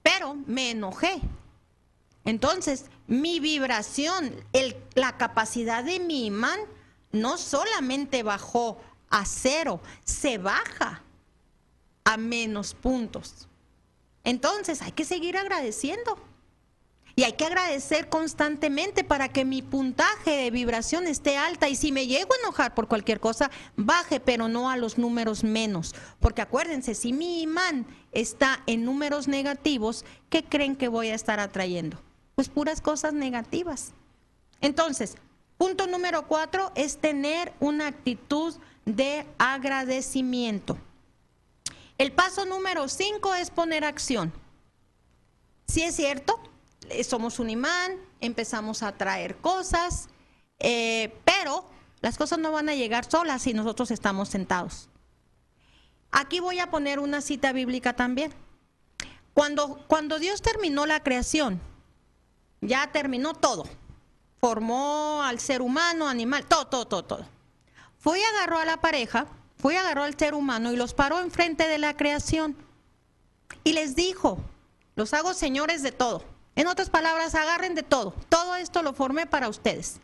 Pero 0.02 0.34
me 0.46 0.70
enojé, 0.70 1.20
entonces, 2.24 2.86
mi 3.06 3.40
vibración, 3.40 4.32
la 4.94 5.16
capacidad 5.16 5.82
de 5.82 5.98
mi 5.98 6.26
imán 6.26 6.60
no 7.10 7.36
solamente 7.36 8.22
bajó 8.22 8.80
a 9.10 9.24
cero, 9.26 9.80
se 10.04 10.38
baja 10.38 11.02
a 12.04 12.16
menos 12.16 12.74
puntos. 12.74 13.48
Entonces, 14.24 14.82
hay 14.82 14.92
que 14.92 15.04
seguir 15.04 15.36
agradeciendo. 15.36 16.16
Y 17.14 17.24
hay 17.24 17.32
que 17.34 17.44
agradecer 17.44 18.08
constantemente 18.08 19.04
para 19.04 19.28
que 19.28 19.44
mi 19.44 19.62
puntaje 19.62 20.30
de 20.30 20.50
vibración 20.50 21.06
esté 21.06 21.36
alta. 21.36 21.68
Y 21.68 21.76
si 21.76 21.92
me 21.92 22.06
llego 22.06 22.32
a 22.34 22.38
enojar 22.42 22.74
por 22.74 22.88
cualquier 22.88 23.20
cosa, 23.20 23.50
baje, 23.76 24.20
pero 24.20 24.48
no 24.48 24.70
a 24.70 24.76
los 24.76 24.98
números 24.98 25.44
menos. 25.44 25.94
Porque 26.20 26.42
acuérdense, 26.42 26.94
si 26.94 27.12
mi 27.12 27.42
imán 27.42 27.86
está 28.12 28.62
en 28.66 28.84
números 28.84 29.28
negativos, 29.28 30.04
¿qué 30.30 30.44
creen 30.44 30.76
que 30.76 30.88
voy 30.88 31.08
a 31.08 31.14
estar 31.14 31.38
atrayendo? 31.38 31.98
pues 32.34 32.48
puras 32.48 32.80
cosas 32.80 33.12
negativas. 33.12 33.92
Entonces, 34.60 35.16
punto 35.58 35.86
número 35.86 36.26
cuatro 36.26 36.72
es 36.74 36.98
tener 36.98 37.52
una 37.60 37.88
actitud 37.88 38.54
de 38.84 39.26
agradecimiento. 39.38 40.78
El 41.98 42.12
paso 42.12 42.44
número 42.44 42.88
cinco 42.88 43.34
es 43.34 43.50
poner 43.50 43.84
acción. 43.84 44.32
Si 45.66 45.82
es 45.82 45.94
cierto, 45.94 46.40
somos 47.04 47.38
un 47.38 47.50
imán, 47.50 47.96
empezamos 48.20 48.82
a 48.82 48.96
traer 48.96 49.36
cosas, 49.36 50.08
eh, 50.58 51.14
pero 51.24 51.64
las 52.00 52.18
cosas 52.18 52.38
no 52.38 52.52
van 52.52 52.68
a 52.68 52.74
llegar 52.74 53.10
solas 53.10 53.42
si 53.42 53.54
nosotros 53.54 53.90
estamos 53.90 54.28
sentados. 54.28 54.88
Aquí 56.10 56.40
voy 56.40 56.58
a 56.58 56.70
poner 56.70 56.98
una 56.98 57.20
cita 57.20 57.52
bíblica 57.52 57.94
también. 57.94 58.32
Cuando, 59.34 59.82
cuando 59.86 60.18
Dios 60.18 60.42
terminó 60.42 60.84
la 60.84 61.02
creación, 61.02 61.60
ya 62.60 62.92
terminó 62.92 63.34
todo. 63.34 63.64
Formó 64.38 65.22
al 65.22 65.40
ser 65.40 65.62
humano, 65.62 66.08
animal, 66.08 66.44
todo, 66.46 66.66
todo, 66.66 66.86
todo, 66.86 67.04
todo. 67.04 67.26
Fue 67.98 68.18
y 68.18 68.22
agarró 68.22 68.58
a 68.58 68.64
la 68.64 68.80
pareja, 68.80 69.26
fue 69.56 69.74
y 69.74 69.76
agarró 69.76 70.02
al 70.02 70.18
ser 70.18 70.34
humano 70.34 70.72
y 70.72 70.76
los 70.76 70.92
paró 70.92 71.20
enfrente 71.20 71.68
de 71.68 71.78
la 71.78 71.96
creación. 71.96 72.56
Y 73.64 73.72
les 73.72 73.94
dijo, 73.94 74.38
los 74.96 75.14
hago 75.14 75.34
señores 75.34 75.82
de 75.82 75.92
todo. 75.92 76.24
En 76.54 76.66
otras 76.66 76.90
palabras, 76.90 77.34
agarren 77.34 77.74
de 77.74 77.82
todo. 77.82 78.14
Todo 78.28 78.56
esto 78.56 78.82
lo 78.82 78.92
formé 78.92 79.26
para 79.26 79.48
ustedes. 79.48 80.00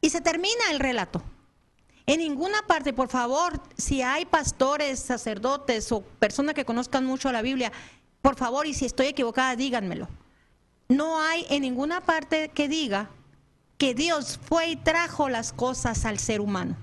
Y 0.00 0.10
se 0.10 0.20
termina 0.20 0.70
el 0.70 0.80
relato. 0.80 1.22
En 2.06 2.20
ninguna 2.20 2.66
parte, 2.66 2.92
por 2.92 3.08
favor, 3.08 3.60
si 3.76 4.00
hay 4.00 4.24
pastores, 4.24 4.98
sacerdotes 4.98 5.92
o 5.92 6.00
personas 6.00 6.54
que 6.54 6.64
conozcan 6.64 7.04
mucho 7.04 7.30
la 7.30 7.42
Biblia, 7.42 7.70
por 8.22 8.36
favor, 8.36 8.66
y 8.66 8.72
si 8.72 8.86
estoy 8.86 9.06
equivocada, 9.08 9.56
díganmelo 9.56 10.08
no 10.88 11.20
hay 11.20 11.46
en 11.50 11.62
ninguna 11.62 12.00
parte 12.00 12.48
que 12.48 12.68
diga 12.68 13.10
que 13.76 13.94
Dios 13.94 14.40
fue 14.42 14.68
y 14.68 14.76
trajo 14.76 15.28
las 15.28 15.52
cosas 15.52 16.04
al 16.04 16.18
ser 16.18 16.40
humano. 16.40 16.76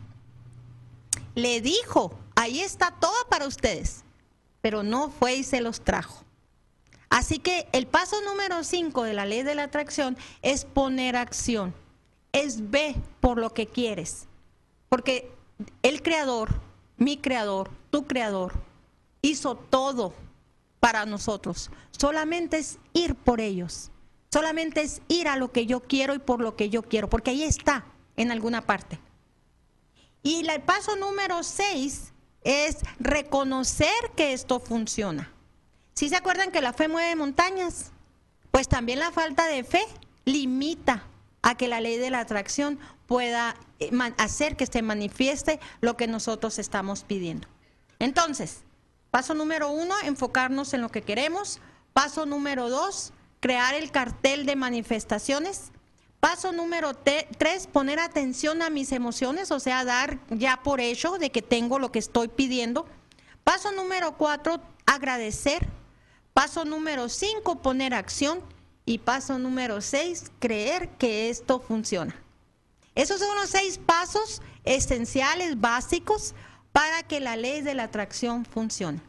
Le 1.33 1.59
dijo, 1.59 2.17
ahí 2.35 2.61
está 2.61 2.91
todo 2.91 3.15
para 3.29 3.47
ustedes, 3.47 4.03
pero 4.61 4.83
no 4.83 5.09
fue 5.09 5.35
y 5.35 5.43
se 5.43 5.59
los 5.59 5.81
trajo. 5.81 6.23
Así 7.10 7.39
que 7.39 7.68
el 7.72 7.88
paso 7.88 8.22
número 8.22 8.64
5 8.64 9.03
de 9.03 9.14
la 9.14 9.26
ley 9.26 9.43
de 9.43 9.56
la 9.56 9.64
atracción 9.64 10.18
es 10.41 10.66
poner 10.66 11.16
acción, 11.16 11.74
es 12.32 12.70
ve 12.70 12.95
por 13.20 13.38
lo 13.38 13.53
que 13.53 13.68
quieres, 13.68 14.28
porque 14.89 15.32
el 15.84 16.01
creador, 16.01 16.62
mi 16.97 17.18
creador, 17.18 17.70
tu 17.91 18.06
creador, 18.08 18.53
hizo 19.22 19.56
todo 19.56 20.14
para 20.80 21.06
nosotros, 21.06 21.72
solamente 21.91 22.58
es 22.58 22.80
ir 22.93 23.16
por 23.16 23.39
ellos. 23.39 23.91
Solamente 24.36 24.82
es 24.82 25.01
ir 25.08 25.30
a 25.30 25.38
lo 25.38 25.53
que 25.53 25.66
yo 25.66 25.80
quiero 25.80 26.14
y 26.14 26.20
por 26.20 26.41
lo 26.41 26.58
que 26.58 26.70
yo 26.70 26.84
quiero, 26.84 27.10
porque 27.10 27.32
ahí 27.32 27.43
está 27.43 27.86
en 28.18 28.32
alguna 28.32 28.60
parte. 28.66 28.99
Y 30.24 30.45
el 30.45 30.62
paso 30.62 30.97
número 30.97 31.41
seis 31.41 32.12
es 32.43 32.80
reconocer 32.99 33.93
que 34.18 34.34
esto 34.34 34.60
funciona. 34.60 35.32
Si 35.95 36.09
se 36.09 36.17
acuerdan 36.17 36.51
que 36.51 36.59
la 36.59 36.73
fe 36.73 36.89
mueve 36.89 37.15
montañas? 37.15 37.91
Pues 38.51 38.67
también 38.67 38.99
la 38.99 39.11
falta 39.11 39.45
de 39.47 39.63
fe 39.63 39.81
limita 40.25 41.03
a 41.41 41.55
que 41.55 41.69
la 41.69 41.79
ley 41.79 41.97
de 41.97 42.09
la 42.09 42.19
atracción 42.19 42.79
pueda 43.07 43.55
eh, 43.79 43.91
hacer 44.17 44.57
que 44.57 44.65
se 44.65 44.81
manifieste 44.81 45.61
lo 45.79 45.95
que 45.95 46.07
nosotros 46.07 46.59
estamos 46.59 47.05
pidiendo. 47.05 47.47
Entonces, 47.99 48.63
paso 49.09 49.33
número 49.33 49.69
uno, 49.69 49.95
enfocarnos 50.03 50.73
en 50.73 50.81
lo 50.81 50.89
que 50.89 51.01
queremos. 51.01 51.61
Paso 51.93 52.25
número 52.25 52.69
dos, 52.69 53.13
crear 53.39 53.73
el 53.73 53.89
cartel 53.89 54.45
de 54.45 54.57
manifestaciones. 54.57 55.71
Paso 56.19 56.51
número 56.51 56.93
tres, 56.93 57.67
poner 57.67 57.99
atención 57.99 58.61
a 58.61 58.69
mis 58.69 58.91
emociones, 58.91 59.49
o 59.49 59.61
sea, 59.61 59.85
dar 59.85 60.19
ya 60.29 60.61
por 60.61 60.81
hecho 60.81 61.17
de 61.19 61.29
que 61.29 61.41
tengo 61.41 61.79
lo 61.79 61.93
que 61.93 61.99
estoy 61.99 62.27
pidiendo. 62.27 62.85
Paso 63.45 63.71
número 63.71 64.17
cuatro, 64.17 64.59
agradecer. 64.85 65.65
Paso 66.36 66.65
número 66.65 67.07
cinco, 67.07 67.61
poner 67.61 67.93
acción. 67.93 68.41
Y 68.86 68.97
paso 68.97 69.39
número 69.39 69.79
seis, 69.79 70.25
creer 70.39 70.89
que 70.97 71.29
esto 71.29 71.61
funciona. 71.61 72.13
Esos 72.93 73.19
son 73.21 73.33
los 73.36 73.49
seis 73.49 73.79
pasos 73.79 74.41
esenciales, 74.65 75.61
básicos, 75.61 76.36
para 76.73 77.03
que 77.03 77.21
la 77.21 77.38
ley 77.38 77.61
de 77.61 77.73
la 77.73 77.83
atracción 77.83 78.43
funcione. 78.43 78.99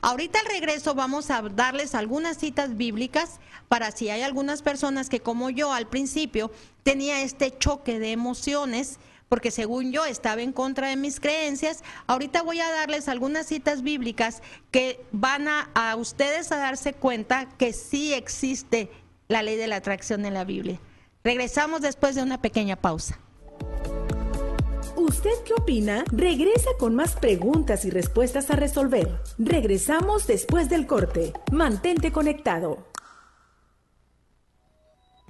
Ahorita 0.00 0.40
al 0.40 0.46
regreso 0.46 0.94
vamos 0.94 1.30
a 1.30 1.42
darles 1.42 1.94
algunas 1.94 2.38
citas 2.38 2.78
bíblicas 2.78 3.40
para 3.68 3.90
si 3.90 4.08
hay 4.08 4.22
algunas 4.22 4.62
personas 4.62 5.10
que 5.10 5.20
como 5.20 5.50
yo 5.50 5.74
al 5.74 5.86
principio 5.86 6.50
tenía 6.82 7.20
este 7.20 7.56
choque 7.58 7.98
de 7.98 8.12
emociones 8.12 8.98
porque 9.30 9.52
según 9.52 9.92
yo 9.92 10.04
estaba 10.04 10.42
en 10.42 10.52
contra 10.52 10.88
de 10.88 10.96
mis 10.96 11.20
creencias, 11.20 11.84
ahorita 12.08 12.42
voy 12.42 12.58
a 12.58 12.68
darles 12.68 13.08
algunas 13.08 13.46
citas 13.46 13.82
bíblicas 13.82 14.42
que 14.72 15.00
van 15.12 15.46
a, 15.46 15.70
a 15.74 15.94
ustedes 15.94 16.50
a 16.50 16.56
darse 16.56 16.94
cuenta 16.94 17.48
que 17.56 17.72
sí 17.72 18.12
existe 18.12 18.90
la 19.28 19.44
ley 19.44 19.56
de 19.56 19.68
la 19.68 19.76
atracción 19.76 20.26
en 20.26 20.34
la 20.34 20.42
Biblia. 20.44 20.80
Regresamos 21.22 21.80
después 21.80 22.16
de 22.16 22.24
una 22.24 22.42
pequeña 22.42 22.74
pausa. 22.74 23.20
¿Usted 24.96 25.30
qué 25.46 25.54
opina? 25.54 26.04
Regresa 26.10 26.70
con 26.78 26.96
más 26.96 27.14
preguntas 27.14 27.84
y 27.84 27.90
respuestas 27.90 28.50
a 28.50 28.56
resolver. 28.56 29.20
Regresamos 29.38 30.26
después 30.26 30.68
del 30.68 30.88
corte. 30.88 31.32
Mantente 31.52 32.10
conectado. 32.10 32.89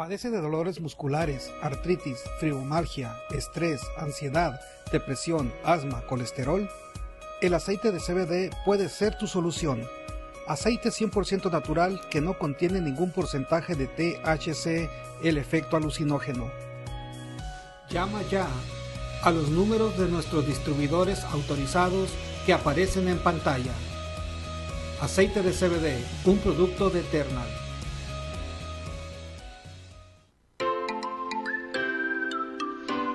Padece 0.00 0.30
de 0.30 0.40
dolores 0.40 0.80
musculares, 0.80 1.52
artritis, 1.60 2.20
fibromialgia, 2.38 3.14
estrés, 3.32 3.82
ansiedad, 3.98 4.58
depresión, 4.90 5.52
asma, 5.62 6.00
colesterol. 6.06 6.70
El 7.42 7.52
aceite 7.52 7.92
de 7.92 7.98
CBD 7.98 8.50
puede 8.64 8.88
ser 8.88 9.18
tu 9.18 9.26
solución. 9.26 9.86
aceite 10.48 10.88
100% 10.88 11.50
natural 11.52 12.00
que 12.08 12.22
no 12.22 12.38
contiene 12.38 12.80
ningún 12.80 13.12
porcentaje 13.12 13.74
de 13.74 13.88
THC, 13.88 14.88
el 15.22 15.36
efecto 15.36 15.76
alucinógeno. 15.76 16.50
Llama 17.90 18.22
ya 18.30 18.48
a 19.22 19.30
los 19.30 19.50
números 19.50 19.98
de 19.98 20.08
nuestros 20.08 20.46
distribuidores 20.46 21.24
autorizados 21.24 22.08
que 22.46 22.54
aparecen 22.54 23.06
en 23.06 23.18
pantalla. 23.18 23.74
Aceite 25.02 25.42
de 25.42 25.52
CBD, 25.52 26.02
un 26.24 26.38
producto 26.38 26.88
de 26.88 27.00
Eternal. 27.00 27.59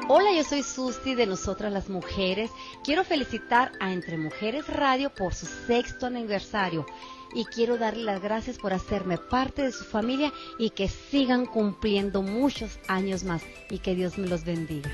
Hola, 0.08 0.32
yo 0.34 0.44
soy 0.44 0.62
Susi 0.62 1.16
de 1.16 1.26
Nosotras 1.26 1.74
las 1.74 1.90
Mujeres. 1.90 2.52
Quiero 2.84 3.04
felicitar 3.04 3.72
a 3.80 3.92
Entre 3.92 4.18
Mujeres 4.18 4.68
Radio 4.68 5.10
por 5.10 5.34
su 5.34 5.48
sexto 5.48 6.06
aniversario 6.06 6.86
y 7.34 7.46
quiero 7.46 7.80
darle 7.80 8.04
las 8.04 8.22
gracias 8.22 8.60
por 8.60 8.72
hacerme 8.72 9.18
parte 9.18 9.64
de 9.64 9.72
su 9.72 9.84
familia 9.84 10.32
y 10.60 10.70
que 10.70 10.90
sigan 10.90 11.48
cumpliendo 11.48 12.22
muchos 12.22 12.78
años 12.88 13.24
más 13.24 13.42
y 13.72 13.80
que 13.80 13.96
Dios 13.96 14.20
me 14.20 14.28
los 14.28 14.46
bendiga. 14.46 14.92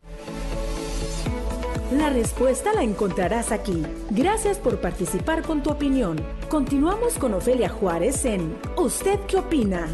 La 1.90 2.10
respuesta 2.10 2.72
la 2.72 2.84
encontrarás 2.84 3.50
aquí. 3.50 3.84
Gracias 4.10 4.58
por 4.58 4.80
participar 4.80 5.42
con 5.42 5.64
tu 5.64 5.70
opinión. 5.70 6.24
Continuamos 6.48 7.14
con 7.14 7.34
Ofelia 7.34 7.68
Juárez 7.68 8.24
en 8.24 8.56
¿Usted 8.76 9.18
qué 9.26 9.38
opina? 9.38 9.88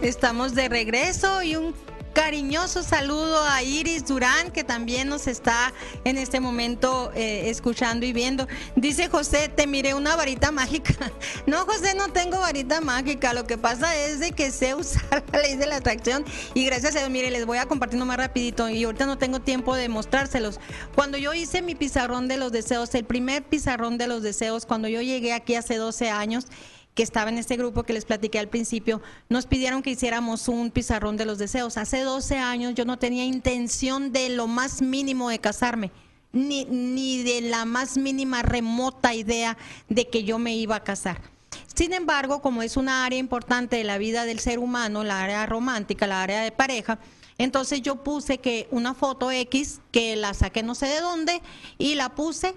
Estamos 0.00 0.54
de 0.54 0.70
regreso 0.70 1.42
y 1.42 1.56
un 1.56 1.74
cariñoso 2.14 2.82
saludo 2.82 3.44
a 3.44 3.62
Iris 3.62 4.06
Durán, 4.06 4.52
que 4.52 4.64
también 4.64 5.08
nos 5.08 5.26
está 5.26 5.74
en 6.04 6.16
este 6.16 6.40
momento 6.40 7.12
eh, 7.14 7.50
escuchando 7.50 8.06
y 8.06 8.12
viendo. 8.12 8.46
Dice 8.76 9.08
José, 9.08 9.48
te 9.48 9.66
miré 9.66 9.92
una 9.94 10.16
varita 10.16 10.50
mágica. 10.50 10.94
No, 11.46 11.66
José, 11.66 11.94
no 11.94 12.08
tengo 12.08 12.38
varita 12.38 12.80
mágica. 12.80 13.34
Lo 13.34 13.44
que 13.44 13.58
pasa 13.58 13.94
es 13.96 14.20
de 14.20 14.32
que 14.32 14.50
sé 14.50 14.74
usar 14.74 15.24
la 15.32 15.40
ley 15.40 15.56
de 15.56 15.66
la 15.66 15.76
atracción 15.76 16.24
y 16.54 16.64
gracias 16.64 16.94
a 16.94 17.00
Dios, 17.00 17.10
mire, 17.10 17.30
les 17.30 17.44
voy 17.44 17.58
a 17.58 17.66
compartir 17.66 17.98
más 18.02 18.16
rapidito 18.16 18.68
y 18.68 18.84
ahorita 18.84 19.04
no 19.04 19.18
tengo 19.18 19.40
tiempo 19.40 19.74
de 19.74 19.88
mostrárselos. 19.88 20.60
Cuando 20.94 21.18
yo 21.18 21.34
hice 21.34 21.60
mi 21.60 21.74
pizarrón 21.74 22.28
de 22.28 22.36
los 22.36 22.52
deseos, 22.52 22.94
el 22.94 23.04
primer 23.04 23.42
pizarrón 23.42 23.98
de 23.98 24.06
los 24.06 24.22
deseos, 24.22 24.64
cuando 24.64 24.88
yo 24.88 25.02
llegué 25.02 25.32
aquí 25.32 25.56
hace 25.56 25.76
12 25.76 26.08
años, 26.10 26.46
que 26.94 27.02
estaba 27.02 27.30
en 27.30 27.38
este 27.38 27.56
grupo 27.56 27.82
que 27.82 27.92
les 27.92 28.04
platiqué 28.04 28.38
al 28.38 28.48
principio, 28.48 29.02
nos 29.28 29.46
pidieron 29.46 29.82
que 29.82 29.90
hiciéramos 29.90 30.48
un 30.48 30.70
pizarrón 30.70 31.16
de 31.16 31.24
los 31.24 31.38
deseos. 31.38 31.76
Hace 31.76 32.00
12 32.00 32.38
años 32.38 32.74
yo 32.74 32.84
no 32.84 32.98
tenía 32.98 33.24
intención 33.24 34.12
de 34.12 34.28
lo 34.28 34.46
más 34.46 34.80
mínimo 34.80 35.28
de 35.28 35.40
casarme, 35.40 35.90
ni, 36.32 36.64
ni 36.66 37.22
de 37.22 37.40
la 37.42 37.64
más 37.64 37.98
mínima 37.98 38.42
remota 38.42 39.14
idea 39.14 39.56
de 39.88 40.08
que 40.08 40.24
yo 40.24 40.38
me 40.38 40.56
iba 40.56 40.76
a 40.76 40.84
casar. 40.84 41.20
Sin 41.74 41.92
embargo, 41.92 42.40
como 42.40 42.62
es 42.62 42.76
una 42.76 43.04
área 43.04 43.18
importante 43.18 43.76
de 43.76 43.84
la 43.84 43.98
vida 43.98 44.24
del 44.24 44.38
ser 44.38 44.60
humano, 44.60 45.02
la 45.02 45.22
área 45.22 45.44
romántica, 45.46 46.06
la 46.06 46.22
área 46.22 46.42
de 46.42 46.52
pareja, 46.52 47.00
entonces 47.36 47.82
yo 47.82 48.04
puse 48.04 48.38
que 48.38 48.68
una 48.70 48.94
foto 48.94 49.32
X, 49.32 49.80
que 49.90 50.14
la 50.14 50.34
saqué 50.34 50.62
no 50.62 50.76
sé 50.76 50.86
de 50.86 51.00
dónde, 51.00 51.42
y 51.78 51.96
la 51.96 52.14
puse 52.14 52.54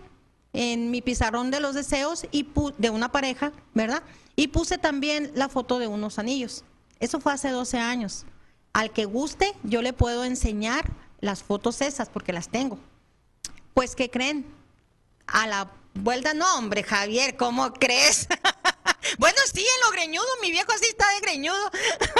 en 0.53 0.91
mi 0.91 1.01
pizarrón 1.01 1.49
de 1.49 1.59
los 1.59 1.73
deseos 1.73 2.25
y 2.31 2.47
de 2.77 2.89
una 2.91 3.11
pareja, 3.11 3.51
¿verdad? 3.73 4.03
Y 4.39 4.49
puse 4.49 4.77
también 4.77 5.31
la 5.33 5.49
foto 5.49 5.79
de 5.79 5.88
unos 5.88 6.19
anillos. 6.19 6.63
Eso 6.99 7.19
fue 7.19 7.33
hace 7.33 7.49
12 7.49 7.79
años. 7.79 8.23
Al 8.71 8.91
que 8.91 9.05
guste, 9.05 9.55
yo 9.63 9.81
le 9.81 9.93
puedo 9.93 10.23
enseñar 10.23 10.91
las 11.19 11.41
fotos 11.41 11.81
esas 11.81 12.07
porque 12.07 12.33
las 12.33 12.49
tengo. 12.49 12.77
Pues, 13.73 13.95
¿qué 13.95 14.11
creen? 14.11 14.45
A 15.25 15.47
la 15.47 15.71
vuelta, 15.95 16.35
no, 16.35 16.45
hombre, 16.55 16.83
Javier, 16.83 17.35
¿cómo 17.35 17.73
crees? 17.73 18.27
bueno, 19.17 19.38
sí, 19.51 19.61
en 19.61 19.81
lo 19.85 19.91
greñudo, 19.91 20.27
mi 20.39 20.51
viejo 20.51 20.71
sí 20.79 20.85
está 20.88 21.11
de 21.15 21.21
greñudo. 21.21 21.71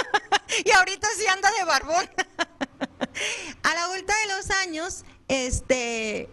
y 0.66 0.72
ahorita 0.72 1.08
sí 1.20 1.28
anda 1.28 1.52
de 1.52 1.66
barbón. 1.66 2.10
a 3.62 3.76
la 3.76 3.88
vuelta 3.90 4.14
de 4.22 4.36
los 4.36 4.50
años, 4.50 5.04
este, 5.28 6.32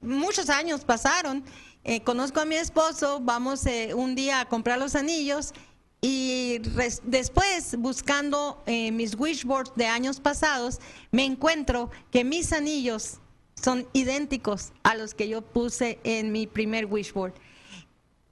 muchos 0.00 0.48
años 0.48 0.86
pasaron 0.86 1.44
eh, 1.84 2.02
conozco 2.02 2.40
a 2.40 2.44
mi 2.44 2.56
esposo, 2.56 3.20
vamos 3.20 3.64
eh, 3.66 3.94
un 3.94 4.14
día 4.14 4.40
a 4.40 4.48
comprar 4.48 4.78
los 4.78 4.94
anillos 4.94 5.54
y 6.02 6.58
después 7.04 7.76
buscando 7.78 8.62
eh, 8.66 8.90
mis 8.90 9.14
wishboards 9.14 9.72
de 9.76 9.86
años 9.86 10.20
pasados, 10.20 10.78
me 11.10 11.24
encuentro 11.24 11.90
que 12.10 12.24
mis 12.24 12.52
anillos 12.52 13.18
son 13.54 13.86
idénticos 13.92 14.72
a 14.82 14.94
los 14.94 15.14
que 15.14 15.28
yo 15.28 15.42
puse 15.42 15.98
en 16.04 16.32
mi 16.32 16.46
primer 16.46 16.86
wishboard. 16.86 17.34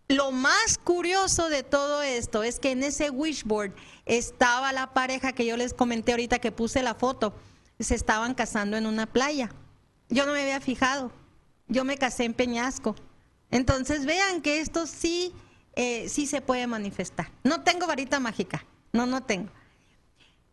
Lo 0.09 0.31
más 0.31 0.79
curioso 0.83 1.51
de 1.51 1.63
todo 1.63 2.03
esto 2.03 2.43
es 2.43 2.59
que 2.59 2.71
en 2.71 2.83
ese 2.83 3.11
wishboard 3.11 3.73
estaba 4.07 4.73
la 4.73 4.95
pareja 4.95 5.33
que 5.33 5.45
yo 5.45 5.59
les 5.59 5.75
comenté 5.75 6.13
ahorita 6.13 6.39
que 6.39 6.51
puse 6.51 6.83
la 6.83 6.95
foto. 6.95 7.35
Se 7.79 7.95
estaban 7.95 8.35
casando 8.35 8.79
en 8.79 8.87
una 8.87 9.05
playa. 9.05 9.51
Yo 10.09 10.25
no 10.25 10.33
me 10.33 10.41
había 10.41 10.61
fijado. 10.63 11.13
Yo 11.67 11.85
me 11.85 11.99
casé 11.99 12.25
en 12.25 12.33
Peñasco. 12.33 12.97
Entonces 13.51 14.05
vean 14.05 14.43
que 14.43 14.61
esto 14.61 14.87
sí, 14.87 15.33
eh, 15.75 16.09
sí 16.09 16.27
se 16.27 16.41
puede 16.41 16.67
manifestar. 16.67 17.31
No 17.45 17.63
tengo 17.63 17.87
varita 17.87 18.21
mágica, 18.21 18.65
no, 18.93 19.07
no 19.07 19.23
tengo. 19.23 19.51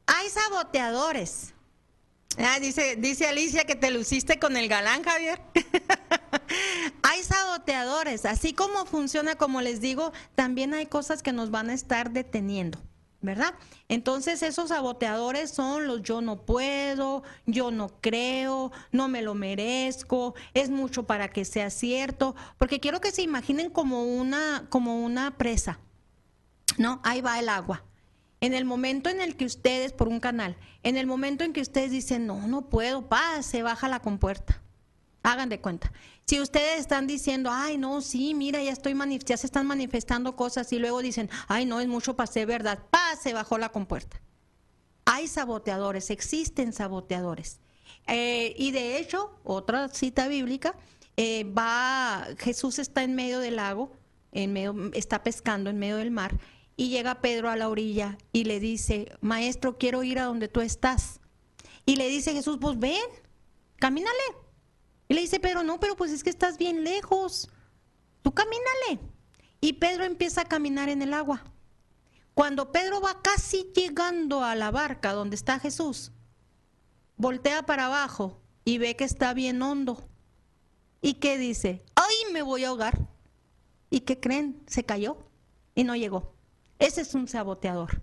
Hay 0.08 0.30
saboteadores. 0.30 1.54
Ah, 2.38 2.60
dice, 2.60 2.98
dice 2.98 3.28
Alicia 3.28 3.64
que 3.64 3.76
te 3.76 3.92
luciste 3.92 4.40
con 4.40 4.58
el 4.58 4.68
galán, 4.68 5.04
Javier. 5.04 5.42
hay 7.04 7.24
saboteadores. 7.24 8.26
Así 8.26 8.54
como 8.54 8.86
funciona, 8.86 9.36
como 9.36 9.62
les 9.62 9.80
digo, 9.82 10.12
también 10.36 10.74
hay 10.74 10.86
cosas 10.86 11.24
que 11.24 11.32
nos 11.32 11.50
van 11.50 11.70
a 11.70 11.74
estar 11.74 12.12
deteniendo. 12.12 12.80
¿Verdad? 13.26 13.56
Entonces 13.90 14.44
esos 14.44 14.70
saboteadores 14.70 15.52
son 15.52 15.88
los 15.88 16.02
yo 16.04 16.22
no 16.22 16.46
puedo, 16.46 17.24
yo 17.46 17.72
no 17.72 17.90
creo, 18.02 18.72
no 18.92 19.08
me 19.08 19.22
lo 19.22 19.34
merezco, 19.34 20.36
es 20.54 20.70
mucho 20.70 21.04
para 21.04 21.30
que 21.30 21.44
sea 21.44 21.70
cierto, 21.70 22.36
porque 22.58 22.80
quiero 22.80 23.02
que 23.02 23.12
se 23.12 23.24
imaginen 23.24 23.70
como 23.70 24.04
una, 24.04 24.68
como 24.70 25.04
una 25.04 25.38
presa, 25.38 25.80
¿no? 26.78 27.02
Ahí 27.04 27.22
va 27.22 27.40
el 27.40 27.50
agua. 27.50 27.84
En 28.42 28.54
el 28.54 28.66
momento 28.66 29.10
en 29.10 29.22
el 29.22 29.36
que 29.38 29.46
ustedes, 29.46 29.92
por 29.92 30.08
un 30.08 30.20
canal, 30.20 30.58
en 30.84 30.98
el 30.98 31.08
momento 31.08 31.44
en 31.44 31.54
que 31.54 31.62
ustedes 31.62 31.92
dicen, 31.92 32.28
no, 32.28 32.48
no 32.48 32.70
puedo, 32.70 33.08
pase, 33.08 33.64
baja 33.64 33.88
la 33.88 34.02
compuerta. 34.02 34.62
Hagan 35.24 35.50
de 35.50 35.60
cuenta. 35.60 35.92
Si 36.28 36.42
ustedes 36.42 36.80
están 36.80 37.06
diciendo, 37.06 37.52
ay, 37.54 37.78
no, 37.78 38.02
sí, 38.02 38.34
mira, 38.34 38.64
ya 38.64 38.72
estoy 38.72 38.96
ya 39.26 39.38
se 39.38 39.46
están 39.46 39.68
manifestando 39.68 40.36
cosas 40.36 40.74
y 40.74 40.80
luego 40.80 41.02
dicen, 41.04 41.30
ay, 41.48 41.68
no, 41.68 41.80
es 41.80 41.88
mucho 41.88 42.16
ser 42.26 42.48
verdad, 42.48 42.80
pase 42.90 43.34
bajo 43.34 43.60
la 43.60 43.70
compuerta. 43.70 44.20
Hay 45.06 45.28
saboteadores, 45.28 46.10
existen 46.10 46.74
saboteadores. 46.74 47.60
Eh, 48.08 48.56
y 48.58 48.72
de 48.72 48.98
hecho, 48.98 49.40
otra 49.44 49.88
cita 49.90 50.28
bíblica, 50.28 50.76
eh, 51.16 51.44
va, 51.44 52.28
Jesús 52.40 52.80
está 52.80 53.04
en 53.04 53.14
medio 53.14 53.40
del 53.40 53.58
lago, 53.58 53.92
en 54.32 54.52
medio, 54.52 54.76
está 54.94 55.22
pescando 55.22 55.70
en 55.70 55.78
medio 55.78 55.98
del 55.98 56.10
mar, 56.10 56.40
y 56.76 56.90
llega 56.90 57.22
Pedro 57.22 57.52
a 57.52 57.56
la 57.56 57.70
orilla 57.70 58.18
y 58.34 58.46
le 58.46 58.60
dice, 58.60 59.12
maestro, 59.22 59.78
quiero 59.78 60.02
ir 60.02 60.18
a 60.18 60.26
donde 60.26 60.48
tú 60.48 60.62
estás. 60.62 61.20
Y 61.86 61.98
le 61.98 62.10
dice 62.10 62.34
Jesús, 62.34 62.58
pues 62.60 62.80
ven, 62.80 63.00
camínale. 63.78 64.45
Y 65.08 65.14
le 65.14 65.22
dice 65.22 65.40
Pedro, 65.40 65.64
no, 65.64 65.80
pero 65.80 65.96
pues 65.96 66.12
es 66.12 66.24
que 66.24 66.30
estás 66.30 66.58
bien 66.58 66.84
lejos. 66.84 67.50
Tú 68.22 68.34
camínale. 68.34 69.00
Y 69.62 69.74
Pedro 69.74 70.04
empieza 70.04 70.42
a 70.42 70.46
caminar 70.46 70.90
en 70.90 71.02
el 71.02 71.14
agua. 71.14 71.44
Cuando 72.34 72.72
Pedro 72.72 73.02
va 73.02 73.22
casi 73.22 73.72
llegando 73.74 74.44
a 74.44 74.56
la 74.56 74.72
barca 74.72 75.14
donde 75.14 75.36
está 75.36 75.60
Jesús, 75.60 76.12
voltea 77.16 77.66
para 77.66 77.86
abajo 77.86 78.42
y 78.66 78.78
ve 78.78 78.96
que 78.96 79.06
está 79.06 79.34
bien 79.34 79.62
hondo. 79.62 80.10
¿Y 81.02 81.16
qué 81.16 81.38
dice? 81.38 81.84
¡Ay, 81.96 82.34
me 82.34 82.42
voy 82.42 82.66
a 82.66 82.70
ahogar! 82.70 83.08
¿Y 83.90 84.02
qué 84.02 84.20
creen? 84.20 84.62
Se 84.68 84.84
cayó 84.84 85.18
y 85.76 85.84
no 85.84 85.96
llegó. 85.96 86.34
Ese 86.80 87.02
es 87.02 87.14
un 87.14 87.28
saboteador. 87.28 88.02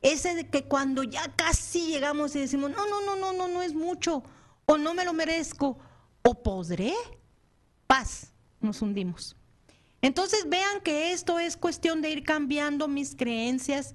Ese 0.00 0.34
de 0.34 0.48
que 0.48 0.64
cuando 0.64 1.02
ya 1.02 1.34
casi 1.36 1.88
llegamos 1.88 2.34
y 2.34 2.40
decimos, 2.40 2.70
no, 2.70 2.88
no, 2.88 3.00
no, 3.02 3.16
no, 3.16 3.32
no, 3.32 3.48
no 3.48 3.62
es 3.62 3.74
mucho, 3.74 4.22
o 4.66 4.78
no 4.78 4.94
me 4.94 5.04
lo 5.04 5.12
merezco, 5.12 5.78
o 6.22 6.34
podré, 6.42 6.92
paz, 7.86 8.32
nos 8.60 8.82
hundimos. 8.82 9.36
Entonces 10.00 10.48
vean 10.48 10.80
que 10.82 11.12
esto 11.12 11.38
es 11.38 11.56
cuestión 11.56 12.02
de 12.02 12.10
ir 12.10 12.22
cambiando 12.22 12.86
mis 12.86 13.16
creencias, 13.16 13.94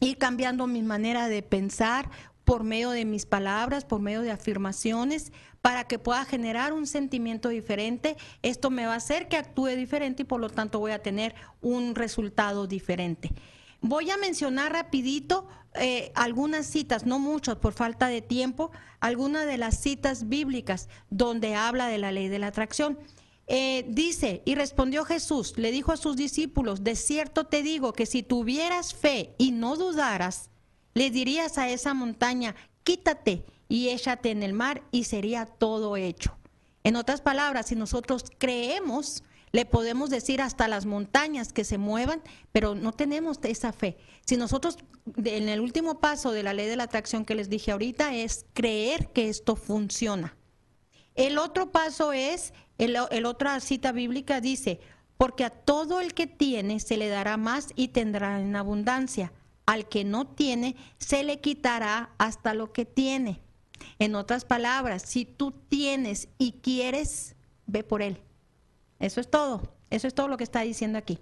ir 0.00 0.18
cambiando 0.18 0.66
mi 0.66 0.82
manera 0.82 1.28
de 1.28 1.42
pensar 1.42 2.10
por 2.44 2.64
medio 2.64 2.90
de 2.90 3.04
mis 3.04 3.24
palabras, 3.24 3.84
por 3.84 4.00
medio 4.00 4.22
de 4.22 4.32
afirmaciones, 4.32 5.32
para 5.60 5.84
que 5.84 6.00
pueda 6.00 6.24
generar 6.24 6.72
un 6.72 6.88
sentimiento 6.88 7.48
diferente. 7.50 8.16
Esto 8.42 8.70
me 8.70 8.86
va 8.86 8.94
a 8.94 8.96
hacer 8.96 9.28
que 9.28 9.36
actúe 9.36 9.68
diferente 9.68 10.22
y 10.22 10.26
por 10.26 10.40
lo 10.40 10.50
tanto 10.50 10.80
voy 10.80 10.90
a 10.90 11.02
tener 11.02 11.36
un 11.60 11.94
resultado 11.94 12.66
diferente. 12.66 13.30
Voy 13.82 14.10
a 14.10 14.16
mencionar 14.16 14.72
rapidito 14.72 15.48
eh, 15.74 16.12
algunas 16.14 16.66
citas, 16.66 17.04
no 17.04 17.18
muchas 17.18 17.56
por 17.56 17.72
falta 17.72 18.06
de 18.06 18.22
tiempo, 18.22 18.70
algunas 19.00 19.44
de 19.46 19.58
las 19.58 19.80
citas 19.80 20.28
bíblicas 20.28 20.88
donde 21.10 21.56
habla 21.56 21.88
de 21.88 21.98
la 21.98 22.12
ley 22.12 22.28
de 22.28 22.38
la 22.38 22.46
atracción. 22.46 22.98
Eh, 23.48 23.84
dice, 23.88 24.42
y 24.44 24.54
respondió 24.54 25.04
Jesús, 25.04 25.58
le 25.58 25.72
dijo 25.72 25.90
a 25.90 25.96
sus 25.96 26.16
discípulos, 26.16 26.84
de 26.84 26.94
cierto 26.94 27.44
te 27.46 27.62
digo 27.62 27.92
que 27.92 28.06
si 28.06 28.22
tuvieras 28.22 28.94
fe 28.94 29.34
y 29.36 29.50
no 29.50 29.76
dudaras, 29.76 30.50
le 30.94 31.10
dirías 31.10 31.58
a 31.58 31.68
esa 31.68 31.92
montaña, 31.92 32.54
quítate 32.84 33.44
y 33.68 33.88
échate 33.88 34.30
en 34.30 34.44
el 34.44 34.52
mar 34.52 34.82
y 34.92 35.04
sería 35.04 35.46
todo 35.46 35.96
hecho. 35.96 36.36
En 36.84 36.96
otras 36.96 37.20
palabras, 37.20 37.66
si 37.66 37.76
nosotros 37.76 38.24
creemos, 38.38 39.24
le 39.52 39.66
podemos 39.66 40.08
decir 40.08 40.40
hasta 40.40 40.66
las 40.66 40.86
montañas 40.86 41.52
que 41.52 41.64
se 41.64 41.76
muevan, 41.78 42.22
pero 42.52 42.74
no 42.74 42.92
tenemos 42.92 43.38
esa 43.42 43.72
fe. 43.72 43.98
Si 44.26 44.36
nosotros, 44.36 44.78
en 45.24 45.48
el 45.48 45.60
último 45.60 46.00
paso 46.00 46.32
de 46.32 46.42
la 46.42 46.54
ley 46.54 46.66
de 46.66 46.76
la 46.76 46.84
atracción 46.84 47.26
que 47.26 47.34
les 47.34 47.50
dije 47.50 47.70
ahorita, 47.70 48.14
es 48.14 48.46
creer 48.54 49.08
que 49.08 49.28
esto 49.28 49.54
funciona. 49.54 50.34
El 51.14 51.38
otro 51.38 51.70
paso 51.70 52.14
es, 52.14 52.54
el, 52.78 52.96
otra 53.26 53.60
cita 53.60 53.92
bíblica 53.92 54.40
dice, 54.40 54.80
porque 55.18 55.44
a 55.44 55.50
todo 55.50 56.00
el 56.00 56.14
que 56.14 56.26
tiene 56.26 56.80
se 56.80 56.96
le 56.96 57.08
dará 57.08 57.36
más 57.36 57.68
y 57.76 57.88
tendrá 57.88 58.40
en 58.40 58.56
abundancia. 58.56 59.32
Al 59.66 59.88
que 59.88 60.02
no 60.02 60.26
tiene, 60.26 60.76
se 60.98 61.22
le 61.22 61.40
quitará 61.40 62.10
hasta 62.18 62.54
lo 62.54 62.72
que 62.72 62.86
tiene. 62.86 63.40
En 63.98 64.14
otras 64.14 64.44
palabras, 64.44 65.02
si 65.02 65.24
tú 65.26 65.52
tienes 65.68 66.28
y 66.38 66.52
quieres, 66.62 67.36
ve 67.66 67.84
por 67.84 68.00
él. 68.00 68.20
Eso 69.02 69.20
es 69.20 69.30
todo. 69.30 69.74
Eso 69.90 70.08
es 70.08 70.14
todo 70.14 70.28
lo 70.28 70.38
que 70.38 70.44
está 70.44 70.62
diciendo 70.62 70.96
aquí. 70.96 71.18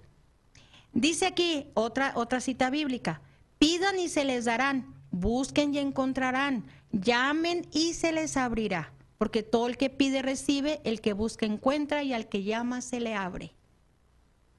Dice 0.93 1.25
aquí 1.25 1.67
otra, 1.73 2.13
otra 2.15 2.39
cita 2.39 2.69
bíblica. 2.69 3.21
Pidan 3.59 3.99
y 3.99 4.07
se 4.07 4.23
les 4.23 4.45
darán. 4.45 4.95
Busquen 5.11 5.73
y 5.73 5.79
encontrarán. 5.79 6.63
Llamen 6.93 7.67
y 7.73 7.93
se 7.93 8.13
les 8.13 8.37
abrirá 8.37 8.93
porque 9.21 9.43
todo 9.43 9.67
el 9.67 9.77
que 9.77 9.91
pide 9.91 10.23
recibe, 10.23 10.81
el 10.83 10.99
que 10.99 11.13
busca 11.13 11.45
encuentra 11.45 12.01
y 12.01 12.11
al 12.11 12.27
que 12.27 12.41
llama 12.41 12.81
se 12.81 12.99
le 12.99 13.13
abre. 13.13 13.53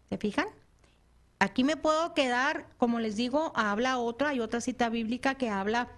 ¿Se 0.08 0.18
fijan? 0.18 0.46
Aquí 1.40 1.64
me 1.64 1.76
puedo 1.76 2.14
quedar, 2.14 2.68
como 2.76 3.00
les 3.00 3.16
digo, 3.16 3.52
habla 3.56 3.98
otra, 3.98 4.28
hay 4.28 4.38
otra 4.38 4.60
cita 4.60 4.88
bíblica 4.88 5.34
que 5.34 5.50
habla 5.50 5.88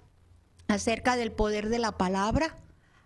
acerca 0.67 1.17
del 1.17 1.31
poder 1.31 1.69
de 1.69 1.79
la 1.79 1.99
palabra, 1.99 2.57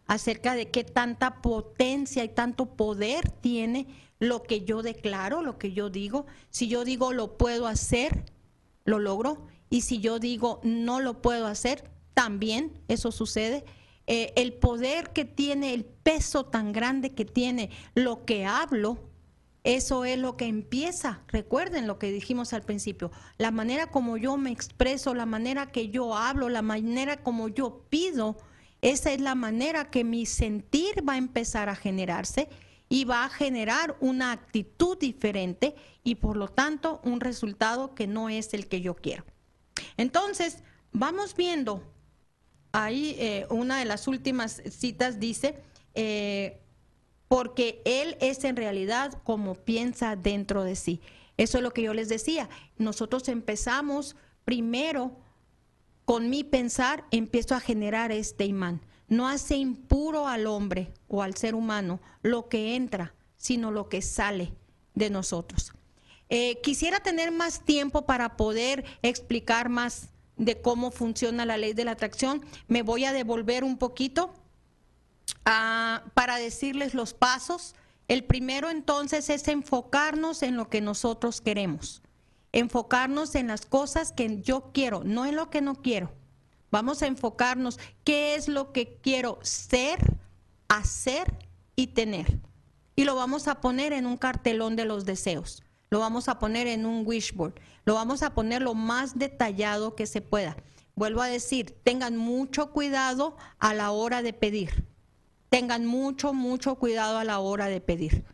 acerca 0.09 0.55
de 0.55 0.71
qué 0.71 0.83
tanta 0.83 1.41
potencia 1.41 2.25
y 2.25 2.29
tanto 2.29 2.67
poder 2.75 3.31
tiene 3.31 3.87
lo 4.19 4.43
que 4.43 4.65
yo 4.65 4.83
declaro, 4.83 5.43
lo 5.43 5.59
que 5.59 5.73
yo 5.73 5.91
digo. 5.91 6.27
Si 6.51 6.67
yo 6.67 6.85
digo 6.85 7.13
lo 7.13 7.37
puedo 7.39 7.69
hacer, 7.69 8.25
lo 8.85 8.99
logro. 8.99 9.47
Y 9.71 9.83
si 9.83 10.01
yo 10.01 10.19
digo 10.19 10.61
no 10.65 11.01
lo 11.01 11.23
puedo 11.23 11.47
hacer, 11.47 11.89
también 12.15 12.73
eso 12.89 13.13
sucede. 13.13 13.65
Eh, 14.07 14.33
el 14.37 14.55
poder 14.55 15.11
que 15.11 15.27
tiene, 15.27 15.75
el 15.75 15.85
peso 15.85 16.47
tan 16.47 16.73
grande 16.73 17.15
que 17.15 17.27
tiene 17.27 17.71
lo 17.95 18.25
que 18.25 18.47
hablo, 18.47 18.99
eso 19.63 20.07
es 20.07 20.19
lo 20.19 20.39
que 20.39 20.47
empieza. 20.47 21.21
Recuerden 21.29 21.87
lo 21.87 21.99
que 21.99 22.11
dijimos 22.11 22.55
al 22.55 22.63
principio. 22.63 23.11
La 23.37 23.51
manera 23.51 23.91
como 23.91 24.17
yo 24.17 24.39
me 24.39 24.51
expreso, 24.51 25.15
la 25.15 25.27
manera 25.27 25.71
que 25.71 25.91
yo 25.91 26.17
hablo, 26.17 26.49
la 26.49 26.63
manera 26.63 27.19
como 27.19 27.49
yo 27.49 27.85
pido, 27.91 28.39
esa 28.81 29.13
es 29.13 29.21
la 29.21 29.35
manera 29.35 29.91
que 29.91 30.05
mi 30.05 30.27
sentir 30.27 31.07
va 31.09 31.15
a 31.15 31.19
empezar 31.19 31.69
a 31.69 31.75
generarse 31.75 32.49
y 32.89 33.05
va 33.05 33.25
a 33.25 33.29
generar 33.29 33.97
una 34.01 34.33
actitud 34.33 34.97
diferente 34.99 35.75
y 36.05 36.17
por 36.17 36.37
lo 36.37 36.49
tanto 36.49 37.01
un 37.05 37.21
resultado 37.21 37.95
que 37.95 38.07
no 38.07 38.29
es 38.29 38.55
el 38.55 38.69
que 38.69 38.81
yo 38.81 38.95
quiero. 38.95 39.25
Entonces, 39.97 40.63
vamos 40.93 41.35
viendo 41.37 41.83
ahí 42.73 43.17
eh, 43.19 43.47
una 43.51 43.79
de 43.79 43.85
las 43.85 44.09
últimas 44.09 44.63
citas 44.71 45.19
dice, 45.21 45.61
eh, 45.95 46.61
porque 47.27 47.83
Él 47.85 48.17
es 48.21 48.45
en 48.45 48.57
realidad 48.57 49.21
como 49.25 49.55
piensa 49.55 50.17
dentro 50.17 50.65
de 50.65 50.77
sí. 50.77 51.01
Eso 51.37 51.59
es 51.59 51.63
lo 51.63 51.73
que 51.73 51.83
yo 51.83 51.95
les 51.95 52.09
decía. 52.09 52.49
Nosotros 52.79 53.29
empezamos 53.29 54.17
primero 54.45 55.17
con 56.09 56.31
mi 56.31 56.43
pensar, 56.43 57.05
empiezo 57.11 57.55
a 57.55 57.61
generar 57.61 58.13
este 58.13 58.47
imán. 58.47 58.81
No 59.09 59.29
hace 59.29 59.57
impuro 59.57 60.27
al 60.27 60.47
hombre 60.47 60.91
o 61.07 61.23
al 61.23 61.37
ser 61.37 61.55
humano 61.55 62.01
lo 62.23 62.49
que 62.49 62.77
entra, 62.77 63.13
sino 63.37 63.71
lo 63.71 63.91
que 63.91 64.01
sale 64.01 64.55
de 64.95 65.11
nosotros. 65.11 65.75
Eh, 66.31 66.63
quisiera 66.63 67.01
tener 67.01 67.31
más 67.31 67.63
tiempo 67.63 68.07
para 68.07 68.39
poder 68.39 68.87
explicar 69.03 69.69
más 69.69 70.09
de 70.39 70.63
cómo 70.63 70.93
funciona 70.93 71.45
la 71.45 71.59
ley 71.59 71.75
de 71.75 71.85
la 71.85 71.91
atracción. 71.91 72.43
Me 72.69 72.81
voy 72.81 73.05
a 73.05 73.13
devolver 73.13 73.63
un 73.63 73.77
poquito 73.77 74.33
ah, 75.45 76.05
para 76.15 76.39
decirles 76.39 76.95
los 76.95 77.13
pasos. 77.13 77.75
El 78.09 78.25
primero 78.25 78.71
entonces 78.71 79.29
es 79.29 79.47
enfocarnos 79.47 80.43
en 80.43 80.57
lo 80.57 80.71
que 80.71 80.81
nosotros 80.81 81.43
queremos, 81.43 82.01
enfocarnos 82.53 83.35
en 83.35 83.49
las 83.49 83.67
cosas 83.67 84.13
que 84.13 84.41
yo 84.41 84.71
quiero, 84.73 85.03
no 85.05 85.27
en 85.27 85.37
lo 85.37 85.51
que 85.51 85.61
no 85.61 85.77
quiero. 85.77 86.13
Vamos 86.71 87.03
a 87.03 87.07
enfocarnos 87.07 87.79
qué 88.05 88.35
es 88.35 88.49
lo 88.49 88.73
que 88.73 88.99
quiero 89.03 89.39
ser, 89.43 89.99
hacer 90.69 91.33
y 91.77 91.89
tener. 91.89 92.39
Y 92.97 93.05
lo 93.05 93.15
vamos 93.15 93.49
a 93.49 93.61
poner 93.61 93.93
en 93.93 94.07
un 94.07 94.17
cartelón 94.17 94.77
de 94.77 94.85
los 94.85 95.05
deseos 95.05 95.63
lo 95.91 96.01
vamos 96.01 96.29
a 96.29 96.39
poner 96.39 96.67
en 96.67 96.87
un 96.87 97.07
wishboard, 97.07 97.55
lo 97.85 97.95
vamos 97.95 98.23
a 98.23 98.35
poner 98.35 98.63
lo 98.63 98.75
más 98.75 99.19
detallado 99.19 99.95
que 99.95 100.07
se 100.07 100.21
pueda. 100.21 100.57
Vuelvo 100.95 101.23
a 101.23 101.29
decir, 101.29 101.79
tengan 101.83 102.17
mucho 102.17 102.73
cuidado 102.73 103.37
a 103.59 103.73
la 103.73 103.91
hora 103.91 104.21
de 104.23 104.33
pedir. 104.33 104.85
Tengan 105.49 105.87
mucho, 105.87 106.35
mucho 106.35 106.75
cuidado 106.75 107.19
a 107.19 107.25
la 107.25 107.39
hora 107.39 107.67
de 107.69 107.81
pedir. 107.81 108.25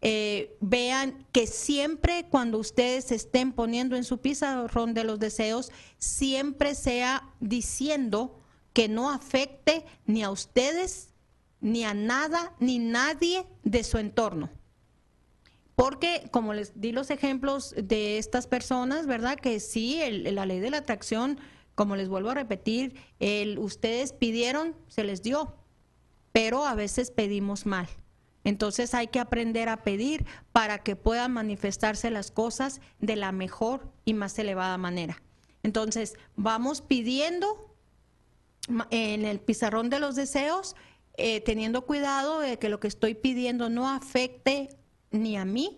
Eh, 0.00 0.56
vean 0.60 1.26
que 1.32 1.46
siempre 1.48 2.26
cuando 2.30 2.58
ustedes 2.58 3.10
estén 3.10 3.52
poniendo 3.52 3.96
en 3.96 4.04
su 4.04 4.18
pizarrón 4.18 4.94
de 4.94 5.04
los 5.04 5.18
deseos, 5.18 5.72
siempre 5.98 6.74
sea 6.74 7.28
diciendo 7.40 8.38
que 8.72 8.88
no 8.88 9.10
afecte 9.10 9.84
ni 10.06 10.22
a 10.22 10.30
ustedes, 10.30 11.08
ni 11.60 11.84
a 11.84 11.94
nada, 11.94 12.54
ni 12.60 12.78
nadie 12.78 13.44
de 13.64 13.82
su 13.82 13.98
entorno. 13.98 14.50
Porque, 15.74 16.28
como 16.32 16.54
les 16.54 16.80
di 16.80 16.92
los 16.92 17.10
ejemplos 17.10 17.74
de 17.76 18.18
estas 18.18 18.46
personas, 18.46 19.06
¿verdad? 19.06 19.36
Que 19.36 19.60
sí, 19.60 20.00
la 20.10 20.46
ley 20.46 20.60
de 20.60 20.70
la 20.70 20.78
atracción, 20.78 21.38
como 21.74 21.96
les 21.96 22.08
vuelvo 22.08 22.30
a 22.30 22.34
repetir, 22.34 22.94
el, 23.20 23.58
ustedes 23.58 24.12
pidieron, 24.12 24.74
se 24.88 25.04
les 25.04 25.22
dio, 25.22 25.54
pero 26.32 26.66
a 26.66 26.74
veces 26.74 27.10
pedimos 27.10 27.66
mal. 27.66 27.88
Entonces 28.44 28.94
hay 28.94 29.08
que 29.08 29.20
aprender 29.20 29.68
a 29.68 29.82
pedir 29.82 30.26
para 30.52 30.78
que 30.78 30.96
puedan 30.96 31.32
manifestarse 31.32 32.10
las 32.10 32.30
cosas 32.30 32.80
de 33.00 33.16
la 33.16 33.32
mejor 33.32 33.92
y 34.04 34.14
más 34.14 34.38
elevada 34.38 34.78
manera. 34.78 35.22
Entonces, 35.62 36.14
vamos 36.36 36.80
pidiendo 36.80 37.76
en 38.90 39.24
el 39.24 39.40
pizarrón 39.40 39.90
de 39.90 40.00
los 40.00 40.14
deseos, 40.14 40.76
eh, 41.16 41.40
teniendo 41.40 41.84
cuidado 41.84 42.40
de 42.40 42.58
que 42.58 42.68
lo 42.68 42.80
que 42.80 42.88
estoy 42.88 43.14
pidiendo 43.14 43.68
no 43.68 43.88
afecte 43.88 44.68
ni 45.10 45.36
a 45.36 45.44
mí, 45.44 45.76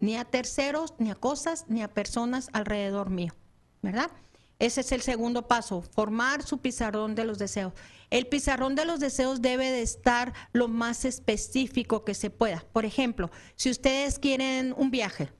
ni 0.00 0.16
a 0.16 0.24
terceros, 0.24 0.94
ni 0.98 1.10
a 1.10 1.14
cosas, 1.14 1.66
ni 1.68 1.82
a 1.82 1.92
personas 1.92 2.48
alrededor 2.52 3.10
mío, 3.10 3.34
¿verdad? 3.82 4.10
Ese 4.58 4.80
es 4.80 4.92
el 4.92 5.02
segundo 5.02 5.48
paso, 5.48 5.82
formar 5.82 6.42
su 6.42 6.58
pizarrón 6.58 7.14
de 7.14 7.24
los 7.24 7.38
deseos. 7.38 7.74
El 8.08 8.26
pizarrón 8.26 8.74
de 8.74 8.86
los 8.86 9.00
deseos 9.00 9.42
debe 9.42 9.70
de 9.70 9.82
estar 9.82 10.32
lo 10.52 10.68
más 10.68 11.04
específico 11.04 12.04
que 12.04 12.14
se 12.14 12.30
pueda. 12.30 12.64
Por 12.72 12.86
ejemplo, 12.86 13.30
si 13.54 13.70
ustedes 13.70 14.18
quieren 14.18 14.74
un 14.78 14.90
viaje, 14.90 15.30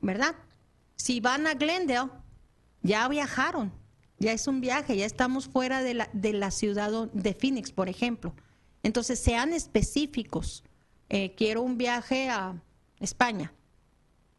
¿verdad? 0.00 0.34
Si 0.96 1.20
van 1.20 1.46
a 1.46 1.54
Glendale, 1.54 2.10
ya 2.82 3.06
viajaron, 3.06 3.72
ya 4.18 4.32
es 4.32 4.48
un 4.48 4.60
viaje, 4.60 4.96
ya 4.96 5.06
estamos 5.06 5.46
fuera 5.46 5.82
de 5.82 5.94
la, 5.94 6.10
de 6.12 6.32
la 6.32 6.50
ciudad 6.50 7.08
de 7.12 7.34
Phoenix, 7.34 7.70
por 7.70 7.88
ejemplo. 7.88 8.34
Entonces, 8.82 9.20
sean 9.20 9.52
específicos. 9.52 10.64
Eh, 11.08 11.34
quiero 11.36 11.62
un 11.62 11.78
viaje 11.78 12.28
a 12.28 12.60
España. 12.98 13.52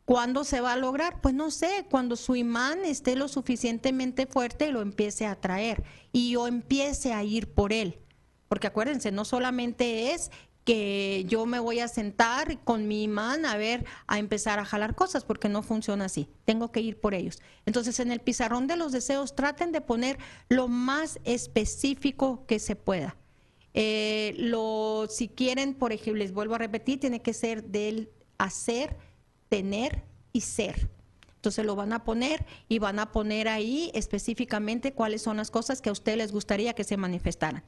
¿Cuándo 0.09 0.43
se 0.43 0.59
va 0.59 0.73
a 0.73 0.75
lograr? 0.75 1.21
Pues 1.21 1.35
no 1.35 1.51
sé, 1.51 1.85
cuando 1.87 2.15
su 2.15 2.35
imán 2.35 2.83
esté 2.83 3.15
lo 3.15 3.27
suficientemente 3.27 4.25
fuerte 4.25 4.67
y 4.67 4.71
lo 4.71 4.81
empiece 4.81 5.27
a 5.27 5.33
atraer 5.33 5.83
y 6.11 6.31
yo 6.31 6.47
empiece 6.47 7.13
a 7.13 7.23
ir 7.23 7.53
por 7.53 7.71
él. 7.71 7.99
Porque 8.47 8.65
acuérdense, 8.65 9.11
no 9.11 9.23
solamente 9.23 10.15
es 10.15 10.31
que 10.63 11.25
yo 11.27 11.45
me 11.45 11.59
voy 11.59 11.79
a 11.79 11.87
sentar 11.87 12.59
con 12.63 12.87
mi 12.87 13.03
imán 13.03 13.45
a 13.45 13.55
ver, 13.55 13.85
a 14.07 14.17
empezar 14.17 14.57
a 14.57 14.65
jalar 14.65 14.95
cosas, 14.95 15.23
porque 15.25 15.47
no 15.47 15.61
funciona 15.61 16.05
así. 16.05 16.27
Tengo 16.43 16.71
que 16.71 16.81
ir 16.81 16.99
por 16.99 17.13
ellos. 17.13 17.39
Entonces, 17.67 17.99
en 17.99 18.11
el 18.11 18.19
pizarrón 18.19 18.65
de 18.65 18.77
los 18.77 18.91
deseos, 18.91 19.35
traten 19.35 19.71
de 19.71 19.81
poner 19.81 20.17
lo 20.47 20.67
más 20.67 21.19
específico 21.23 22.47
que 22.47 22.57
se 22.57 22.75
pueda. 22.75 23.15
Eh, 23.75 24.33
lo, 24.39 25.05
si 25.07 25.27
quieren, 25.27 25.75
por 25.75 25.93
ejemplo, 25.93 26.15
les 26.15 26.33
vuelvo 26.33 26.55
a 26.55 26.57
repetir, 26.57 26.99
tiene 26.99 27.21
que 27.21 27.35
ser 27.35 27.65
del 27.65 28.09
hacer, 28.39 28.97
tener 29.49 30.03
y 30.31 30.41
ser. 30.41 30.89
Entonces 31.35 31.65
lo 31.65 31.75
van 31.75 31.93
a 31.93 32.03
poner 32.03 32.45
y 32.67 32.79
van 32.79 32.99
a 32.99 33.11
poner 33.11 33.47
ahí 33.47 33.91
específicamente 33.93 34.93
cuáles 34.93 35.21
son 35.21 35.37
las 35.37 35.51
cosas 35.51 35.81
que 35.81 35.89
a 35.89 35.93
ustedes 35.93 36.17
les 36.17 36.31
gustaría 36.31 36.73
que 36.73 36.83
se 36.83 36.97
manifestaran. 36.97 37.63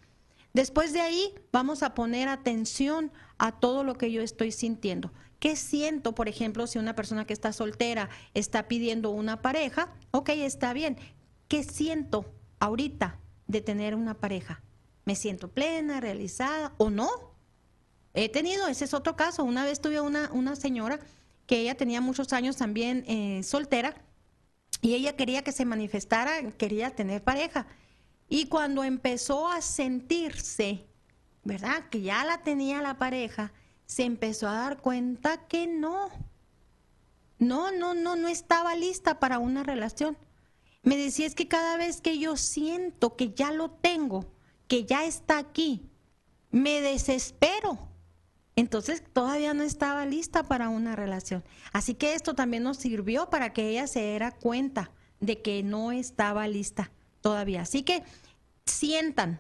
Después 0.53 0.91
de 0.91 0.99
ahí 0.99 1.33
vamos 1.51 1.81
a 1.81 1.93
poner 1.93 2.27
atención 2.27 3.11
a 3.37 3.53
todo 3.53 3.83
lo 3.83 3.95
que 3.97 4.11
yo 4.11 4.21
estoy 4.21 4.51
sintiendo. 4.51 5.13
¿Qué 5.39 5.55
siento, 5.55 6.13
por 6.13 6.27
ejemplo, 6.27 6.67
si 6.67 6.77
una 6.77 6.95
persona 6.95 7.25
que 7.25 7.33
está 7.33 7.53
soltera 7.53 8.09
está 8.33 8.67
pidiendo 8.67 9.09
una 9.09 9.41
pareja? 9.41 9.93
Ok, 10.11 10.29
está 10.29 10.73
bien. 10.73 10.97
¿Qué 11.47 11.63
siento 11.63 12.25
ahorita 12.59 13.19
de 13.47 13.61
tener 13.61 13.95
una 13.95 14.13
pareja? 14.13 14.61
¿Me 15.05 15.15
siento 15.15 15.47
plena, 15.49 15.99
realizada 15.99 16.73
o 16.77 16.89
no? 16.89 17.09
He 18.13 18.27
tenido, 18.27 18.67
ese 18.67 18.85
es 18.85 18.93
otro 18.93 19.15
caso. 19.15 19.45
Una 19.45 19.63
vez 19.63 19.79
tuve 19.79 20.01
una, 20.01 20.29
una 20.33 20.55
señora 20.55 20.99
que 21.51 21.59
ella 21.59 21.75
tenía 21.75 21.99
muchos 21.99 22.31
años 22.31 22.55
también 22.55 23.03
eh, 23.09 23.43
soltera 23.43 23.93
y 24.81 24.93
ella 24.93 25.17
quería 25.17 25.43
que 25.43 25.51
se 25.51 25.65
manifestara, 25.65 26.49
quería 26.53 26.91
tener 26.91 27.25
pareja. 27.25 27.67
Y 28.29 28.45
cuando 28.45 28.85
empezó 28.85 29.49
a 29.49 29.61
sentirse, 29.61 30.87
¿verdad? 31.43 31.89
Que 31.89 32.03
ya 32.03 32.23
la 32.23 32.41
tenía 32.43 32.81
la 32.81 32.97
pareja, 32.97 33.51
se 33.85 34.03
empezó 34.03 34.47
a 34.47 34.53
dar 34.53 34.77
cuenta 34.77 35.45
que 35.47 35.67
no. 35.67 36.09
No, 37.37 37.69
no, 37.73 37.95
no, 37.95 38.15
no 38.15 38.29
estaba 38.29 38.73
lista 38.77 39.19
para 39.19 39.37
una 39.37 39.63
relación. 39.63 40.17
Me 40.83 40.95
decía, 40.95 41.27
es 41.27 41.35
que 41.35 41.49
cada 41.49 41.75
vez 41.75 41.99
que 41.99 42.17
yo 42.17 42.37
siento 42.37 43.17
que 43.17 43.33
ya 43.33 43.51
lo 43.51 43.71
tengo, 43.71 44.25
que 44.69 44.85
ya 44.85 45.03
está 45.03 45.37
aquí, 45.37 45.91
me 46.49 46.79
desespero. 46.79 47.90
Entonces 48.55 49.03
todavía 49.13 49.53
no 49.53 49.63
estaba 49.63 50.05
lista 50.05 50.43
para 50.43 50.69
una 50.69 50.95
relación. 50.95 51.43
Así 51.71 51.93
que 51.95 52.15
esto 52.15 52.33
también 52.33 52.63
nos 52.63 52.77
sirvió 52.77 53.29
para 53.29 53.53
que 53.53 53.69
ella 53.69 53.87
se 53.87 54.01
diera 54.01 54.31
cuenta 54.31 54.91
de 55.19 55.41
que 55.41 55.63
no 55.63 55.91
estaba 55.91 56.47
lista 56.47 56.91
todavía. 57.21 57.61
Así 57.61 57.83
que 57.83 58.03
sientan 58.65 59.39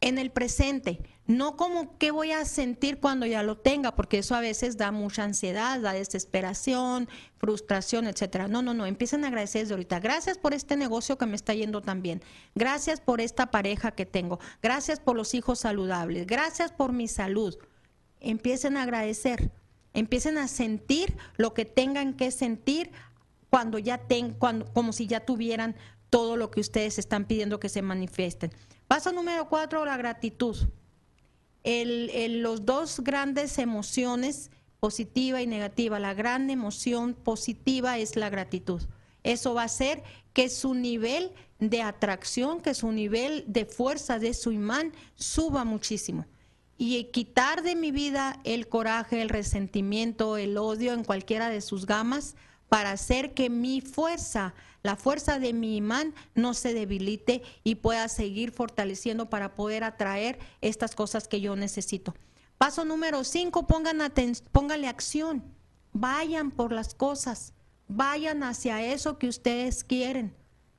en 0.00 0.18
el 0.18 0.30
presente, 0.30 1.00
no 1.26 1.56
como 1.56 1.96
qué 1.98 2.10
voy 2.10 2.30
a 2.30 2.44
sentir 2.44 3.00
cuando 3.00 3.26
ya 3.26 3.42
lo 3.42 3.56
tenga, 3.56 3.96
porque 3.96 4.18
eso 4.18 4.34
a 4.34 4.40
veces 4.40 4.76
da 4.76 4.92
mucha 4.92 5.24
ansiedad, 5.24 5.80
da 5.80 5.94
desesperación, 5.94 7.08
frustración, 7.38 8.06
etcétera. 8.06 8.46
No, 8.46 8.62
no, 8.62 8.74
no, 8.74 8.86
empiecen 8.86 9.24
a 9.24 9.28
agradecer 9.28 9.62
desde 9.62 9.74
ahorita. 9.74 9.98
Gracias 10.00 10.38
por 10.38 10.54
este 10.54 10.76
negocio 10.76 11.16
que 11.16 11.26
me 11.26 11.34
está 11.34 11.54
yendo 11.54 11.80
tan 11.80 12.02
bien. 12.02 12.22
Gracias 12.54 13.00
por 13.00 13.20
esta 13.20 13.50
pareja 13.50 13.92
que 13.92 14.06
tengo. 14.06 14.38
Gracias 14.62 15.00
por 15.00 15.16
los 15.16 15.34
hijos 15.34 15.60
saludables. 15.60 16.26
Gracias 16.26 16.70
por 16.70 16.92
mi 16.92 17.08
salud. 17.08 17.56
Empiecen 18.26 18.76
a 18.76 18.82
agradecer. 18.82 19.52
Empiecen 19.94 20.36
a 20.36 20.48
sentir 20.48 21.16
lo 21.36 21.54
que 21.54 21.64
tengan 21.64 22.14
que 22.14 22.32
sentir 22.32 22.90
cuando 23.50 23.78
ya 23.78 23.98
tengan, 23.98 24.34
cuando, 24.34 24.72
como 24.72 24.92
si 24.92 25.06
ya 25.06 25.20
tuvieran 25.20 25.76
todo 26.10 26.36
lo 26.36 26.50
que 26.50 26.58
ustedes 26.60 26.98
están 26.98 27.26
pidiendo 27.26 27.60
que 27.60 27.68
se 27.68 27.82
manifiesten. 27.82 28.50
Paso 28.88 29.12
número 29.12 29.48
cuatro, 29.48 29.84
la 29.84 29.96
gratitud. 29.96 30.56
El, 31.62 32.42
los 32.42 32.66
dos 32.66 33.00
grandes 33.00 33.58
emociones, 33.58 34.50
positiva 34.80 35.40
y 35.40 35.46
negativa. 35.46 36.00
La 36.00 36.12
gran 36.12 36.50
emoción 36.50 37.14
positiva 37.14 37.96
es 37.98 38.16
la 38.16 38.28
gratitud. 38.28 38.82
Eso 39.22 39.54
va 39.54 39.62
a 39.62 39.66
hacer 39.66 40.02
que 40.32 40.48
su 40.48 40.74
nivel 40.74 41.32
de 41.60 41.82
atracción, 41.82 42.60
que 42.60 42.74
su 42.74 42.90
nivel 42.90 43.44
de 43.46 43.66
fuerza 43.66 44.18
de 44.18 44.34
su 44.34 44.50
imán 44.50 44.92
suba 45.14 45.64
muchísimo. 45.64 46.26
Y 46.78 47.04
quitar 47.04 47.62
de 47.62 47.74
mi 47.74 47.90
vida 47.90 48.40
el 48.44 48.68
coraje, 48.68 49.22
el 49.22 49.28
resentimiento, 49.28 50.36
el 50.36 50.58
odio 50.58 50.92
en 50.92 51.04
cualquiera 51.04 51.48
de 51.48 51.60
sus 51.60 51.86
gamas 51.86 52.36
para 52.68 52.90
hacer 52.90 53.32
que 53.34 53.48
mi 53.48 53.80
fuerza 53.80 54.54
la 54.86 54.94
fuerza 54.94 55.40
de 55.40 55.52
mi 55.52 55.76
imán 55.76 56.14
no 56.36 56.54
se 56.54 56.72
debilite 56.72 57.42
y 57.64 57.74
pueda 57.74 58.06
seguir 58.06 58.52
fortaleciendo 58.52 59.28
para 59.28 59.56
poder 59.56 59.82
atraer 59.82 60.38
estas 60.60 60.94
cosas 60.94 61.26
que 61.26 61.40
yo 61.40 61.56
necesito. 61.56 62.14
Paso 62.56 62.84
número 62.84 63.24
cinco, 63.24 63.66
pongan 63.66 63.98
pónganle 64.52 64.86
acción. 64.86 65.42
Vayan 65.92 66.52
por 66.52 66.70
las 66.70 66.94
cosas. 66.94 67.52
Vayan 67.88 68.44
hacia 68.44 68.80
eso 68.80 69.18
que 69.18 69.26
ustedes 69.26 69.82
quieren. 69.82 70.36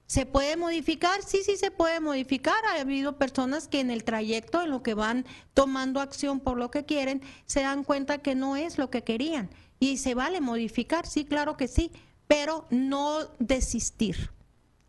¿Se 0.07 0.25
puede 0.25 0.57
modificar? 0.57 1.21
Sí, 1.21 1.41
sí 1.45 1.57
se 1.57 1.69
puede 1.69 1.99
modificar. 1.99 2.65
Ha 2.65 2.81
habido 2.81 3.17
personas 3.17 3.67
que 3.67 3.79
en 3.79 3.91
el 3.91 4.03
trayecto, 4.03 4.61
en 4.61 4.71
lo 4.71 4.81
que 4.81 4.93
van 4.93 5.25
tomando 5.53 6.01
acción 6.01 6.39
por 6.39 6.57
lo 6.57 6.71
que 6.71 6.85
quieren, 6.85 7.21
se 7.45 7.61
dan 7.61 7.83
cuenta 7.83 8.17
que 8.17 8.33
no 8.33 8.55
es 8.55 8.77
lo 8.77 8.89
que 8.89 9.03
querían. 9.03 9.49
Y 9.79 9.97
se 9.97 10.15
vale 10.15 10.41
modificar, 10.41 11.05
sí, 11.05 11.25
claro 11.25 11.55
que 11.55 11.67
sí 11.67 11.91
pero 12.27 12.65
no 12.69 13.19
desistir. 13.39 14.29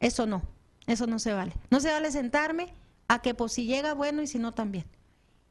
Eso 0.00 0.26
no, 0.26 0.42
eso 0.86 1.06
no 1.06 1.18
se 1.18 1.32
vale. 1.32 1.54
No 1.70 1.80
se 1.80 1.90
vale 1.90 2.10
sentarme 2.10 2.74
a 3.06 3.22
que 3.22 3.34
pues 3.34 3.52
si 3.52 3.64
llega 3.64 3.94
bueno 3.94 4.22
y 4.22 4.26
si 4.26 4.38
no 4.38 4.52
también. 4.52 4.84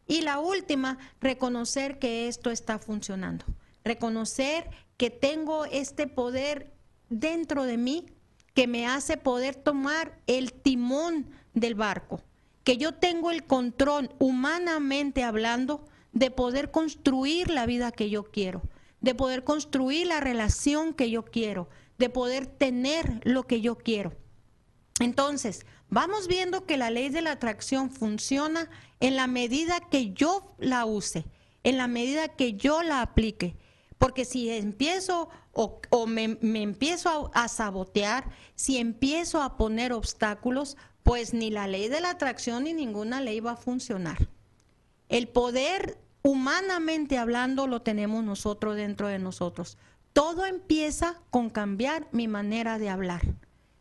Y 0.06 0.22
la 0.22 0.40
última, 0.40 0.98
reconocer 1.20 2.00
que 2.00 2.28
esto 2.28 2.52
está 2.52 2.78
funcionando. 2.80 3.46
Reconocer 3.84 4.70
que 4.98 5.10
tengo 5.10 5.66
este 5.66 6.08
poder 6.08 6.74
dentro 7.10 7.64
de 7.64 7.78
mí 7.78 8.06
que 8.58 8.68
me 8.68 8.88
hace 8.88 9.16
poder 9.16 9.56
tomar 9.56 10.18
el 10.28 10.52
timón 10.52 11.30
del 11.54 11.76
barco. 11.76 12.24
Que 12.64 12.76
yo 12.76 12.96
tengo 12.96 13.32
el 13.32 13.46
control, 13.46 14.10
humanamente 14.20 15.24
hablando, 15.24 15.86
de 16.12 16.32
poder 16.32 16.72
construir 16.72 17.52
la 17.52 17.66
vida 17.66 17.94
que 17.94 18.10
yo 18.10 18.26
quiero 18.26 18.64
de 19.02 19.16
poder 19.16 19.44
construir 19.44 20.08
la 20.08 20.20
relación 20.20 20.94
que 20.94 21.10
yo 21.10 21.26
quiero, 21.26 21.70
de 21.98 22.10
poder 22.10 22.46
tener 22.46 23.22
lo 23.24 23.44
que 23.44 23.62
yo 23.62 23.78
quiero. 23.78 24.14
Entonces, 25.00 25.66
vamos 25.90 26.28
viendo 26.28 26.66
que 26.66 26.78
la 26.78 26.90
ley 26.90 27.10
de 27.10 27.22
la 27.22 27.32
atracción 27.32 27.92
funciona 27.92 28.70
en 29.00 29.16
la 29.16 29.28
medida 29.28 29.80
que 29.80 30.14
yo 30.14 30.56
la 30.58 30.86
use, 30.86 31.26
en 31.64 31.78
la 31.78 31.88
medida 31.88 32.30
que 32.30 32.54
yo 32.54 32.82
la 32.82 33.02
aplique. 33.02 33.56
Porque 33.98 34.26
si 34.26 34.50
empiezo 34.50 35.30
o, 35.58 36.06
me, 36.06 36.38
empiezo 36.42 37.32
a 37.34 37.48
sabotear, 37.48 38.30
si 38.56 38.78
empiezo 38.78 39.42
a 39.42 39.58
poner 39.58 39.92
obstáculos, 39.92 40.78
pues 41.02 41.34
ni 41.34 41.50
la 41.50 41.68
ley 41.68 41.90
de 41.90 42.00
la 42.00 42.12
atracción 42.12 42.66
ni 42.66 42.74
ninguna 42.74 43.22
ley 43.22 43.40
va 43.40 43.52
a 43.52 43.58
funcionar. 43.58 44.30
El 45.10 45.28
poder 45.28 45.98
humanamente 46.22 47.18
hablando, 47.18 47.66
lo 47.68 47.82
tenemos 47.82 48.24
nosotros 48.24 48.76
dentro 48.76 49.08
de 49.08 49.18
nosotros. 49.18 49.78
Todo 50.14 50.46
empieza 50.46 51.20
con 51.32 51.50
cambiar 51.50 52.08
mi 52.12 52.28
manera 52.28 52.78
de 52.78 52.90
hablar. 52.90 53.22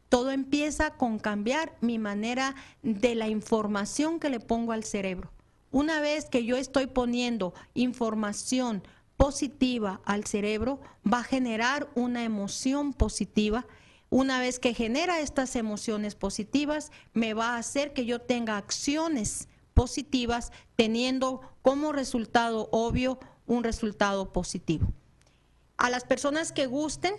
Todo 0.08 0.30
empieza 0.30 0.90
con 0.90 1.18
cambiar 1.18 1.76
mi 1.80 1.98
manera 1.98 2.54
de 2.82 3.14
la 3.16 3.28
información 3.28 4.20
que 4.20 4.30
le 4.30 4.40
pongo 4.40 4.72
al 4.72 4.84
cerebro. 4.84 5.30
Una 5.72 6.00
vez 6.00 6.26
que 6.26 6.44
yo 6.44 6.56
estoy 6.56 6.86
poniendo 6.86 7.52
información 7.74 8.82
positiva 9.16 10.00
al 10.04 10.24
cerebro, 10.24 10.80
va 11.10 11.20
a 11.20 11.24
generar 11.24 11.88
una 11.94 12.24
emoción 12.24 12.92
positiva. 12.92 13.66
Una 14.10 14.40
vez 14.40 14.58
que 14.58 14.74
genera 14.74 15.20
estas 15.20 15.56
emociones 15.56 16.14
positivas, 16.14 16.92
me 17.12 17.34
va 17.34 17.54
a 17.54 17.58
hacer 17.58 17.92
que 17.92 18.04
yo 18.04 18.20
tenga 18.20 18.56
acciones 18.56 19.48
positivas, 19.74 20.52
teniendo 20.74 21.40
como 21.62 21.92
resultado 21.92 22.68
obvio 22.72 23.18
un 23.46 23.64
resultado 23.64 24.32
positivo. 24.32 24.86
A 25.76 25.90
las 25.90 26.04
personas 26.04 26.52
que 26.52 26.66
gusten, 26.66 27.14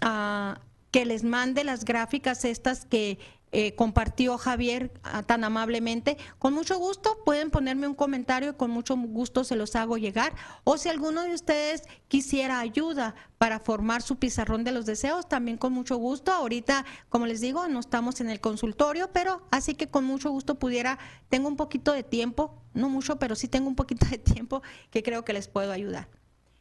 ah, 0.00 0.60
que 0.90 1.04
les 1.04 1.24
mande 1.24 1.64
las 1.64 1.84
gráficas 1.84 2.44
estas 2.44 2.84
que 2.84 3.18
eh, 3.54 3.74
compartió 3.74 4.38
Javier 4.38 4.90
ah, 5.02 5.22
tan 5.22 5.44
amablemente. 5.44 6.16
Con 6.38 6.54
mucho 6.54 6.78
gusto 6.78 7.18
pueden 7.24 7.50
ponerme 7.50 7.86
un 7.86 7.94
comentario, 7.94 8.56
con 8.56 8.70
mucho 8.70 8.96
gusto 8.96 9.44
se 9.44 9.56
los 9.56 9.76
hago 9.76 9.98
llegar. 9.98 10.34
O 10.64 10.78
si 10.78 10.88
alguno 10.88 11.22
de 11.22 11.34
ustedes 11.34 11.82
quisiera 12.08 12.60
ayuda 12.60 13.14
para 13.36 13.60
formar 13.60 14.00
su 14.00 14.16
pizarrón 14.16 14.64
de 14.64 14.72
los 14.72 14.86
deseos, 14.86 15.28
también 15.28 15.58
con 15.58 15.72
mucho 15.74 15.96
gusto. 15.96 16.32
Ahorita, 16.32 16.86
como 17.10 17.26
les 17.26 17.42
digo, 17.42 17.68
no 17.68 17.80
estamos 17.80 18.22
en 18.22 18.30
el 18.30 18.40
consultorio, 18.40 19.12
pero 19.12 19.46
así 19.50 19.74
que 19.74 19.88
con 19.88 20.04
mucho 20.04 20.30
gusto 20.30 20.58
pudiera, 20.58 20.98
tengo 21.28 21.48
un 21.48 21.56
poquito 21.56 21.92
de 21.92 22.02
tiempo, 22.02 22.62
no 22.72 22.88
mucho, 22.88 23.18
pero 23.18 23.34
sí 23.34 23.48
tengo 23.48 23.68
un 23.68 23.76
poquito 23.76 24.06
de 24.06 24.18
tiempo 24.18 24.62
que 24.90 25.02
creo 25.02 25.24
que 25.24 25.34
les 25.34 25.48
puedo 25.48 25.72
ayudar. 25.72 26.08